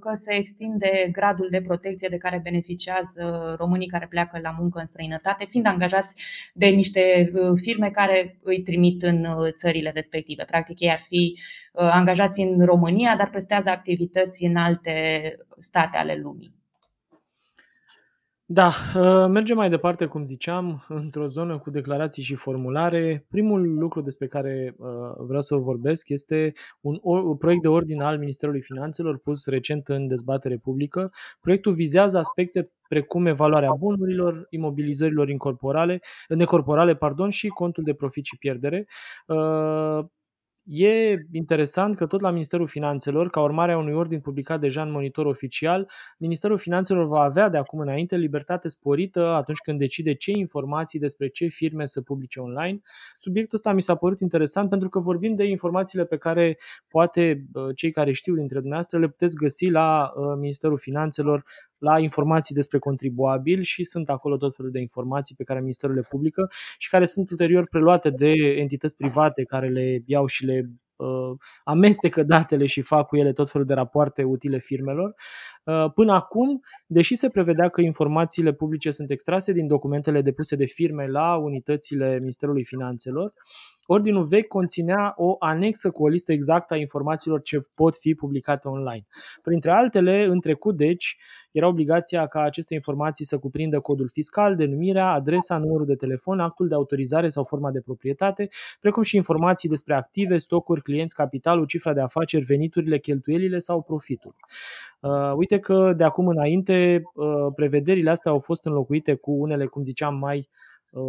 că 0.00 0.14
se 0.14 0.34
extinde 0.34 1.08
gradul 1.12 1.48
de 1.50 1.62
protecție 1.62 2.08
de 2.10 2.16
care 2.16 2.40
beneficiază 2.42 3.54
românii 3.58 3.88
care 3.88 4.06
pleacă 4.06 4.38
la 4.42 4.54
muncă 4.58 4.78
în 4.78 4.86
străinătate, 4.86 5.46
fiind 5.48 5.66
angajați 5.66 6.14
de 6.54 6.66
niște 6.66 7.32
firme 7.54 7.90
care 7.90 8.36
îi 8.42 8.62
trimit 8.62 9.02
în 9.02 9.24
uh, 9.24 9.52
țările 9.52 9.90
respective. 9.94 10.44
Practic, 10.44 10.80
ei 10.80 10.90
ar 10.90 11.00
fi 11.00 11.38
uh, 11.72 11.88
angajați 11.92 12.40
în 12.40 12.64
România, 12.64 13.16
dar 13.16 13.30
prestează 13.30 13.70
activități 13.70 14.44
în 14.44 14.56
alte 14.56 15.36
state 15.58 15.96
ale 15.96 16.14
lumii. 16.14 16.61
Da, 18.54 18.66
uh, 18.66 19.28
mergem 19.28 19.56
mai 19.56 19.68
departe, 19.68 20.06
cum 20.06 20.24
ziceam, 20.24 20.84
într-o 20.88 21.26
zonă 21.26 21.58
cu 21.58 21.70
declarații 21.70 22.22
și 22.22 22.34
formulare. 22.34 23.26
Primul 23.28 23.78
lucru 23.78 24.00
despre 24.00 24.26
care 24.26 24.74
vreau 25.18 25.40
să 25.40 25.56
vorbesc 25.56 26.08
este 26.08 26.52
un 26.80 27.36
proiect 27.36 27.62
de 27.62 27.68
ordine 27.68 28.04
al 28.04 28.18
Ministerului 28.18 28.62
Finanțelor 28.62 29.18
pus 29.18 29.46
recent 29.46 29.88
în 29.88 30.06
dezbatere 30.06 30.56
publică. 30.56 31.10
Proiectul 31.40 31.72
vizează 31.72 32.18
aspecte 32.18 32.70
precum 32.88 33.26
evaluarea 33.26 33.72
bunurilor, 33.72 34.46
imobilizărilor 34.50 35.28
incorporale, 35.28 36.00
necorporale 36.28 36.94
pardon, 36.94 37.30
și 37.30 37.48
contul 37.48 37.84
de 37.84 37.94
profit 37.94 38.24
și 38.24 38.38
pierdere. 38.38 38.86
Uh, 40.66 40.72
E 40.74 41.26
interesant 41.32 41.96
că 41.96 42.06
tot 42.06 42.20
la 42.20 42.30
Ministerul 42.30 42.66
Finanțelor, 42.66 43.30
ca 43.30 43.40
urmare 43.42 43.72
a 43.72 43.78
unui 43.78 43.92
ordin 43.92 44.20
publicat 44.20 44.60
deja 44.60 44.82
în 44.82 44.90
monitor 44.90 45.26
oficial, 45.26 45.90
Ministerul 46.18 46.58
Finanțelor 46.58 47.06
va 47.06 47.20
avea 47.20 47.48
de 47.48 47.56
acum 47.56 47.78
înainte 47.78 48.16
libertate 48.16 48.68
sporită 48.68 49.26
atunci 49.26 49.58
când 49.58 49.78
decide 49.78 50.14
ce 50.14 50.30
informații 50.30 50.98
despre 50.98 51.28
ce 51.28 51.46
firme 51.46 51.86
să 51.86 52.00
publice 52.00 52.40
online. 52.40 52.80
Subiectul 53.18 53.56
ăsta 53.56 53.72
mi 53.72 53.82
s-a 53.82 53.94
părut 53.94 54.20
interesant 54.20 54.68
pentru 54.68 54.88
că 54.88 54.98
vorbim 54.98 55.34
de 55.34 55.44
informațiile 55.44 56.04
pe 56.04 56.16
care 56.16 56.58
poate 56.88 57.46
cei 57.74 57.90
care 57.90 58.12
știu 58.12 58.34
dintre 58.34 58.56
dumneavoastră 58.58 58.98
le 58.98 59.08
puteți 59.08 59.36
găsi 59.36 59.68
la 59.68 60.12
uh, 60.16 60.36
Ministerul 60.38 60.78
Finanțelor 60.78 61.44
la 61.82 61.98
informații 61.98 62.54
despre 62.54 62.78
contribuabil 62.78 63.62
și 63.62 63.84
sunt 63.84 64.08
acolo 64.08 64.36
tot 64.36 64.56
felul 64.56 64.70
de 64.70 64.80
informații 64.80 65.34
pe 65.34 65.44
care 65.44 65.60
Ministerul 65.60 65.94
le 65.94 66.06
publică 66.08 66.50
și 66.78 66.88
care 66.88 67.04
sunt 67.04 67.30
ulterior 67.30 67.66
preluate 67.68 68.10
de 68.10 68.32
entități 68.58 68.96
private 68.96 69.44
care 69.44 69.68
le 69.68 70.02
iau 70.06 70.26
și 70.26 70.44
le 70.44 70.70
uh, 70.96 71.36
amestecă 71.64 72.22
datele 72.22 72.66
și 72.66 72.80
fac 72.80 73.06
cu 73.06 73.16
ele 73.16 73.32
tot 73.32 73.50
felul 73.50 73.66
de 73.66 73.74
rapoarte 73.74 74.22
utile 74.22 74.58
firmelor. 74.58 75.14
Uh, 75.64 75.90
până 75.94 76.12
acum, 76.12 76.60
deși 76.86 77.14
se 77.14 77.28
prevedea 77.28 77.68
că 77.68 77.80
informațiile 77.80 78.52
publice 78.52 78.90
sunt 78.90 79.10
extrase 79.10 79.52
din 79.52 79.66
documentele 79.66 80.22
depuse 80.22 80.56
de 80.56 80.64
firme 80.64 81.06
la 81.06 81.36
unitățile 81.36 82.18
Ministerului 82.18 82.64
Finanțelor, 82.64 83.32
Ordinul 83.86 84.24
vechi 84.24 84.46
conținea 84.46 85.12
o 85.16 85.36
anexă 85.38 85.90
cu 85.90 86.02
o 86.02 86.08
listă 86.08 86.32
exactă 86.32 86.74
a 86.74 86.76
informațiilor 86.76 87.42
ce 87.42 87.58
pot 87.74 87.96
fi 87.96 88.14
publicate 88.14 88.68
online. 88.68 89.06
Printre 89.42 89.70
altele, 89.70 90.24
în 90.24 90.40
trecut, 90.40 90.76
deci, 90.76 91.16
era 91.50 91.66
obligația 91.66 92.26
ca 92.26 92.40
aceste 92.40 92.74
informații 92.74 93.24
să 93.24 93.38
cuprindă 93.38 93.80
codul 93.80 94.08
fiscal, 94.08 94.56
denumirea, 94.56 95.12
adresa, 95.12 95.58
numărul 95.58 95.86
de 95.86 95.94
telefon, 95.94 96.40
actul 96.40 96.68
de 96.68 96.74
autorizare 96.74 97.28
sau 97.28 97.44
forma 97.44 97.70
de 97.70 97.80
proprietate, 97.80 98.48
precum 98.80 99.02
și 99.02 99.16
informații 99.16 99.68
despre 99.68 99.94
active, 99.94 100.36
stocuri, 100.36 100.82
clienți, 100.82 101.14
capitalul, 101.14 101.66
cifra 101.66 101.92
de 101.92 102.00
afaceri, 102.00 102.44
veniturile, 102.44 102.98
cheltuielile 102.98 103.58
sau 103.58 103.82
profitul. 103.82 104.34
Uh, 105.02 105.32
uite 105.36 105.58
că 105.58 105.92
de 105.96 106.04
acum 106.04 106.26
înainte 106.26 107.02
uh, 107.14 107.52
prevederile 107.54 108.10
astea 108.10 108.30
au 108.30 108.38
fost 108.38 108.66
înlocuite 108.66 109.14
cu 109.14 109.32
unele, 109.32 109.66
cum 109.66 109.82
ziceam, 109.82 110.14
mai 110.14 110.48
uh, 110.90 111.02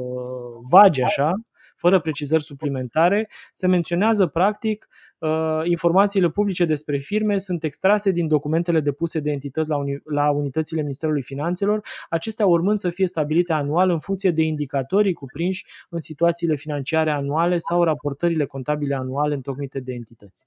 vagi 0.69 1.01
așa, 1.01 1.33
fără 1.75 1.99
precizări 1.99 2.43
suplimentare, 2.43 3.29
se 3.53 3.67
menționează 3.67 4.27
practic 4.27 4.87
uh, 5.17 5.61
informațiile 5.63 6.29
publice 6.29 6.65
despre 6.65 6.97
firme 6.97 7.37
sunt 7.37 7.63
extrase 7.63 8.11
din 8.11 8.27
documentele 8.27 8.79
depuse 8.79 9.19
de 9.19 9.31
entități 9.31 9.69
la, 9.69 9.77
uni- 9.77 10.01
la 10.03 10.31
unitățile 10.31 10.81
Ministerului 10.81 11.21
Finanțelor, 11.21 11.81
acestea 12.09 12.45
urmând 12.45 12.77
să 12.77 12.89
fie 12.89 13.07
stabilite 13.07 13.53
anual 13.53 13.89
în 13.89 13.99
funcție 13.99 14.31
de 14.31 14.41
indicatorii 14.41 15.13
cuprinși 15.13 15.65
în 15.89 15.99
situațiile 15.99 16.55
financiare 16.55 17.11
anuale 17.11 17.57
sau 17.57 17.83
raportările 17.83 18.45
contabile 18.45 18.95
anuale 18.95 19.33
întocmite 19.33 19.79
de 19.79 19.93
entități. 19.93 20.45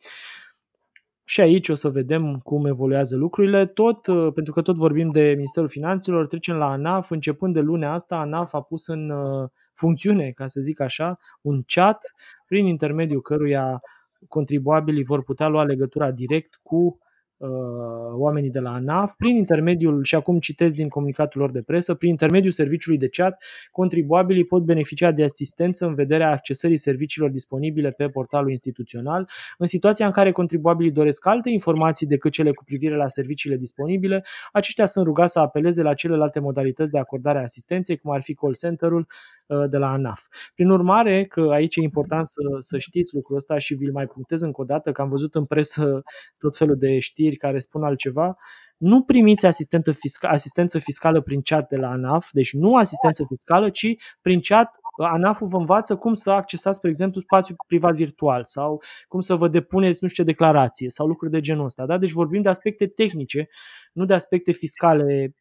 Și 1.28 1.40
aici 1.40 1.68
o 1.68 1.74
să 1.74 1.88
vedem 1.88 2.38
cum 2.38 2.66
evoluează 2.66 3.16
lucrurile, 3.16 3.66
tot, 3.66 4.06
uh, 4.06 4.32
pentru 4.34 4.52
că 4.52 4.62
tot 4.62 4.76
vorbim 4.76 5.10
de 5.10 5.32
Ministerul 5.36 5.68
Finanțelor, 5.68 6.26
trecem 6.26 6.56
la 6.56 6.70
ANAF, 6.70 7.10
începând 7.10 7.54
de 7.54 7.60
lunea 7.60 7.92
asta, 7.92 8.16
ANAF 8.16 8.54
a 8.54 8.60
pus 8.60 8.86
în 8.86 9.10
uh, 9.10 9.48
funcțiune, 9.72 10.30
ca 10.30 10.46
să 10.46 10.60
zic 10.60 10.80
așa, 10.80 11.18
un 11.40 11.62
chat 11.66 12.14
prin 12.46 12.66
intermediul 12.66 13.20
căruia 13.20 13.80
contribuabilii 14.28 15.04
vor 15.04 15.22
putea 15.22 15.48
lua 15.48 15.64
legătura 15.64 16.10
direct 16.10 16.58
cu 16.62 16.98
Uh, 17.00 17.05
oamenii 18.12 18.50
de 18.50 18.58
la 18.58 18.72
ANAF, 18.72 19.12
prin 19.12 19.36
intermediul, 19.36 20.04
și 20.04 20.14
acum 20.14 20.38
citesc 20.38 20.74
din 20.74 20.88
comunicatul 20.88 21.40
lor 21.40 21.50
de 21.50 21.62
presă, 21.62 21.94
prin 21.94 22.10
intermediul 22.10 22.52
serviciului 22.52 22.98
de 22.98 23.08
chat, 23.08 23.44
contribuabilii 23.70 24.44
pot 24.44 24.62
beneficia 24.62 25.12
de 25.12 25.24
asistență 25.24 25.86
în 25.86 25.94
vederea 25.94 26.30
accesării 26.30 26.76
serviciilor 26.76 27.30
disponibile 27.30 27.90
pe 27.90 28.08
portalul 28.08 28.50
instituțional. 28.50 29.28
În 29.58 29.66
situația 29.66 30.06
în 30.06 30.12
care 30.12 30.32
contribuabilii 30.32 30.92
doresc 30.92 31.26
alte 31.26 31.50
informații 31.50 32.06
decât 32.06 32.32
cele 32.32 32.52
cu 32.52 32.64
privire 32.64 32.96
la 32.96 33.08
serviciile 33.08 33.56
disponibile, 33.56 34.24
aceștia 34.52 34.86
sunt 34.86 35.06
rugați 35.06 35.32
să 35.32 35.38
apeleze 35.38 35.82
la 35.82 35.94
celelalte 35.94 36.40
modalități 36.40 36.92
de 36.92 36.98
acordare 36.98 37.38
a 37.38 37.42
asistenței, 37.42 37.96
cum 37.96 38.10
ar 38.10 38.22
fi 38.22 38.34
call 38.34 38.54
center-ul 38.54 39.00
uh, 39.00 39.35
de 39.70 39.76
la 39.76 39.90
ANAF. 39.90 40.26
Prin 40.54 40.70
urmare, 40.70 41.24
că 41.24 41.48
aici 41.50 41.76
e 41.76 41.80
important 41.82 42.26
să, 42.26 42.40
să 42.58 42.78
știți 42.78 43.14
lucrul 43.14 43.36
ăsta 43.36 43.58
și 43.58 43.74
vi-l 43.74 43.92
mai 43.92 44.06
punctez 44.06 44.40
încă 44.40 44.60
o 44.60 44.64
dată, 44.64 44.92
că 44.92 45.00
am 45.00 45.08
văzut 45.08 45.34
în 45.34 45.44
presă 45.44 46.02
tot 46.38 46.56
felul 46.56 46.76
de 46.76 46.98
știri 46.98 47.24
știri 47.26 47.36
care 47.36 47.58
spun 47.58 47.82
altceva, 47.82 48.36
nu 48.76 49.02
primiți 49.02 49.46
asistență, 49.46 49.92
fisca- 49.92 50.28
asistență 50.28 50.78
fiscală 50.78 51.20
prin 51.20 51.40
chat 51.40 51.68
de 51.68 51.76
la 51.76 51.90
ANAF, 51.90 52.28
deci 52.32 52.52
nu 52.52 52.74
asistență 52.74 53.24
fiscală, 53.28 53.70
ci 53.70 53.94
prin 54.20 54.40
chat 54.40 54.76
ANAF-ul 55.02 55.46
vă 55.46 55.56
învață 55.56 55.96
cum 55.96 56.14
să 56.14 56.30
accesați, 56.30 56.76
spre 56.76 56.88
exemplu, 56.88 57.20
spațiu 57.20 57.54
privat 57.66 57.94
virtual 57.94 58.44
sau 58.44 58.82
cum 59.08 59.20
să 59.20 59.34
vă 59.34 59.48
depuneți 59.48 59.98
nu 60.02 60.08
știu 60.08 60.24
ce 60.24 60.30
declarație 60.30 60.90
sau 60.90 61.06
lucruri 61.06 61.32
de 61.32 61.40
genul 61.40 61.64
ăsta. 61.64 61.86
Da? 61.86 61.98
Deci 61.98 62.12
vorbim 62.12 62.42
de 62.42 62.48
aspecte 62.48 62.86
tehnice, 62.86 63.48
nu 63.92 64.04
de 64.04 64.14
aspecte 64.14 64.52
fiscale 64.52 65.34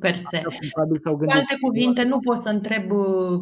per 0.00 0.16
se. 0.16 0.42
Cu 1.02 1.24
alte 1.28 1.56
cuvinte, 1.60 2.02
nu 2.02 2.18
pot 2.18 2.36
să 2.36 2.48
întreb, 2.48 2.90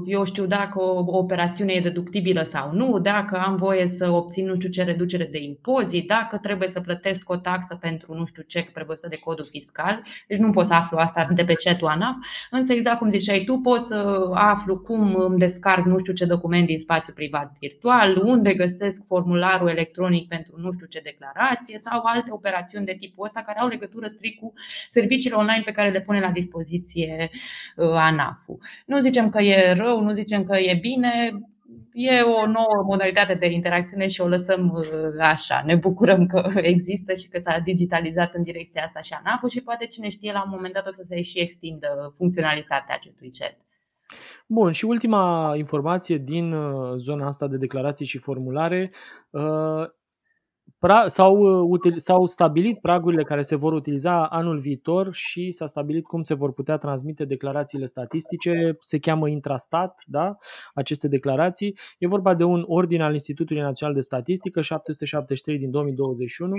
eu 0.06 0.24
știu, 0.24 0.46
dacă 0.46 0.82
o 0.82 1.18
operațiune 1.18 1.72
e 1.72 1.80
deductibilă 1.80 2.42
sau 2.42 2.72
nu, 2.72 2.98
dacă 2.98 3.38
am 3.38 3.56
voie 3.56 3.86
să 3.86 4.10
obțin 4.10 4.46
nu 4.46 4.54
știu 4.54 4.68
ce 4.68 4.82
reducere 4.82 5.28
de 5.32 5.42
impozit, 5.42 6.06
dacă 6.08 6.38
trebuie 6.38 6.68
să 6.68 6.80
plătesc 6.80 7.30
o 7.30 7.36
taxă 7.36 7.74
pentru 7.80 8.14
nu 8.14 8.24
știu 8.24 8.42
ce 8.42 8.70
prevăzută 8.72 9.08
de 9.08 9.18
codul 9.18 9.46
fiscal. 9.50 10.02
Deci 10.26 10.38
nu 10.38 10.50
pot 10.50 10.66
să 10.66 10.74
aflu 10.74 10.98
asta 10.98 11.28
de 11.34 11.44
pe 11.44 11.54
chat 11.54 11.82
ANAF, 11.82 12.16
însă 12.50 12.72
exact 12.72 12.98
cum 12.98 13.10
ziceai 13.10 13.42
tu, 13.46 13.58
pot 13.58 13.80
să 13.80 14.30
aflu 14.34 14.78
cum 14.78 15.14
îmi 15.14 15.38
descarc 15.38 15.84
nu 15.84 15.98
știu 15.98 16.12
ce 16.12 16.24
document 16.24 16.66
din 16.66 16.78
spațiu 16.78 17.12
privat 17.12 17.52
virtual, 17.60 18.16
unde 18.24 18.54
găsesc 18.54 19.06
formularul 19.06 19.68
electronic 19.68 20.28
pentru 20.28 20.54
nu 20.56 20.70
știu 20.72 20.86
ce 20.86 21.00
declarație 21.04 21.78
sau 21.78 22.00
alte 22.04 22.32
operațiuni 22.32 22.84
de 22.84 22.96
tipul 22.98 23.24
ăsta 23.24 23.42
care 23.46 23.58
au 23.58 23.68
legătură 23.68 24.06
strict 24.06 24.40
cu 24.40 24.52
serviciile 24.88 25.36
online 25.36 25.62
pe 25.64 25.72
care 25.72 25.90
le 25.90 26.00
pune 26.00 26.17
la 26.20 26.28
la 26.28 26.34
dispoziție 26.34 27.30
uh, 27.76 27.86
ANAF-ul. 27.86 28.58
Nu 28.86 28.98
zicem 28.98 29.28
că 29.28 29.42
e 29.42 29.72
rău, 29.72 30.00
nu 30.00 30.12
zicem 30.12 30.44
că 30.44 30.56
e 30.56 30.78
bine, 30.80 31.40
e 31.92 32.20
o 32.20 32.46
nouă 32.46 32.84
modalitate 32.86 33.34
de 33.34 33.46
interacțiune 33.46 34.08
și 34.08 34.20
o 34.20 34.28
lăsăm 34.28 34.70
uh, 34.70 34.84
așa. 35.20 35.62
Ne 35.66 35.74
bucurăm 35.74 36.26
că 36.26 36.50
există 36.74 37.14
și 37.14 37.28
că 37.28 37.38
s-a 37.38 37.58
digitalizat 37.58 38.34
în 38.34 38.42
direcția 38.42 38.82
asta 38.82 39.00
și 39.00 39.12
anaf 39.24 39.48
și 39.48 39.60
poate 39.60 39.86
cine 39.86 40.08
știe 40.08 40.32
la 40.32 40.42
un 40.44 40.50
moment 40.50 40.74
dat 40.74 40.86
o 40.86 40.90
să 40.92 41.02
se 41.04 41.22
și 41.22 41.40
extindă 41.40 42.12
funcționalitatea 42.16 42.94
acestui 42.94 43.30
chat. 43.38 43.56
Bun, 44.46 44.72
și 44.72 44.84
ultima 44.84 45.54
informație 45.56 46.16
din 46.16 46.52
uh, 46.52 46.94
zona 46.96 47.26
asta 47.26 47.46
de 47.46 47.56
declarații 47.56 48.06
și 48.06 48.18
formulare 48.18 48.90
pra- 50.86 51.06
s-au, 51.06 51.36
uh, 51.36 51.66
util- 51.68 51.98
s-au 51.98 52.26
stabilit 52.26 52.80
pragurile 52.80 53.22
care 53.22 53.42
se 53.42 53.56
vor 53.56 53.72
utiliza 53.72 54.26
anul 54.26 54.58
viitor 54.58 55.08
și 55.12 55.50
s-a 55.50 55.66
stabilit 55.66 56.04
cum 56.04 56.22
se 56.22 56.34
vor 56.34 56.50
putea 56.50 56.76
transmite 56.76 57.24
declarațiile 57.24 57.84
statistice. 57.84 58.76
Se 58.80 58.98
cheamă 58.98 59.28
intrastat, 59.28 60.02
da? 60.06 60.36
aceste 60.74 61.08
declarații. 61.08 61.76
E 61.98 62.06
vorba 62.06 62.34
de 62.34 62.44
un 62.44 62.64
ordin 62.66 63.00
al 63.00 63.12
Institutului 63.12 63.62
Național 63.62 63.94
de 63.94 64.00
Statistică 64.00 64.60
773 64.60 65.58
din 65.58 65.70
2021 65.70 66.54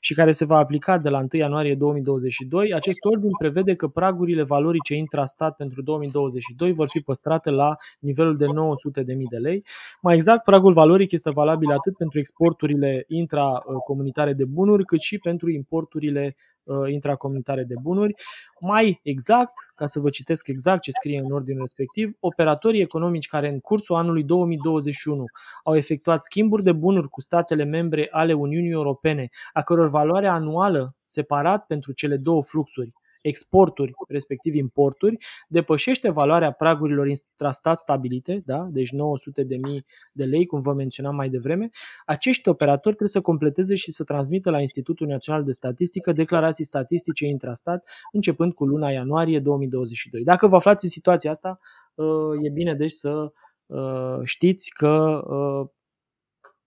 și 0.00 0.14
care 0.14 0.30
se 0.30 0.44
va 0.44 0.56
aplica 0.56 0.98
de 0.98 1.08
la 1.08 1.18
1 1.18 1.26
ianuarie 1.32 1.74
2022. 1.74 2.74
Acest 2.74 2.98
ordin 3.04 3.30
prevede 3.38 3.74
că 3.74 3.88
pragurile 3.88 4.42
valorice 4.42 4.94
intrastat 4.94 5.56
pentru 5.56 5.82
2022 5.82 6.72
vor 6.72 6.88
fi 6.88 7.00
păstrate 7.00 7.50
la 7.50 7.76
nivelul 8.00 8.36
de 8.36 8.46
900.000 8.46 9.04
de 9.30 9.36
lei. 9.36 9.64
Mai 10.02 10.14
exact, 10.14 10.44
pragul 10.44 10.72
valoric 10.72 11.12
este 11.12 11.30
valabil 11.30 11.70
atât 11.70 11.96
pentru 11.96 12.18
exporturile 12.18 13.04
intra 13.08 13.62
Uh, 13.63 13.63
comunitare 13.84 14.32
de 14.32 14.44
bunuri, 14.44 14.84
cât 14.84 15.00
și 15.00 15.18
pentru 15.18 15.50
importurile 15.50 16.36
uh, 16.62 16.76
intracomunitare 16.92 17.64
de 17.64 17.74
bunuri. 17.82 18.14
Mai 18.60 19.00
exact, 19.02 19.52
ca 19.74 19.86
să 19.86 20.00
vă 20.00 20.10
citesc 20.10 20.48
exact 20.48 20.82
ce 20.82 20.90
scrie 20.90 21.18
în 21.18 21.32
ordinul 21.32 21.60
respectiv, 21.60 22.16
operatorii 22.20 22.80
economici 22.80 23.26
care 23.26 23.48
în 23.48 23.60
cursul 23.60 23.96
anului 23.96 24.24
2021 24.24 25.24
au 25.64 25.76
efectuat 25.76 26.22
schimburi 26.22 26.62
de 26.62 26.72
bunuri 26.72 27.08
cu 27.08 27.20
statele 27.20 27.64
membre 27.64 28.08
ale 28.10 28.32
Uniunii 28.32 28.70
Europene, 28.70 29.28
a 29.52 29.62
căror 29.62 29.88
valoare 29.88 30.26
anuală 30.26 30.94
separat 31.02 31.66
pentru 31.66 31.92
cele 31.92 32.16
două 32.16 32.42
fluxuri 32.42 32.92
exporturi, 33.24 33.92
respectiv 34.08 34.54
importuri, 34.54 35.16
depășește 35.48 36.10
valoarea 36.10 36.52
pragurilor 36.52 37.08
intrastat 37.08 37.78
stabilite, 37.78 38.42
da? 38.44 38.68
deci 38.70 38.90
900 38.90 39.42
de 39.42 39.56
mii 39.56 39.84
de 40.12 40.24
lei, 40.24 40.46
cum 40.46 40.60
vă 40.60 40.72
menționam 40.72 41.14
mai 41.14 41.28
devreme, 41.28 41.68
acești 42.06 42.48
operatori 42.48 42.82
trebuie 42.94 43.08
să 43.08 43.20
completeze 43.20 43.74
și 43.74 43.90
să 43.90 44.04
transmită 44.04 44.50
la 44.50 44.60
Institutul 44.60 45.06
Național 45.06 45.44
de 45.44 45.52
Statistică 45.52 46.12
declarații 46.12 46.64
statistice 46.64 47.26
intrastat 47.26 47.88
începând 48.12 48.52
cu 48.52 48.64
luna 48.64 48.90
ianuarie 48.90 49.40
2022. 49.40 50.22
Dacă 50.22 50.46
vă 50.46 50.56
aflați 50.56 50.84
în 50.84 50.90
situația 50.90 51.30
asta, 51.30 51.58
uh, 51.94 52.06
e 52.42 52.48
bine 52.48 52.74
deci 52.74 52.92
să 52.92 53.32
uh, 53.66 54.18
știți 54.22 54.70
că 54.76 55.22
uh, 55.28 55.68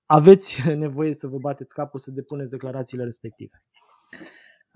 aveți 0.05 0.61
nevoie 0.85 1.13
să 1.13 1.27
vă 1.27 1.37
bateți 1.37 1.73
capul 1.73 1.99
să 1.99 2.11
depuneți 2.11 2.51
declarațiile 2.51 3.03
respective. 3.03 3.63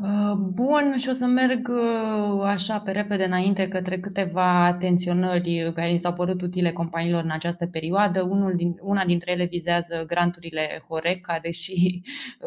Uh, 0.03 0.33
bun, 0.37 0.95
și 0.97 1.09
o 1.09 1.11
să 1.11 1.25
merg 1.25 1.67
uh, 1.67 2.43
așa 2.43 2.79
pe 2.79 2.91
repede 2.91 3.23
înainte 3.23 3.67
către 3.67 3.99
câteva 3.99 4.65
atenționări 4.65 5.71
care 5.75 5.91
ni 5.91 5.99
s-au 5.99 6.13
părut 6.13 6.41
utile 6.41 6.71
companiilor 6.71 7.23
în 7.23 7.31
această 7.31 7.67
perioadă. 7.67 8.21
Unul 8.21 8.55
din, 8.55 8.77
una 8.81 9.05
dintre 9.05 9.31
ele 9.31 9.43
vizează 9.43 10.03
granturile 10.07 10.83
Horeca, 10.87 11.39
deși 11.41 12.01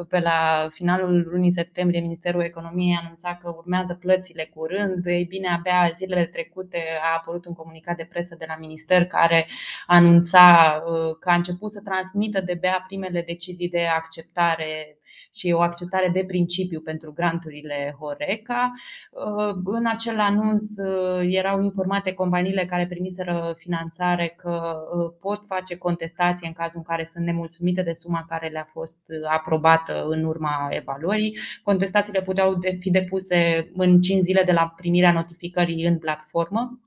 pe 0.09 0.19
la 0.19 0.69
finalul 0.71 1.29
lunii 1.31 1.53
septembrie 1.53 2.01
Ministerul 2.01 2.43
Economiei 2.43 2.99
anunța 3.03 3.39
că 3.43 3.55
urmează 3.57 3.95
plățile 3.95 4.51
curând. 4.55 5.07
Ei 5.07 5.25
bine, 5.25 5.49
abia 5.49 5.91
zilele 5.95 6.25
trecute 6.27 6.79
a 7.03 7.15
apărut 7.17 7.47
un 7.47 7.55
comunicat 7.55 7.97
de 7.97 8.09
presă 8.11 8.35
de 8.39 8.45
la 8.49 8.57
Minister 8.59 9.07
care 9.07 9.47
anunța 9.87 10.75
uh, 10.87 11.17
că 11.21 11.31
a 11.31 11.35
început 11.35 11.71
să 11.71 11.81
transmită 11.81 12.41
de 12.41 12.57
bea 12.61 12.85
primele 12.87 13.23
decizii 13.27 13.69
de 13.69 13.87
acceptare 13.97 14.99
și 15.33 15.53
o 15.53 15.61
acceptare 15.61 16.09
de 16.13 16.25
principiu 16.27 16.81
pentru 16.81 17.13
granturile 17.13 17.97
Horeca. 17.99 18.73
Uh, 19.11 19.55
în 19.65 19.87
acel 19.87 20.19
anunț 20.19 20.77
uh, 20.77 21.21
erau 21.23 21.63
informate 21.63 22.13
companiile 22.13 22.65
care 22.65 22.87
primiseră 22.87 23.55
finanțare 23.59 24.35
că 24.37 24.77
uh, 24.97 25.13
pot 25.21 25.43
face 25.47 25.77
contestație 25.77 26.47
în 26.47 26.53
cazul 26.53 26.77
în 26.77 26.83
care 26.83 27.05
sunt 27.05 27.25
nemulțumite 27.25 27.83
de 27.83 27.93
suma 27.93 28.27
care 28.29 28.49
le-a 28.49 28.69
fost 28.71 28.99
aprobată 29.29 30.05
în 30.09 30.25
urma 30.25 30.69
evaluării. 30.71 31.39
Contestațiile 31.63 32.23
puteau 32.23 32.59
fi 32.79 32.91
depuse 32.91 33.71
în 33.77 34.01
5 34.01 34.23
zile 34.23 34.43
de 34.43 34.53
la 34.53 34.73
primirea 34.77 35.13
notificării 35.13 35.87
în 35.87 35.99
platformă 35.99 36.79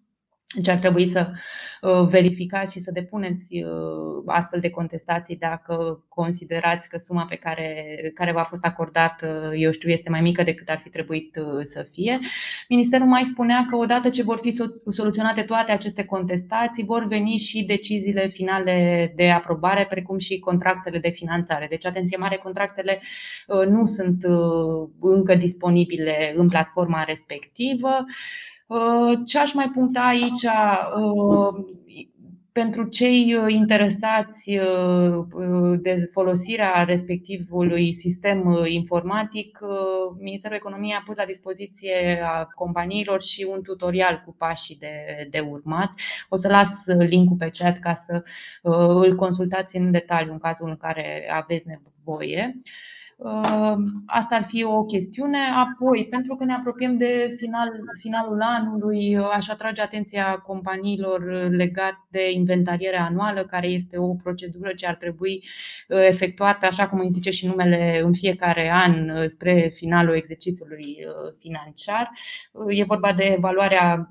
deci 0.56 0.68
ar 0.68 0.80
trebui 0.80 1.08
să 1.08 1.32
uh, 1.82 2.08
verificați 2.10 2.72
și 2.72 2.80
să 2.80 2.92
depuneți 2.92 3.64
uh, 3.64 4.24
astfel 4.26 4.60
de 4.60 4.70
contestații 4.70 5.36
dacă 5.36 6.06
considerați 6.10 6.90
că 6.90 6.98
suma 6.98 7.26
pe 7.26 7.36
care, 7.36 7.86
care 8.14 8.32
v-a 8.32 8.44
fost 8.44 8.66
acordată, 8.66 9.52
eu 9.56 9.72
știu, 9.72 9.90
este 9.90 10.10
mai 10.10 10.22
mică 10.22 10.44
decât 10.44 10.70
ar 10.70 10.78
fi 10.78 10.90
trebuit 10.90 11.36
uh, 11.36 11.64
să 11.64 11.88
fie. 11.92 12.20
Ministerul 12.70 13.08
mai 13.08 13.24
spunea 13.24 13.66
că 13.70 13.76
odată 13.76 14.10
ce 14.10 14.24
vor 14.24 14.40
fi 14.40 14.56
soluționate 14.88 15.42
toate 15.42 15.72
aceste 15.72 16.06
contestații, 16.06 16.84
vor 16.84 17.08
veni 17.08 17.38
și 17.38 17.64
deciziile 17.64 18.28
finale 18.28 19.12
de 19.16 19.30
aprobare, 19.30 19.86
precum 19.90 20.18
și 20.18 20.40
contractele 20.40 21.00
de 21.00 21.10
finanțare. 21.10 21.68
Deci, 21.70 21.86
atenție 21.86 22.18
mare, 22.18 22.36
contractele 22.36 23.02
nu 23.70 23.86
sunt 23.86 24.24
încă 25.00 25.36
disponibile 25.36 26.34
în 26.36 26.48
platforma 26.48 27.04
respectivă. 27.04 27.90
Uh, 28.68 29.20
ce 29.26 29.40
aș 29.40 29.54
mai 29.54 29.70
puncta 29.70 30.02
aici? 30.02 30.44
Uh, 30.96 31.66
pentru 32.52 32.84
cei 32.84 33.36
uh, 33.36 33.54
interesați 33.54 34.60
de 35.82 36.08
folosirea 36.12 36.84
respectivului 36.84 37.94
sistem 37.94 38.66
informatic, 38.66 39.60
Ministerul 40.20 40.58
Economiei 40.58 40.94
a 40.94 41.04
pus 41.06 41.16
la 41.16 41.26
dispoziție 41.26 42.22
a 42.24 42.46
companiilor 42.56 43.22
și 43.22 43.48
un 43.52 43.62
tutorial 43.62 44.24
cu 44.26 44.36
pașii 44.38 44.78
de, 44.80 45.28
de 45.30 45.40
urmat. 45.40 45.92
O 46.30 46.36
să 46.36 46.48
las 46.48 46.86
linkul 46.86 47.36
pe 47.40 47.50
chat 47.58 47.78
ca 47.78 47.94
să 47.94 48.24
îl 49.02 49.16
consultați 49.16 49.78
în 49.78 49.92
detaliu 49.92 50.32
în 50.32 50.40
cazul 50.40 50.70
în 50.70 50.78
care 50.78 51.30
aveți 51.32 51.66
nevoie. 51.68 52.42
Ehm, 52.42 52.64
asta 54.06 54.36
ar 54.36 54.44
fi 54.44 54.64
o 54.64 54.84
chestiune. 54.84 55.38
Apoi, 55.56 56.08
pentru 56.10 56.36
că 56.36 56.44
ne 56.44 56.54
apropiem 56.54 56.98
de 56.98 57.36
final, 57.38 57.70
finalul 58.00 58.42
anului, 58.42 59.18
aș 59.18 59.48
atrage 59.48 59.82
atenția 59.82 60.38
companiilor 60.38 61.50
legat 61.50 61.94
de 62.10 62.32
inventariere 62.32 62.98
anuală, 62.98 63.46
care 63.46 63.68
este 63.68 63.98
o 63.98 64.14
procedură 64.14 64.74
ce 64.74 64.88
ar 64.88 64.96
trebui 64.96 65.44
uh, 65.88 65.98
efectuată, 66.08 66.66
așa 66.66 66.90
cum 66.90 67.00
îi 67.00 67.10
zice 67.10 67.30
și 67.30 67.48
numele, 67.48 68.02
în 68.04 68.14
fiecare 68.14 68.72
an 68.72 69.10
uh, 69.10 69.24
spre 69.26 69.72
finalul 69.74 70.16
exercițiului 70.16 70.98
uh, 71.08 71.34
financiar. 71.40 72.10
E 72.68 72.84
vorba 72.84 73.14
de 73.14 73.24
evaluarea 73.24 74.10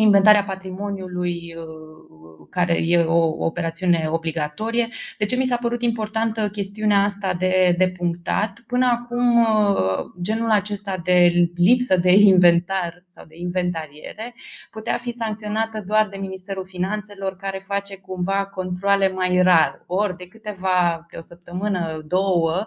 inventarea 0.00 0.44
patrimoniului, 0.44 1.54
uh, 1.56 2.46
care 2.50 2.74
e 2.74 2.98
o 2.98 3.44
operațiune 3.44 4.06
obligatorie. 4.10 4.88
De 5.18 5.24
ce 5.24 5.36
mi 5.36 5.46
s-a 5.46 5.56
părut 5.56 5.82
importantă 5.82 6.48
chestiunea 6.48 7.02
asta 7.02 7.34
de, 7.34 7.74
de 7.78 7.88
punctat? 7.88 8.62
Până 8.66 8.86
acum, 8.86 9.40
uh, 9.40 10.04
genul 10.22 10.50
acesta 10.50 11.00
de 11.04 11.48
lipsă 11.54 11.96
de 11.96 12.12
inventar 12.12 13.04
sau 13.06 13.24
de 13.28 13.36
inventariere 13.36 14.34
putea 14.70 14.96
fi 14.96 15.12
sancționată 15.12 15.84
doar 15.86 16.08
de 16.08 16.16
Ministerul 16.16 16.66
Finanțelor, 16.66 17.36
care 17.36 17.64
face 17.66 17.96
cumva 17.96 18.46
controle 18.46 19.08
mai 19.08 19.42
rar. 19.42 19.84
Ori 19.86 20.16
de 20.16 20.26
câteva, 20.26 21.06
de 21.10 21.16
o 21.16 21.20
săptămână, 21.20 22.04
două, 22.06 22.66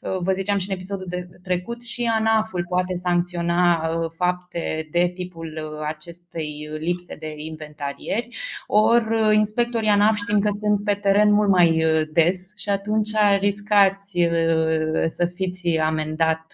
uh, 0.00 0.18
vă 0.20 0.32
ziceam 0.32 0.58
și 0.58 0.68
în 0.68 0.74
episodul 0.74 1.06
de 1.08 1.28
trecut, 1.42 1.82
și 1.82 2.10
ANAF-ul 2.14 2.66
poate 2.68 2.94
sancționa 2.94 3.88
fapte 4.08 4.88
de 4.90 5.10
tipul 5.14 5.80
acestei 5.86 6.69
lipse 6.78 7.14
de 7.14 7.34
inventarieri, 7.36 8.28
ori 8.66 9.14
uh, 9.14 9.34
inspectorii 9.34 9.88
ANAF 9.88 10.16
știm 10.16 10.38
că 10.38 10.48
sunt 10.60 10.84
pe 10.84 10.94
teren 10.94 11.32
mult 11.32 11.48
mai 11.48 11.84
uh, 11.84 12.08
des 12.12 12.52
și 12.56 12.68
atunci 12.68 13.10
riscați 13.38 14.20
uh, 14.20 15.04
să 15.06 15.26
fiți 15.34 15.78
amendat 15.78 16.52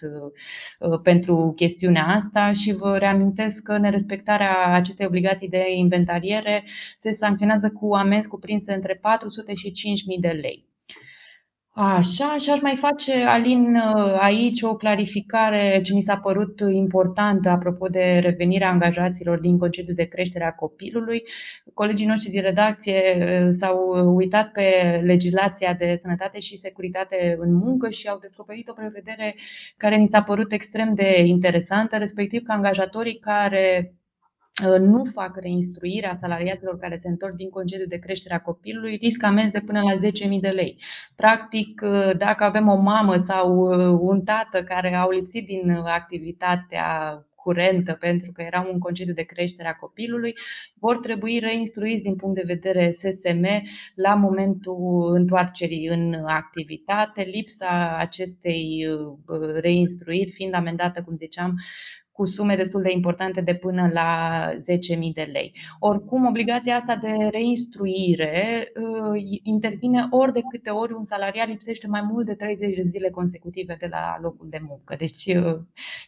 pentru 1.03 1.53
chestiunea 1.55 2.05
asta 2.07 2.51
și 2.51 2.73
vă 2.73 2.97
reamintesc 2.97 3.63
că 3.63 3.77
nerespectarea 3.77 4.65
acestei 4.65 5.05
obligații 5.05 5.49
de 5.49 5.63
inventariere 5.75 6.63
se 6.97 7.11
sancționează 7.11 7.69
cu 7.69 7.93
amenzi 7.93 8.27
cuprinse 8.27 8.73
între 8.73 8.99
400 9.01 9.53
și 9.53 9.71
5.000 9.71 10.19
de 10.19 10.27
lei. 10.41 10.66
Așa, 11.79 12.37
și 12.37 12.49
aș 12.49 12.59
mai 12.61 12.75
face, 12.75 13.23
Alin, 13.23 13.75
aici 14.19 14.61
o 14.61 14.75
clarificare 14.75 15.81
ce 15.83 15.93
mi 15.93 16.01
s-a 16.01 16.17
părut 16.17 16.59
importantă 16.71 17.49
apropo 17.49 17.87
de 17.87 18.19
revenirea 18.23 18.69
angajaților 18.69 19.39
din 19.39 19.57
concediu 19.57 19.93
de 19.93 20.03
creștere 20.03 20.43
a 20.45 20.51
copilului. 20.51 21.23
Colegii 21.73 22.05
noștri 22.05 22.29
din 22.29 22.41
redacție 22.41 23.01
uh, 23.17 23.47
s-au 23.49 24.05
uitat 24.15 24.51
pe 24.51 25.01
legislația 25.03 25.73
de 25.73 25.95
sănătate 26.01 26.39
și 26.39 26.57
securitate 26.57 27.35
în 27.39 27.53
muncă 27.53 27.89
și 27.89 28.07
au 28.07 28.17
descoperit 28.21 28.67
o 28.67 28.73
prevedere 28.73 29.35
care 29.77 29.97
mi 29.97 30.07
s-a 30.07 30.21
părut 30.21 30.51
extrem 30.51 30.91
de 30.93 31.23
interesantă, 31.25 31.97
respectiv 31.97 32.43
că 32.43 32.51
angajatorii 32.51 33.19
care 33.19 33.91
Uh, 33.91 33.96
nu 34.79 35.03
fac 35.03 35.37
reinstruirea 35.39 36.13
salariaților 36.13 36.77
care 36.77 36.95
se 36.95 37.07
întorc 37.07 37.35
din 37.35 37.49
concediu 37.49 37.85
de 37.85 37.97
creștere 37.97 38.33
a 38.33 38.41
copilului, 38.41 38.95
risc 38.95 39.23
amenzi 39.23 39.51
de 39.51 39.61
până 39.65 39.81
la 39.81 39.93
10.000 39.93 40.39
de 40.39 40.49
lei. 40.49 40.81
Practic, 41.15 41.81
uh, 41.83 42.17
dacă 42.17 42.43
avem 42.43 42.67
o 42.67 42.75
mamă 42.75 43.15
sau 43.15 43.57
uh, 43.57 43.97
un 44.01 44.21
tată 44.21 44.63
care 44.63 44.95
au 44.95 45.09
lipsit 45.09 45.45
din 45.45 45.71
activitatea 45.71 47.21
curentă 47.35 47.93
pentru 47.93 48.31
că 48.31 48.41
erau 48.41 48.69
un 48.73 48.79
concediu 48.79 49.13
de 49.13 49.21
creștere 49.21 49.67
a 49.67 49.75
copilului, 49.75 50.33
vor 50.79 50.97
trebui 50.97 51.39
reinstruiți 51.39 52.01
din 52.03 52.15
punct 52.15 52.35
de 52.35 52.43
vedere 52.45 52.91
SSM 52.91 53.45
la 53.95 54.13
momentul 54.13 55.11
întoarcerii 55.13 55.87
în 55.87 56.13
activitate. 56.25 57.21
Lipsa 57.21 57.97
acestei 57.99 58.85
reinstruiri 59.53 60.31
fiind 60.31 60.53
amendată, 60.53 61.01
cum 61.01 61.15
ziceam, 61.15 61.55
cu 62.17 62.25
sume 62.25 62.55
destul 62.55 62.81
de 62.81 62.91
importante 62.91 63.41
de 63.41 63.53
până 63.53 63.89
la 63.93 64.49
10.000 64.51 65.13
de 65.13 65.29
lei. 65.31 65.55
Oricum, 65.79 66.25
obligația 66.25 66.75
asta 66.75 66.95
de 66.95 67.27
reinstruire 67.31 68.67
uh, 68.75 69.21
intervine 69.43 70.07
ori 70.09 70.33
de 70.33 70.41
câte 70.49 70.69
ori 70.69 70.93
un 70.93 71.03
salariat 71.03 71.47
lipsește 71.47 71.87
mai 71.87 72.01
mult 72.11 72.25
de 72.25 72.33
30 72.33 72.75
de 72.75 72.81
zile 72.81 73.09
consecutive 73.09 73.77
de 73.79 73.87
la 73.89 74.17
locul 74.21 74.47
de 74.49 74.59
muncă. 74.67 74.95
Deci 74.97 75.25
uh, 75.25 75.59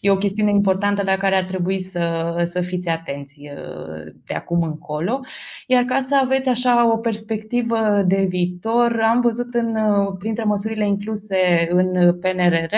e 0.01 0.11
o 0.11 0.17
chestiune 0.17 0.51
importantă 0.51 1.03
la 1.03 1.17
care 1.17 1.35
ar 1.35 1.43
trebui 1.43 1.81
să, 1.81 2.33
să 2.45 2.61
fiți 2.61 2.89
atenți 2.89 3.39
uh, 3.41 4.13
de 4.25 4.33
acum 4.33 4.61
încolo. 4.63 5.19
Iar 5.67 5.83
ca 5.83 6.01
să 6.01 6.19
aveți 6.23 6.49
așa 6.49 6.91
o 6.91 6.97
perspectivă 6.97 8.03
de 8.07 8.25
viitor, 8.29 8.99
am 9.01 9.21
văzut 9.21 9.53
în, 9.53 9.77
printre 10.17 10.43
măsurile 10.43 10.87
incluse 10.87 11.67
în 11.71 12.19
PNRR 12.19 12.73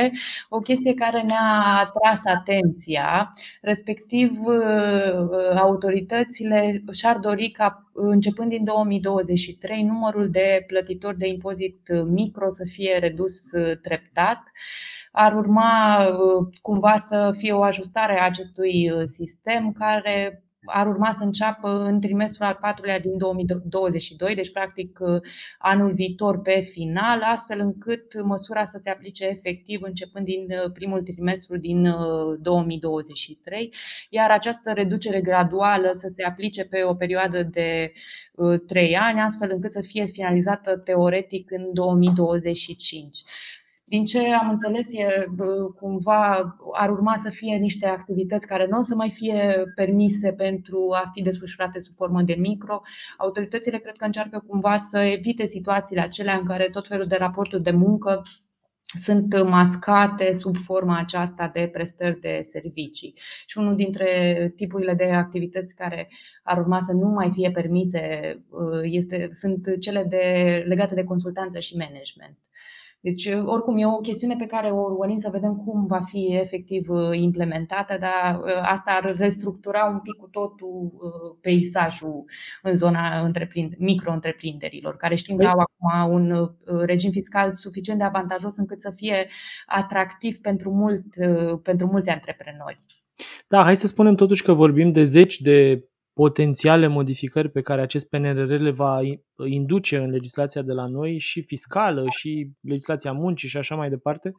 o 0.50 0.60
chestie 0.60 0.94
care 0.94 1.22
ne-a 1.22 1.80
atras 1.80 2.22
atenția 2.26 3.21
respectiv 3.62 4.46
uh, 4.46 4.60
autoritățile 5.56 6.84
și-ar 6.92 7.18
dori 7.18 7.50
ca 7.50 7.92
începând 7.94 8.50
din 8.50 8.64
2023 8.64 9.84
numărul 9.84 10.30
de 10.30 10.64
plătitori 10.68 11.18
de 11.18 11.28
impozit 11.28 11.80
micro 12.06 12.50
să 12.50 12.64
fie 12.72 12.98
redus 12.98 13.52
uh, 13.52 13.78
treptat. 13.82 14.40
Ar 15.12 15.36
urma 15.36 16.06
uh, 16.08 16.48
cumva 16.62 16.98
să 16.98 17.34
fie 17.38 17.54
o 17.54 17.64
ajustare 17.64 18.20
a 18.20 18.26
acestui 18.26 18.92
sistem 19.06 19.72
care 19.72 20.44
ar 20.66 20.88
urma 20.88 21.12
să 21.12 21.24
înceapă 21.24 21.84
în 21.84 22.00
trimestrul 22.00 22.46
al 22.46 22.58
patrulea 22.62 23.00
din 23.00 23.18
2022, 23.18 24.36
deci 24.36 24.52
practic 24.52 25.00
anul 25.60 25.92
viitor 25.92 26.42
pe 26.42 26.60
final, 26.60 27.22
astfel 27.22 27.60
încât 27.60 28.24
măsura 28.24 28.66
să 28.66 28.78
se 28.78 28.90
aplice 28.90 29.28
efectiv 29.28 29.82
începând 29.82 30.26
din 30.26 30.48
uh, 30.50 30.72
primul 30.74 31.02
trimestru 31.02 31.58
din 31.58 31.96
2023, 32.40 33.64
uh, 33.64 33.78
iar 34.10 34.32
această 34.32 34.72
reducere 34.72 35.22
graduală 35.22 35.90
să 35.94 36.08
se 36.08 36.24
aplice 36.24 36.66
pe 36.66 36.84
o 36.84 36.94
perioadă 36.94 37.44
de 37.44 37.94
3 38.68 38.90
uh, 38.92 39.00
ani, 39.02 39.20
astfel 39.20 39.52
încât 39.52 39.72
să 39.72 39.82
fie 39.82 40.06
finalizată 40.06 40.78
teoretic 40.78 41.52
în 41.52 41.74
2025. 41.74 43.24
Din 43.92 44.04
ce 44.04 44.34
am 44.34 44.50
înțeles, 44.50 44.94
e 44.94 45.26
cumva 45.80 46.56
ar 46.74 46.90
urma 46.90 47.18
să 47.18 47.30
fie 47.30 47.56
niște 47.56 47.88
activități 47.88 48.48
care 48.48 48.68
nu 48.68 48.78
o 48.78 48.82
să 48.82 48.96
mai 48.96 49.10
fie 49.10 49.64
permise 49.76 50.34
pentru 50.34 50.90
a 50.92 51.10
fi 51.14 51.22
desfășurate 51.22 51.80
sub 51.80 51.96
formă 51.96 52.22
de 52.22 52.34
micro. 52.34 52.82
Autoritățile 53.18 53.78
cred 53.78 53.98
că 53.98 54.06
încearcă 54.06 54.44
cumva 54.48 54.78
să 54.78 55.00
evite 55.00 55.46
situațiile 55.46 56.02
acelea 56.02 56.36
în 56.36 56.46
care 56.46 56.64
tot 56.64 56.88
felul 56.88 57.06
de 57.06 57.16
raporturi 57.16 57.64
de 57.64 57.72
muncă 57.72 58.22
sunt 59.00 59.44
mascate 59.44 60.34
sub 60.34 60.56
forma 60.58 60.98
aceasta 60.98 61.50
de 61.54 61.70
prestări 61.74 62.20
de 62.20 62.40
servicii. 62.52 63.14
Și 63.46 63.58
unul 63.58 63.76
dintre 63.76 64.54
tipurile 64.56 64.94
de 64.94 65.12
activități 65.12 65.76
care 65.76 66.10
ar 66.44 66.58
urma 66.58 66.82
să 66.82 66.92
nu 66.92 67.08
mai 67.08 67.32
fie 67.34 67.52
permise 67.52 68.36
este, 68.82 69.30
sunt 69.32 69.80
cele 69.80 70.04
de, 70.04 70.64
legate 70.68 70.96
de 70.96 71.04
consultanță 71.04 71.60
și 71.60 71.76
management. 71.78 72.38
Deci, 73.04 73.26
uh, 73.26 73.44
oricum, 73.46 73.78
e 73.78 73.86
o 73.86 73.98
chestiune 73.98 74.36
pe 74.36 74.46
care 74.46 74.72
o 74.72 74.80
urmărim 74.80 75.18
să 75.18 75.30
vedem 75.32 75.56
cum 75.56 75.86
va 75.86 76.00
fi 76.02 76.28
efectiv 76.32 76.90
uh, 76.90 77.10
implementată, 77.12 77.98
dar 78.00 78.40
uh, 78.40 78.62
asta 78.62 78.92
ar 78.92 79.16
restructura 79.18 79.86
un 79.86 80.00
pic 80.00 80.14
cu 80.14 80.28
totul 80.28 80.92
peisajul 81.42 82.24
în 82.62 82.76
zona 82.76 83.32
micro-întreprinderilor, 83.78 84.98
care 84.98 85.16
știm 85.16 85.38
că 85.38 85.44
păi 85.44 85.52
au 85.52 85.60
acum 85.60 86.14
un 86.14 86.50
regim 86.86 87.12
fiscal 87.12 87.54
suficient 87.54 88.00
de 88.00 88.06
avantajos 88.06 88.58
încât 88.58 88.82
să 88.82 88.92
fie 88.96 89.28
atractiv 89.66 90.38
pentru, 90.38 90.72
mult, 90.72 91.04
pentru 91.64 91.88
mulți 91.88 92.10
antreprenori. 92.10 92.82
Da, 93.48 93.64
hai 93.64 93.76
să 93.76 93.88
spunem 93.88 94.16
totuși 94.16 94.44
că 94.44 94.54
vorbim 94.54 94.92
de 94.92 95.04
zeci 95.04 95.40
de 95.40 95.86
potențiale 96.14 96.88
modificări 96.88 97.50
pe 97.50 97.62
care 97.62 97.82
acest 97.82 98.10
PNRR 98.10 98.62
le 98.62 98.72
va 98.72 99.00
induce 99.46 99.98
în 99.98 100.10
legislația 100.10 100.62
de 100.62 100.74
la 100.74 100.88
noi 100.88 101.18
și 101.18 101.42
fiscală 101.42 102.06
și 102.10 102.52
legislația 102.62 103.12
muncii 103.12 103.50
și 103.50 103.58
așa 103.58 103.76
mai 103.76 103.90
departe 103.90 104.32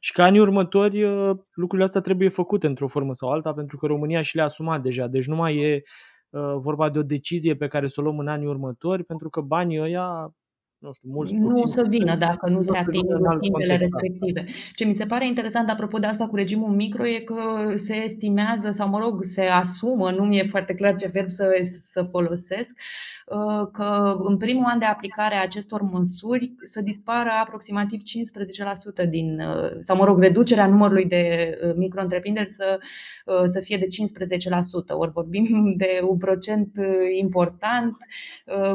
și 0.00 0.12
că 0.12 0.22
anii 0.22 0.40
următori 0.40 1.04
uh, 1.04 1.36
lucrurile 1.52 1.86
astea 1.86 2.00
trebuie 2.00 2.28
făcute 2.28 2.66
într-o 2.66 2.88
formă 2.88 3.12
sau 3.12 3.30
alta 3.30 3.52
pentru 3.52 3.76
că 3.76 3.86
România 3.86 4.22
și 4.22 4.36
le-a 4.36 4.44
asumat 4.44 4.82
deja. 4.82 5.06
Deci 5.06 5.26
nu 5.26 5.36
mai 5.36 5.56
e 5.56 5.82
uh, 6.30 6.54
vorba 6.56 6.90
de 6.90 6.98
o 6.98 7.02
decizie 7.02 7.56
pe 7.56 7.66
care 7.66 7.88
să 7.88 8.00
o 8.00 8.02
luăm 8.02 8.18
în 8.18 8.28
anii 8.28 8.46
următori 8.46 9.04
pentru 9.04 9.28
că 9.28 9.40
banii 9.40 9.80
ăia 9.80 10.34
nu 10.78 10.92
știu, 10.92 11.08
mulți 11.12 11.34
Nu 11.34 11.48
o 11.48 11.66
să 11.66 11.84
vină 11.88 12.16
dacă 12.16 12.48
nu 12.48 12.62
se 12.62 12.76
ating 12.76 13.04
țintele 13.42 13.72
da. 13.72 13.76
respective. 13.76 14.44
Ce 14.74 14.84
mi 14.84 14.94
se 14.94 15.06
pare 15.06 15.26
interesant 15.26 15.70
apropo 15.70 15.98
de 15.98 16.06
asta 16.06 16.26
cu 16.26 16.36
regimul 16.36 16.70
micro 16.70 17.06
e 17.06 17.18
că 17.18 17.72
se 17.76 17.94
estimează 17.94 18.70
sau 18.70 18.88
mă 18.88 18.98
rog, 18.98 19.22
se 19.24 19.42
asumă, 19.42 20.10
nu 20.10 20.24
mi-e 20.24 20.46
foarte 20.46 20.74
clar 20.74 20.94
ce 20.94 21.10
verb 21.12 21.28
să, 21.28 21.46
să 21.80 22.02
folosesc, 22.02 22.76
Uh, 23.30 23.68
că 23.72 24.16
în 24.18 24.36
primul 24.36 24.64
an 24.64 24.78
de 24.78 24.84
aplicare 24.84 25.34
a 25.34 25.42
acestor 25.42 25.82
măsuri 25.82 26.54
să 26.62 26.80
dispară 26.80 27.30
aproximativ 27.40 28.00
15% 29.04 29.08
din, 29.08 29.40
uh, 29.40 29.70
sau 29.78 29.96
mă 29.96 30.04
rog, 30.04 30.22
reducerea 30.22 30.66
numărului 30.66 31.04
de 31.04 31.54
uh, 31.62 31.74
micro-întreprinderi 31.76 32.50
să, 32.50 32.78
să 33.44 33.60
fie 33.60 33.76
de 33.76 33.86
15%. 33.86 33.88
Ori 34.88 35.10
vorbim 35.10 35.74
de 35.76 36.00
un 36.08 36.16
procent 36.16 36.70
important, 37.20 37.96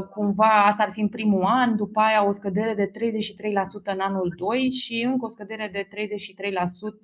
cumva 0.09 0.65
asta 0.65 0.83
ar 0.83 0.91
fi 0.91 1.01
în 1.01 1.07
primul 1.07 1.43
an, 1.43 1.75
după 1.75 1.92
aia 1.99 2.27
o 2.27 2.31
scădere 2.31 2.73
de 2.73 2.91
33% 2.91 2.91
în 3.83 3.99
anul 3.99 4.33
2 4.37 4.71
și 4.71 5.03
încă 5.11 5.25
o 5.25 5.29
scădere 5.29 5.69
de 5.71 5.87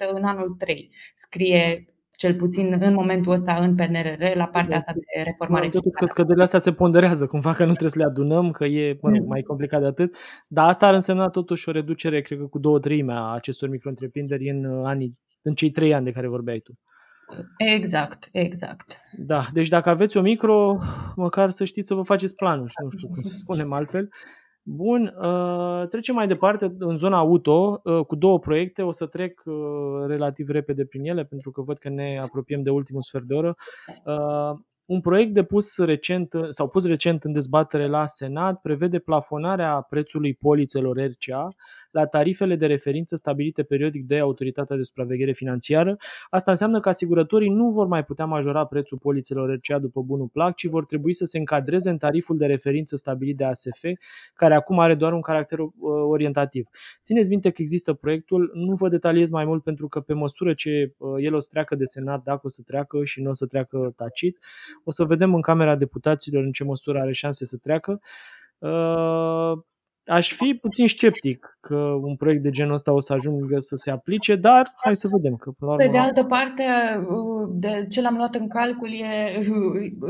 33% 0.07 0.09
în 0.13 0.23
anul 0.23 0.55
3. 0.57 0.91
Scrie 1.15 1.85
cel 2.19 2.35
puțin 2.35 2.77
în 2.79 2.93
momentul 2.93 3.31
ăsta 3.31 3.55
în 3.55 3.75
PNRR, 3.75 4.35
la 4.35 4.45
partea 4.45 4.77
asta 4.77 4.93
de 4.93 5.23
reformare 5.23 5.65
fiscală. 5.65 5.95
că 5.99 6.05
scăderile 6.05 6.43
astea 6.43 6.59
se 6.59 6.71
ponderează, 6.71 7.25
cumva 7.25 7.53
că 7.53 7.65
nu 7.65 7.69
trebuie 7.69 7.89
să 7.89 7.99
le 7.99 8.05
adunăm, 8.05 8.51
că 8.51 8.65
e 8.65 8.97
mă 9.01 9.09
rog, 9.09 9.19
mm. 9.19 9.27
mai 9.27 9.41
complicat 9.41 9.81
de 9.81 9.85
atât, 9.85 10.15
dar 10.47 10.67
asta 10.67 10.87
ar 10.87 10.93
însemna 10.93 11.29
totuși 11.29 11.69
o 11.69 11.71
reducere, 11.71 12.21
cred 12.21 12.39
că 12.39 12.45
cu 12.45 12.59
două 12.59 12.79
treime 12.79 13.13
a 13.13 13.33
acestor 13.33 13.69
micro-întreprinderi 13.69 14.49
în, 14.49 14.65
uh, 14.65 14.81
anii, 14.85 15.17
în 15.41 15.53
cei 15.53 15.71
trei 15.71 15.93
ani 15.93 16.05
de 16.05 16.11
care 16.11 16.27
vorbeai 16.27 16.59
tu. 16.59 16.79
Exact, 17.57 18.29
exact. 18.31 19.01
Da, 19.17 19.45
deci 19.53 19.67
dacă 19.67 19.89
aveți 19.89 20.17
o 20.17 20.21
micro, 20.21 20.77
măcar 21.15 21.49
să 21.49 21.65
știți 21.65 21.87
să 21.87 21.93
vă 21.93 22.01
faceți 22.01 22.35
planuri, 22.35 22.73
nu 22.83 22.89
știu 22.89 23.07
cum 23.07 23.23
să 23.23 23.35
spunem 23.35 23.73
altfel. 23.73 24.09
Bun, 24.63 25.15
uh, 25.21 25.87
trecem 25.87 26.15
mai 26.15 26.27
departe 26.27 26.75
în 26.79 26.95
zona 26.95 27.17
auto 27.17 27.81
uh, 27.83 28.05
cu 28.05 28.15
două 28.15 28.39
proiecte. 28.39 28.81
O 28.81 28.91
să 28.91 29.05
trec 29.05 29.41
uh, 29.45 29.53
relativ 30.07 30.49
repede 30.49 30.85
prin 30.85 31.05
ele 31.05 31.23
pentru 31.23 31.51
că 31.51 31.61
văd 31.61 31.77
că 31.77 31.89
ne 31.89 32.19
apropiem 32.21 32.61
de 32.61 32.69
ultimul 32.69 33.01
sfert 33.01 33.25
de 33.25 33.33
oră. 33.33 33.55
Un 34.85 35.01
proiect 35.01 35.33
depus 35.33 35.77
recent 35.77 36.33
sau 36.49 36.67
pus 36.67 36.85
recent 36.85 37.23
în 37.23 37.31
dezbatere 37.31 37.87
la 37.87 38.05
Senat 38.05 38.61
prevede 38.61 38.99
plafonarea 38.99 39.81
prețului 39.81 40.33
polițelor 40.33 40.97
RCA 40.97 41.47
la 41.91 42.05
tarifele 42.05 42.55
de 42.55 42.65
referință 42.65 43.15
stabilite 43.15 43.63
periodic 43.63 44.05
de 44.05 44.19
Autoritatea 44.19 44.75
de 44.75 44.81
Supraveghere 44.81 45.31
Financiară. 45.31 45.97
Asta 46.29 46.51
înseamnă 46.51 46.79
că 46.79 46.89
asigurătorii 46.89 47.49
nu 47.49 47.69
vor 47.69 47.87
mai 47.87 48.03
putea 48.03 48.25
majora 48.25 48.65
prețul 48.65 48.97
polițelor 48.97 49.53
RCA 49.53 49.79
după 49.79 50.01
bunul 50.01 50.27
plac, 50.27 50.55
ci 50.55 50.65
vor 50.65 50.85
trebui 50.85 51.13
să 51.13 51.25
se 51.25 51.37
încadreze 51.37 51.89
în 51.89 51.97
tariful 51.97 52.37
de 52.37 52.45
referință 52.45 52.95
stabilit 52.95 53.37
de 53.37 53.43
ASF, 53.43 53.83
care 54.33 54.53
acum 54.55 54.79
are 54.79 54.95
doar 54.95 55.13
un 55.13 55.21
caracter 55.21 55.59
uh, 55.59 55.71
orientativ. 56.09 56.67
Țineți 57.03 57.29
minte 57.29 57.49
că 57.49 57.61
există 57.61 57.93
proiectul, 57.93 58.51
nu 58.53 58.75
vă 58.75 58.89
detaliez 58.89 59.29
mai 59.29 59.45
mult 59.45 59.63
pentru 59.63 59.87
că 59.87 59.99
pe 59.99 60.13
măsură 60.13 60.53
ce 60.53 60.93
uh, 60.97 61.15
el 61.17 61.33
o 61.33 61.39
să 61.39 61.47
treacă 61.51 61.75
de 61.75 61.83
Senat, 61.83 62.23
dacă 62.23 62.41
o 62.43 62.49
să 62.49 62.61
treacă 62.65 63.03
și 63.03 63.21
nu 63.21 63.29
o 63.29 63.33
să 63.33 63.45
treacă 63.45 63.93
tacit, 63.95 64.37
o 64.83 64.91
să 64.91 65.03
vedem 65.03 65.33
în 65.33 65.41
Camera 65.41 65.75
Deputaților 65.75 66.43
în 66.43 66.51
ce 66.51 66.63
măsură 66.63 66.99
are 66.99 67.11
șanse 67.11 67.45
să 67.45 67.57
treacă. 67.57 68.01
Uh, 70.09 70.15
aș 70.15 70.33
fi 70.33 70.57
puțin 70.61 70.87
sceptic 70.87 71.57
că 71.61 71.75
un 72.01 72.15
proiect 72.15 72.43
de 72.43 72.49
genul 72.49 72.73
ăsta 72.73 72.93
o 72.93 72.99
să 72.99 73.13
ajungă 73.13 73.59
să 73.59 73.75
se 73.75 73.91
aplice, 73.91 74.35
dar 74.35 74.73
hai 74.75 74.95
să 74.95 75.07
vedem. 75.11 75.35
Că, 75.35 75.51
până 75.51 75.71
la 75.71 75.77
urmă... 75.77 75.85
Pe 75.85 75.91
de 75.91 75.97
altă 75.97 76.23
parte, 76.23 76.63
de 77.49 77.85
ce 77.89 78.01
l-am 78.01 78.15
luat 78.15 78.35
în 78.35 78.47
calcul 78.47 78.89
e 78.89 79.39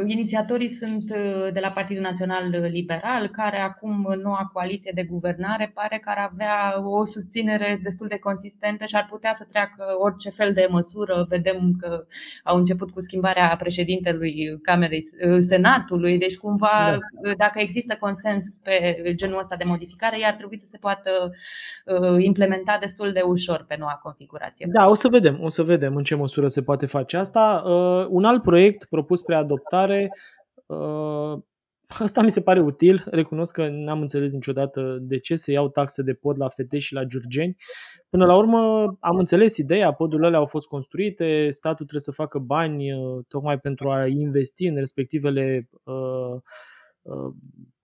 inițiatorii 0.15 0.69
sunt 0.69 1.03
uh, 1.09 1.53
de 1.53 1.59
la 1.59 1.69
Partidul 1.69 2.03
Național 2.03 2.49
Liberal, 2.69 3.27
care 3.27 3.59
acum 3.59 4.05
în 4.05 4.19
noua 4.19 4.49
coaliție 4.53 4.91
de 4.95 5.03
guvernare 5.03 5.71
pare 5.73 5.97
că 5.97 6.09
ar 6.09 6.29
avea 6.31 6.89
o 6.89 7.05
susținere 7.05 7.79
destul 7.83 8.07
de 8.07 8.17
consistentă 8.17 8.85
și 8.85 8.95
ar 8.95 9.07
putea 9.09 9.33
să 9.33 9.45
treacă 9.47 9.83
orice 9.97 10.29
fel 10.29 10.53
de 10.53 10.67
măsură. 10.69 11.25
Vedem 11.29 11.75
că 11.79 12.05
au 12.43 12.57
început 12.57 12.91
cu 12.91 13.01
schimbarea 13.01 13.55
președintelui 13.59 14.59
Camerei 14.61 15.03
uh, 15.27 15.37
Senatului, 15.39 16.17
deci 16.17 16.37
cumva 16.37 16.97
da. 17.23 17.33
dacă 17.37 17.59
există 17.59 17.97
consens 17.99 18.45
pe 18.63 19.03
genul 19.15 19.39
ăsta 19.39 19.55
de 19.55 19.63
modificare 19.67 19.87
modificare, 19.89 20.19
ea 20.19 20.27
ar 20.27 20.35
trebui 20.35 20.57
să 20.57 20.65
se 20.65 20.77
poată 20.77 21.09
uh, 21.85 22.23
implementa 22.23 22.77
destul 22.79 23.11
de 23.11 23.21
ușor 23.21 23.65
pe 23.67 23.75
noua 23.79 23.99
configurație. 24.03 24.67
Da, 24.71 24.87
o 24.87 24.93
să 24.93 25.07
vedem, 25.07 25.39
o 25.41 25.49
să 25.49 25.63
vedem 25.63 25.95
în 25.95 26.03
ce 26.03 26.15
măsură 26.15 26.47
se 26.47 26.61
poate 26.61 26.85
face 26.85 27.17
asta. 27.17 27.63
Uh, 27.65 28.05
un 28.09 28.23
alt 28.23 28.41
proiect 28.41 28.85
propus 28.85 29.19
spre 29.19 29.35
adoptare 29.35 30.09
uh, 30.65 31.37
Asta 31.99 32.21
mi 32.21 32.31
se 32.31 32.41
pare 32.41 32.59
util, 32.59 33.03
recunosc 33.05 33.53
că 33.53 33.67
n-am 33.67 34.01
înțeles 34.01 34.33
niciodată 34.33 34.97
de 35.01 35.19
ce 35.19 35.35
se 35.35 35.51
iau 35.51 35.69
taxe 35.69 36.01
de 36.01 36.13
pod 36.13 36.39
la 36.39 36.49
fete 36.49 36.79
și 36.79 36.93
la 36.93 37.03
giurgeni. 37.03 37.55
Până 38.09 38.25
la 38.25 38.35
urmă 38.35 38.59
am 38.99 39.17
înțeles 39.17 39.57
ideea, 39.57 39.91
podurile 39.91 40.27
alea 40.27 40.39
au 40.39 40.45
fost 40.45 40.67
construite, 40.67 41.49
statul 41.49 41.85
trebuie 41.85 42.01
să 42.01 42.11
facă 42.11 42.37
bani 42.37 42.85
tocmai 43.27 43.59
pentru 43.59 43.89
a 43.89 44.07
investi 44.07 44.67
în 44.67 44.75
respectivele 44.75 45.69
uh, 45.83 45.93
Uh, 45.93 46.41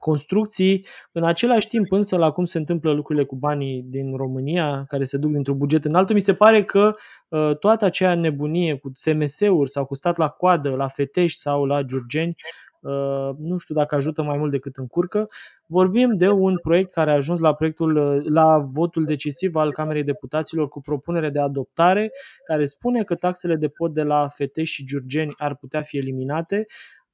construcții. 0.06 0.86
În 1.12 1.24
același 1.24 1.68
timp, 1.68 1.92
însă, 1.92 2.18
la 2.18 2.32
cum 2.32 2.46
se 2.46 2.58
întâmplă 2.58 2.92
lucrurile 2.92 3.26
cu 3.26 3.36
banii 3.36 3.84
din 3.88 4.16
România, 4.16 4.86
care 4.88 5.04
se 5.04 5.18
duc 5.18 5.32
dintr-un 5.32 5.58
buget 5.58 5.86
în 5.86 5.96
altul, 5.96 6.16
mi 6.16 6.22
se 6.22 6.34
pare 6.34 6.64
că 6.64 6.96
uh, 7.28 7.58
toată 7.58 7.86
aceea 7.86 8.16
nebunie 8.16 8.78
cu 8.78 8.92
SMS-uri 8.94 9.70
sau 9.70 9.86
cu 9.86 9.96
stat 9.96 10.18
la 10.18 10.30
coadă, 10.30 10.70
la 10.70 10.88
Fetești 10.88 11.40
sau 11.40 11.66
la 11.66 11.82
Giurgeni, 11.82 12.36
uh, 12.82 13.30
nu 13.38 13.58
știu 13.58 13.76
dacă 13.76 13.96
ajută 13.96 14.24
mai 14.24 14.38
mult 14.38 14.52
decât 14.52 14.76
încurcă. 14.76 15.30
Vorbim 15.68 16.18
de 16.18 16.30
un 16.30 16.58
proiect 16.58 16.92
care 16.92 17.12
a 17.12 17.14
ajuns 17.14 17.40
la, 17.40 17.54
proiectul, 17.54 18.22
la 18.34 18.58
votul 18.58 19.06
decisiv 19.06 19.56
al 19.56 19.72
Camerei 19.72 20.04
Deputaților 20.04 20.68
cu 20.68 20.82
propunere 20.82 21.30
de 21.30 21.40
adoptare, 21.40 22.12
care 22.44 22.66
spune 22.66 23.04
că 23.04 23.16
taxele 23.16 23.56
de 23.56 23.68
pod 23.68 23.94
de 23.94 24.04
la 24.04 24.28
Fetești 24.28 24.76
și 24.76 24.86
Giurgeni 24.86 25.34
ar 25.38 25.56
putea 25.56 25.82
fi 25.82 25.98
eliminate 25.98 26.66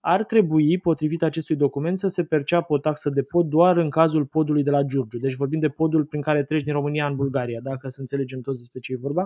ar 0.02 0.24
trebui, 0.24 0.78
potrivit 0.78 1.24
acestui 1.24 1.56
document, 1.56 2.00
să 2.00 2.08
se 2.08 2.24
perceapă 2.24 2.74
o 2.74 2.78
taxă 2.78 3.10
de 3.10 3.22
pod 3.22 3.50
doar 3.50 3.78
în 3.78 3.90
cazul 3.90 4.26
podului 4.26 4.64
de 4.64 4.70
la 4.70 4.82
Giurgiu. 4.82 5.18
Deci 5.18 5.36
vorbim 5.36 5.60
de 5.60 5.70
podul 5.70 6.06
prin 6.06 6.22
care 6.22 6.44
treci 6.44 6.64
din 6.64 6.74
România 6.74 7.08
în 7.08 7.16
Bulgaria, 7.16 7.60
dacă 7.64 7.90
să 7.90 8.00
înțelegem 8.00 8.42
toți 8.42 8.60
despre 8.60 8.80
ce 8.80 8.94
e 8.94 8.98
vorba. 9.02 9.26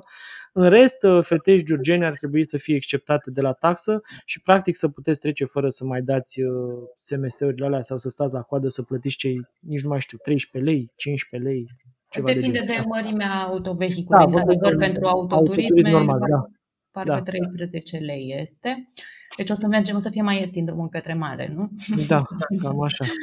În 0.53 0.69
rest, 0.69 1.03
uh, 1.03 1.19
fetești 1.23 1.65
giurgeni 1.65 2.05
ar 2.05 2.15
trebui 2.15 2.45
să 2.45 2.57
fie 2.57 2.75
exceptate 2.75 3.31
de 3.31 3.41
la 3.41 3.51
taxă 3.51 4.01
și 4.25 4.41
practic 4.41 4.75
să 4.75 4.89
puteți 4.89 5.19
trece 5.19 5.45
fără 5.45 5.69
să 5.69 5.85
mai 5.85 6.01
dați 6.01 6.41
uh, 6.41 6.49
SMS-urile 6.95 7.65
alea 7.65 7.81
sau 7.81 7.97
să 7.97 8.09
stați 8.09 8.33
la 8.33 8.41
coadă 8.41 8.67
să 8.67 8.81
plătiți 8.81 9.15
cei, 9.15 9.47
nici 9.59 9.81
nu 9.81 9.89
mai 9.89 9.99
știu, 9.99 10.17
13 10.17 10.71
lei, 10.71 10.91
15 10.95 11.49
lei, 11.49 11.67
ceva 12.09 12.27
Depinde 12.33 12.59
de, 12.59 12.65
de 12.65 12.83
mărimea 12.87 13.43
autovehiculului, 13.43 14.33
da, 14.33 14.39
într-adevăr, 14.39 14.77
pentru 14.77 15.07
autoturisme, 15.07 15.91
normal, 15.91 16.19
da. 16.29 16.45
parcă 16.91 17.11
da. 17.11 17.21
13 17.21 17.97
lei 17.97 18.35
este. 18.41 18.89
Deci 19.37 19.49
o 19.49 19.53
să 19.53 19.67
mergem, 19.67 19.95
o 19.95 19.99
să 19.99 20.09
fie 20.09 20.21
mai 20.21 20.39
ieftin 20.39 20.65
drumul 20.65 20.89
către 20.89 21.13
mare, 21.13 21.51
nu? 21.55 21.69
Da, 22.07 22.25
cam 22.61 22.81
așa. 22.81 23.05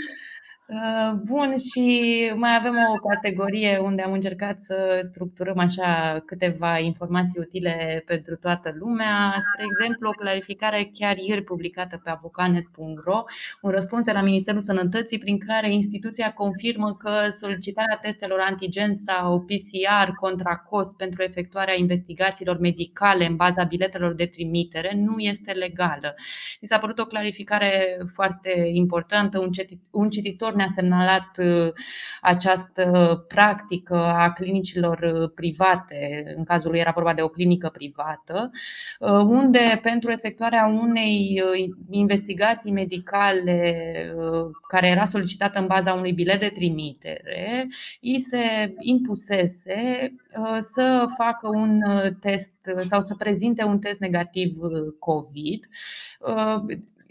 Uh, 0.73 1.13
bun, 1.25 1.55
și 1.73 2.33
mai 2.35 2.57
avem 2.57 2.75
o 2.95 3.09
categorie 3.09 3.79
unde 3.79 4.03
am 4.03 4.13
încercat 4.13 4.63
să 4.63 4.99
structurăm 5.01 5.59
așa 5.59 6.23
câteva 6.27 6.79
informații 6.79 7.41
utile 7.41 8.03
pentru 8.07 8.37
toată 8.37 8.75
lumea. 8.79 9.37
Spre 9.41 9.65
exemplu, 9.65 10.09
o 10.09 10.13
clarificare 10.13 10.91
chiar 10.93 11.17
ieri 11.17 11.43
publicată 11.43 12.01
pe 12.05 12.11
avocanet.ro, 12.11 13.23
un 13.61 13.71
răspuns 13.71 14.05
de 14.05 14.13
la 14.13 14.23
Ministerul 14.23 14.61
Sănătății 14.61 15.19
prin 15.19 15.39
care 15.39 15.73
instituția 15.73 16.33
confirmă 16.33 16.95
că 16.95 17.11
solicitarea 17.41 17.99
testelor 18.03 18.45
antigen 18.49 18.95
sau 18.95 19.41
PCR 19.41 20.11
contra 20.21 20.57
cost 20.57 20.97
pentru 20.97 21.23
efectuarea 21.23 21.79
investigațiilor 21.79 22.59
medicale 22.59 23.27
în 23.27 23.37
baza 23.37 23.65
biletelor 23.65 24.15
de 24.15 24.27
trimitere 24.27 24.93
nu 24.95 25.19
este 25.19 25.53
legală. 25.53 26.15
Mi 26.61 26.69
s-a 26.69 26.79
părut 26.79 26.99
o 26.99 27.07
clarificare 27.07 27.99
foarte 28.13 28.71
importantă. 28.73 29.51
Un 29.91 30.11
cititor 30.11 30.61
ne-a 30.63 30.73
semnalat 30.75 31.39
uh, 31.39 31.73
această 32.21 33.17
practică 33.29 33.97
a 33.97 34.33
clinicilor 34.33 34.99
uh, 34.99 35.31
private, 35.35 36.33
în 36.37 36.45
cazul 36.45 36.71
lui 36.71 36.81
era 36.81 36.93
vorba 36.95 37.15
de 37.15 37.23
o 37.23 37.29
clinică 37.29 37.69
privată, 37.73 38.51
uh, 39.01 39.11
unde 39.11 39.81
pentru 39.83 40.11
efectuarea 40.11 40.67
unei 40.67 41.43
investigații 41.91 42.73
medicale 42.73 43.61
care 44.69 44.89
era 44.89 45.05
solicitată 45.05 45.59
în 45.59 45.67
baza 45.67 45.93
unui 45.93 46.13
bilet 46.13 46.41
de 46.41 46.53
trimitere, 46.55 47.69
îi 48.01 48.21
se 48.21 48.75
impusese 48.79 50.13
să 50.61 51.05
facă 51.17 51.49
un 51.49 51.81
test 52.21 52.55
sau 52.81 53.01
să 53.01 53.15
prezinte 53.15 53.65
un 53.65 53.79
test 53.79 54.01
negativ 54.01 54.57
COVID 54.99 55.69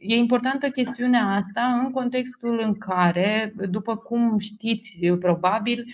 E 0.04 0.16
importantă 0.16 0.70
chestiunea 0.70 1.26
asta 1.26 1.62
în 1.84 1.92
contextul 1.92 2.60
în 2.64 2.74
care, 2.78 3.54
după 3.70 3.96
cum 3.96 4.38
știți 4.38 5.06
probabil, 5.20 5.86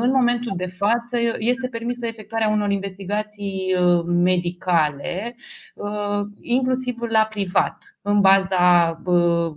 în 0.00 0.10
momentul 0.10 0.52
de 0.56 0.66
față 0.66 1.18
este 1.38 1.68
permisă 1.68 2.06
efectuarea 2.06 2.48
unor 2.48 2.70
investigații 2.70 3.76
uh, 3.78 4.04
medicale, 4.06 5.36
uh, 5.74 6.20
inclusiv 6.40 7.00
la 7.00 7.26
privat, 7.30 7.96
în 8.02 8.20
baza 8.20 9.00
uh, 9.04 9.52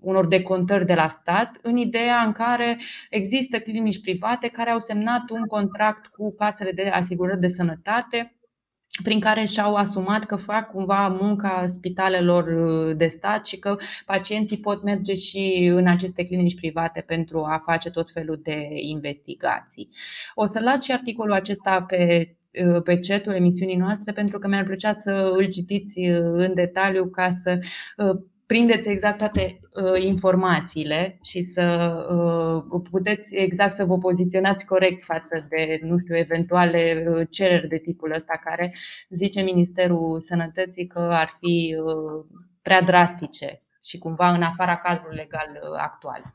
unor 0.00 0.26
decontări 0.26 0.86
de 0.86 0.94
la 0.94 1.08
stat, 1.08 1.58
în 1.62 1.76
ideea 1.76 2.20
în 2.20 2.32
care 2.32 2.78
există 3.10 3.58
clinici 3.58 4.00
private 4.00 4.48
care 4.48 4.70
au 4.70 4.78
semnat 4.78 5.30
un 5.30 5.46
contract 5.46 6.06
cu 6.06 6.34
casele 6.34 6.72
de 6.72 6.88
asigurări 6.88 7.40
de 7.40 7.48
sănătate 7.48 8.34
prin 9.02 9.20
care 9.20 9.44
și-au 9.44 9.74
asumat 9.74 10.24
că 10.24 10.36
fac 10.36 10.70
cumva 10.70 11.08
munca 11.20 11.66
spitalelor 11.66 12.46
uh, 12.46 12.96
de 12.96 13.06
stat 13.06 13.46
și 13.46 13.58
că 13.58 13.76
pacienții 14.06 14.58
pot 14.58 14.82
merge 14.82 15.14
și 15.14 15.70
în 15.74 15.86
aceste 15.86 16.24
clinici 16.24 16.54
private 16.54 17.00
pentru 17.00 17.44
a 17.44 17.62
face 17.64 17.90
tot 17.90 18.10
felul 18.10 18.40
de 18.42 18.68
investigații. 18.70 19.88
O 20.34 20.44
să 20.44 20.60
las 20.60 20.82
și 20.82 20.92
articolul 20.92 21.32
acesta 21.32 21.82
pe 21.82 22.34
uh, 22.66 22.82
pe 22.82 22.98
cetul 22.98 23.32
emisiunii 23.32 23.76
noastre 23.76 24.12
pentru 24.12 24.38
că 24.38 24.48
mi-ar 24.48 24.64
plăcea 24.64 24.92
să 24.92 25.30
îl 25.32 25.48
citiți 25.48 26.00
uh, 26.00 26.18
în 26.20 26.54
detaliu 26.54 27.06
ca 27.06 27.30
să 27.30 27.58
prindeți 28.54 28.88
exact 28.88 29.18
toate 29.18 29.58
uh, 29.72 30.02
informațiile 30.02 31.18
și 31.22 31.42
să 31.42 31.94
uh, 32.72 32.82
puteți 32.90 33.36
exact 33.36 33.72
să 33.72 33.84
vă 33.84 33.98
poziționați 33.98 34.66
corect 34.66 35.02
față 35.02 35.46
de, 35.48 35.80
nu 35.82 35.98
știu, 35.98 36.16
eventuale 36.16 37.06
uh, 37.08 37.26
cereri 37.30 37.68
de 37.68 37.76
tipul 37.78 38.12
ăsta 38.12 38.40
care 38.44 38.74
zice 39.08 39.40
Ministerul 39.40 40.20
Sănătății 40.20 40.86
că 40.86 40.98
ar 40.98 41.34
fi 41.38 41.76
uh, 41.84 42.24
prea 42.62 42.82
drastice 42.82 43.62
și 43.84 43.98
cumva 43.98 44.28
în 44.28 44.42
afara 44.42 44.76
cadrului 44.76 45.16
legal 45.16 45.60
uh, 45.62 45.78
actual. 45.78 46.34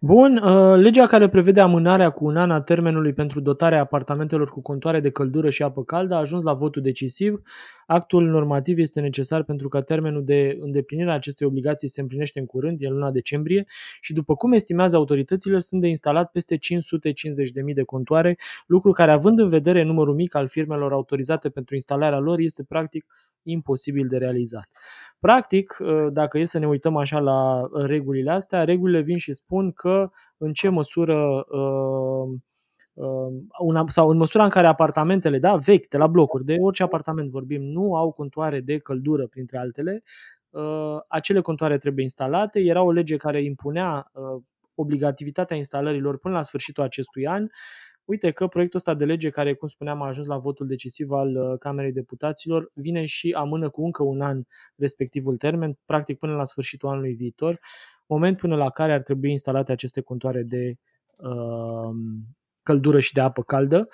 Bun, 0.00 0.36
uh, 0.36 0.76
legea 0.76 1.06
care 1.06 1.28
prevede 1.28 1.60
amânarea 1.60 2.10
cu 2.10 2.24
un 2.24 2.36
an 2.36 2.50
a 2.50 2.60
termenului 2.60 3.12
pentru 3.12 3.40
dotarea 3.40 3.80
apartamentelor 3.80 4.48
cu 4.50 4.62
contoare 4.62 5.00
de 5.00 5.10
căldură 5.10 5.50
și 5.50 5.62
apă 5.62 5.84
caldă 5.84 6.14
a 6.14 6.18
ajuns 6.18 6.42
la 6.42 6.52
votul 6.52 6.82
decisiv. 6.82 7.40
Actul 7.86 8.24
normativ 8.24 8.78
este 8.78 9.00
necesar 9.00 9.42
pentru 9.42 9.68
că 9.68 9.80
termenul 9.80 10.24
de 10.24 10.56
îndeplinire 10.60 11.10
a 11.10 11.14
acestei 11.14 11.46
obligații 11.46 11.88
se 11.88 12.00
împlinește 12.00 12.38
în 12.38 12.46
curând, 12.46 12.82
în 12.82 12.92
luna 12.92 13.10
decembrie, 13.10 13.66
și 14.00 14.12
după 14.12 14.34
cum 14.34 14.52
estimează 14.52 14.96
autoritățile, 14.96 15.60
sunt 15.60 15.80
de 15.80 15.88
instalat 15.88 16.30
peste 16.30 16.56
550.000 16.56 16.60
de 17.74 17.82
contoare, 17.82 18.36
lucru 18.66 18.92
care, 18.92 19.10
având 19.10 19.38
în 19.38 19.48
vedere 19.48 19.82
numărul 19.82 20.14
mic 20.14 20.34
al 20.34 20.48
firmelor 20.48 20.92
autorizate 20.92 21.48
pentru 21.48 21.74
instalarea 21.74 22.18
lor, 22.18 22.38
este 22.38 22.64
practic 22.64 23.04
imposibil 23.42 24.08
de 24.08 24.16
realizat. 24.16 24.68
Practic, 25.20 25.78
ă, 25.80 26.08
dacă 26.12 26.38
e 26.38 26.44
să 26.44 26.58
ne 26.58 26.66
uităm 26.66 26.96
așa 26.96 27.18
la 27.18 27.68
ă, 27.74 27.86
regulile 27.86 28.30
astea, 28.30 28.64
regulile 28.64 29.00
vin 29.00 29.16
și 29.16 29.32
spun 29.38 29.72
că 29.72 30.10
în 30.36 30.52
ce 30.52 30.68
măsură 30.68 31.46
ă, 31.52 32.26
una, 33.58 33.84
sau 33.88 34.08
în 34.08 34.16
măsura 34.16 34.44
în 34.44 34.50
care 34.50 34.66
apartamentele, 34.66 35.38
da, 35.38 35.56
vechi, 35.56 35.88
de 35.88 35.96
la 35.96 36.06
blocuri, 36.06 36.44
de 36.44 36.56
orice 36.60 36.82
apartament 36.82 37.30
vorbim, 37.30 37.62
nu 37.62 37.96
au 37.96 38.12
contoare 38.12 38.60
de 38.60 38.78
căldură, 38.78 39.26
printre 39.26 39.58
altele, 39.58 40.02
acele 41.08 41.40
contoare 41.40 41.78
trebuie 41.78 42.02
instalate. 42.04 42.60
Era 42.60 42.82
o 42.82 42.90
lege 42.90 43.16
care 43.16 43.42
impunea 43.42 44.10
obligativitatea 44.74 45.56
instalărilor 45.56 46.18
până 46.18 46.34
la 46.34 46.42
sfârșitul 46.42 46.82
acestui 46.82 47.26
an 47.26 47.46
uite 48.08 48.30
că 48.30 48.46
proiectul 48.46 48.78
ăsta 48.78 48.94
de 48.94 49.04
lege, 49.04 49.30
care, 49.30 49.54
cum 49.54 49.68
spuneam, 49.68 50.02
a 50.02 50.06
ajuns 50.06 50.26
la 50.26 50.38
votul 50.38 50.66
decisiv 50.66 51.10
al 51.10 51.36
uh, 51.36 51.58
Camerei 51.58 51.92
Deputaților, 51.92 52.70
vine 52.74 53.06
și 53.06 53.32
amână 53.36 53.70
cu 53.70 53.84
încă 53.84 54.02
un 54.02 54.20
an 54.20 54.42
respectivul 54.76 55.36
termen, 55.36 55.78
practic 55.84 56.18
până 56.18 56.34
la 56.34 56.44
sfârșitul 56.44 56.88
anului 56.88 57.14
viitor, 57.14 57.60
moment 58.08 58.36
până 58.36 58.56
la 58.56 58.70
care 58.70 58.92
ar 58.92 59.02
trebui 59.02 59.30
instalate 59.30 59.72
aceste 59.72 60.00
contoare 60.00 60.42
de 60.42 60.74
uh, 61.18 61.94
căldură 62.68 63.00
și 63.00 63.12
de 63.12 63.20
apă 63.20 63.42
caldă. 63.42 63.88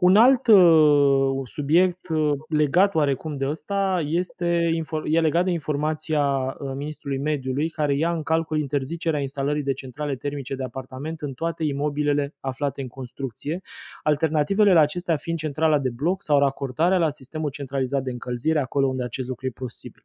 Un 0.00 0.16
alt 0.16 0.46
uh, 0.46 1.40
subiect 1.44 2.08
uh, 2.08 2.32
legat 2.48 2.94
oarecum 2.94 3.36
de 3.36 3.48
ăsta 3.48 4.02
este 4.04 4.70
e 5.04 5.20
legat 5.20 5.44
de 5.44 5.50
informația 5.50 6.22
uh, 6.58 6.72
Ministrului 6.74 7.18
Mediului 7.18 7.68
care 7.68 7.94
ia 7.96 8.12
în 8.12 8.22
calcul 8.22 8.58
interzicerea 8.58 9.20
instalării 9.20 9.62
de 9.62 9.72
centrale 9.72 10.16
termice 10.16 10.54
de 10.54 10.64
apartament 10.64 11.20
în 11.20 11.32
toate 11.32 11.64
imobilele 11.64 12.34
aflate 12.40 12.80
în 12.80 12.88
construcție, 12.88 13.60
alternativele 14.02 14.72
la 14.72 14.80
acestea 14.80 15.16
fiind 15.16 15.38
centrala 15.38 15.78
de 15.78 15.90
bloc 15.90 16.22
sau 16.22 16.38
racordarea 16.38 16.98
la 16.98 17.10
sistemul 17.10 17.50
centralizat 17.50 18.02
de 18.02 18.10
încălzire 18.10 18.60
acolo 18.60 18.86
unde 18.86 19.04
acest 19.04 19.28
lucru 19.28 19.46
e 19.46 19.50
posibil. 19.50 20.02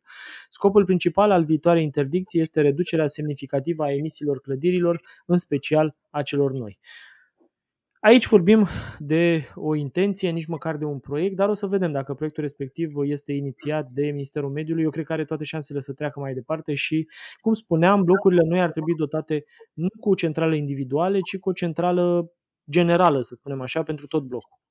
Scopul 0.50 0.86
principal 0.86 1.32
al 1.32 1.44
viitoarei 1.44 1.84
interdicții 1.84 2.42
este 2.42 2.62
reducerea 2.62 3.08
semnificativă 3.08 3.84
a 3.84 3.94
emisiilor 3.94 4.40
clădirilor, 4.40 5.02
în 5.26 5.38
special 5.38 5.96
a 6.10 6.22
celor 6.22 6.52
noi. 6.52 6.80
Aici 8.06 8.28
vorbim 8.28 8.66
de 9.00 9.44
o 9.56 9.76
intenție, 9.76 10.30
nici 10.30 10.46
măcar 10.46 10.78
de 10.78 10.86
un 10.86 11.00
proiect, 11.00 11.36
dar 11.36 11.50
o 11.50 11.54
să 11.54 11.68
vedem 11.68 11.92
dacă 11.92 12.14
proiectul 12.14 12.44
respectiv 12.44 12.92
este 13.04 13.34
inițiat 13.34 13.90
de 13.90 14.06
Ministerul 14.06 14.50
Mediului. 14.50 14.84
Eu 14.84 14.90
cred 14.90 15.06
că 15.06 15.14
are 15.14 15.26
toate 15.26 15.44
șansele 15.44 15.80
să 15.80 15.94
treacă 15.94 16.20
mai 16.20 16.34
departe 16.34 16.74
și, 16.74 17.08
cum 17.40 17.54
spuneam, 17.54 18.04
blocurile 18.04 18.42
noi 18.46 18.62
ar 18.62 18.70
trebui 18.70 18.96
dotate 18.96 19.44
nu 19.74 19.88
cu 20.00 20.16
centrale 20.16 20.58
individuale, 20.58 21.20
ci 21.20 21.38
cu 21.38 21.50
o 21.50 21.54
centrală 21.54 22.32
generală, 22.70 23.22
să 23.22 23.36
spunem 23.36 23.62
așa, 23.62 23.84
pentru 23.84 24.08
tot 24.08 24.24
blocul. 24.24 24.65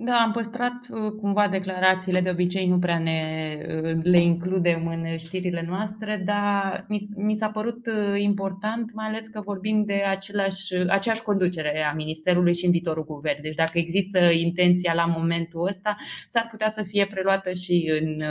Da, 0.00 0.14
am 0.14 0.30
păstrat 0.30 0.86
uh, 0.90 1.12
cumva 1.20 1.48
declarațiile, 1.48 2.20
de 2.20 2.30
obicei 2.30 2.66
nu 2.66 2.78
prea 2.78 2.98
ne 2.98 3.20
uh, 3.68 3.98
le 4.02 4.20
includem 4.20 4.86
în 4.86 5.16
știrile 5.16 5.64
noastre, 5.68 6.22
dar 6.24 6.84
mi, 6.88 6.98
mi 7.16 7.34
s-a 7.34 7.50
părut 7.50 7.86
uh, 7.86 8.20
important, 8.20 8.92
mai 8.92 9.06
ales 9.06 9.26
că 9.26 9.40
vorbim 9.40 9.84
de 9.84 9.94
același, 9.94 10.74
aceeași 10.74 11.22
conducere 11.22 11.84
a 11.84 11.92
Ministerului 11.94 12.54
și 12.54 12.64
în 12.64 12.70
viitorul 12.70 13.04
guvern. 13.04 13.42
Deci 13.42 13.54
dacă 13.54 13.78
există 13.78 14.18
intenția 14.18 14.94
la 14.94 15.04
momentul 15.04 15.66
ăsta, 15.66 15.96
s-ar 16.28 16.48
putea 16.50 16.68
să 16.68 16.82
fie 16.82 17.06
preluată 17.06 17.52
și 17.52 18.00
în 18.00 18.22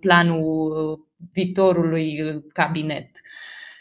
planul 0.00 1.06
viitorului 1.32 2.42
cabinet. 2.52 3.10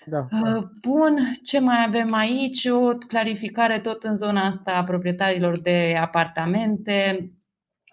Da, 0.05 0.31
da. 0.39 0.69
Bun, 0.81 1.33
ce 1.43 1.59
mai 1.59 1.83
avem 1.87 2.13
aici? 2.13 2.65
O 2.65 2.97
clarificare 3.07 3.79
tot 3.79 4.03
în 4.03 4.17
zona 4.17 4.45
asta 4.45 4.71
a 4.71 4.83
proprietarilor 4.83 5.59
de 5.59 5.97
apartamente. 5.99 7.29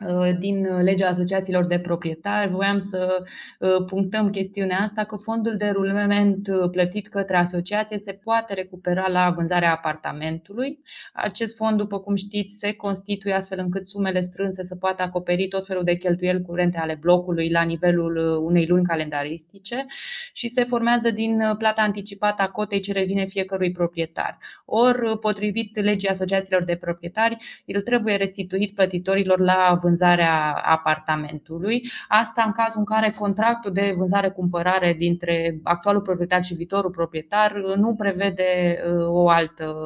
Uh, 0.06 0.30
din 0.38 0.82
legea 0.82 1.08
asociațiilor 1.08 1.66
de 1.66 1.78
proprietari. 1.78 2.50
Voiam 2.50 2.78
să 2.78 3.24
uh, 3.58 3.84
punctăm 3.86 4.30
chestiunea 4.30 4.78
asta 4.80 5.04
că 5.04 5.16
fondul 5.16 5.56
de 5.56 5.68
rulament 5.68 6.48
uh, 6.48 6.70
plătit 6.70 7.08
către 7.08 7.36
asociație 7.36 7.98
se 7.98 8.12
poate 8.12 8.54
recupera 8.54 9.08
la 9.08 9.30
vânzarea 9.36 9.72
apartamentului. 9.72 10.78
Acest 11.12 11.56
fond, 11.56 11.76
după 11.76 12.00
cum 12.00 12.14
știți, 12.14 12.56
se 12.58 12.72
constituie 12.72 13.34
astfel 13.34 13.58
încât 13.58 13.86
sumele 13.86 14.20
strânse 14.20 14.62
să 14.62 14.74
poată 14.74 15.02
acoperi 15.02 15.48
tot 15.48 15.66
felul 15.66 15.84
de 15.84 15.94
cheltuieli 15.96 16.42
curente 16.42 16.78
ale 16.78 16.98
blocului 17.00 17.50
la 17.50 17.62
nivelul 17.62 18.40
unei 18.44 18.66
luni 18.66 18.84
calendaristice 18.84 19.84
și 20.32 20.48
se 20.48 20.64
formează 20.64 21.10
din 21.10 21.42
plata 21.58 21.82
anticipată 21.82 22.42
a 22.42 22.48
cotei 22.48 22.80
ce 22.80 22.92
revine 22.92 23.24
fiecărui 23.24 23.72
proprietar. 23.72 24.38
Ori, 24.64 25.18
potrivit 25.18 25.80
legii 25.80 26.08
asociațiilor 26.08 26.64
de 26.64 26.76
proprietari, 26.76 27.36
el 27.64 27.80
trebuie 27.80 28.16
restituit 28.16 28.74
plătitorilor 28.74 29.38
la 29.38 29.78
vânzarea 29.82 29.90
vânzarea 29.92 30.52
apartamentului. 30.52 31.82
Asta 32.08 32.42
în 32.42 32.52
cazul 32.52 32.78
în 32.78 32.84
care 32.84 33.10
contractul 33.10 33.72
de 33.72 33.92
vânzare-cumpărare 33.96 34.92
dintre 34.92 35.60
actualul 35.62 36.02
proprietar 36.02 36.42
și 36.44 36.54
viitorul 36.54 36.90
proprietar 36.90 37.52
nu 37.76 37.94
prevede 37.94 38.80
o 38.98 39.28
altă 39.28 39.76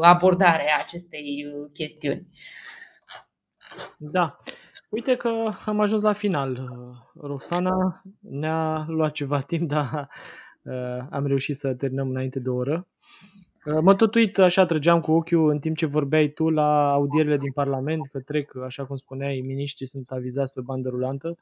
abordare 0.00 0.70
a 0.70 0.80
acestei 0.80 1.44
chestiuni. 1.72 2.26
Da. 3.96 4.38
Uite 4.88 5.16
că 5.16 5.28
am 5.66 5.80
ajuns 5.80 6.02
la 6.02 6.12
final. 6.12 6.68
Roxana 7.14 8.02
ne-a 8.20 8.84
luat 8.88 9.12
ceva 9.12 9.40
timp, 9.40 9.68
dar 9.68 10.08
am 11.10 11.26
reușit 11.26 11.56
să 11.56 11.74
terminăm 11.74 12.08
înainte 12.08 12.40
de 12.40 12.48
o 12.50 12.54
oră. 12.54 12.86
Uh, 13.64 13.78
mă 13.80 13.94
tot 13.94 14.14
uit, 14.14 14.38
așa 14.38 14.64
trăgeam 14.64 15.00
cu 15.00 15.12
ochiul 15.12 15.50
în 15.50 15.58
timp 15.58 15.76
ce 15.76 15.86
vorbeai 15.86 16.28
tu 16.28 16.48
la 16.48 16.92
audierile 16.92 17.36
din 17.36 17.52
Parlament, 17.52 18.06
că 18.06 18.20
trec, 18.20 18.56
așa 18.56 18.86
cum 18.86 18.96
spuneai, 18.96 19.42
miniștrii 19.46 19.86
sunt 19.86 20.10
avizați 20.10 20.52
pe 20.52 20.60
bandă 20.60 20.88
rulantă. 20.88 21.38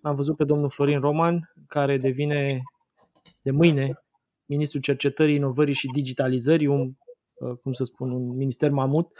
Am 0.00 0.14
văzut 0.14 0.36
pe 0.36 0.44
domnul 0.44 0.70
Florin 0.70 1.00
Roman, 1.00 1.52
care 1.68 1.98
devine 1.98 2.62
de 3.42 3.50
mâine 3.50 4.02
ministrul 4.44 4.80
cercetării, 4.80 5.34
inovării 5.34 5.74
și 5.74 5.86
digitalizării, 5.86 6.66
un, 6.66 6.92
uh, 7.34 7.56
cum 7.62 7.72
să 7.72 7.84
spun, 7.84 8.10
un 8.10 8.36
minister 8.36 8.70
mamut, 8.70 9.18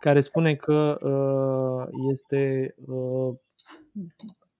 care 0.00 0.20
spune 0.20 0.54
că 0.54 0.98
uh, 1.02 1.88
este 2.10 2.74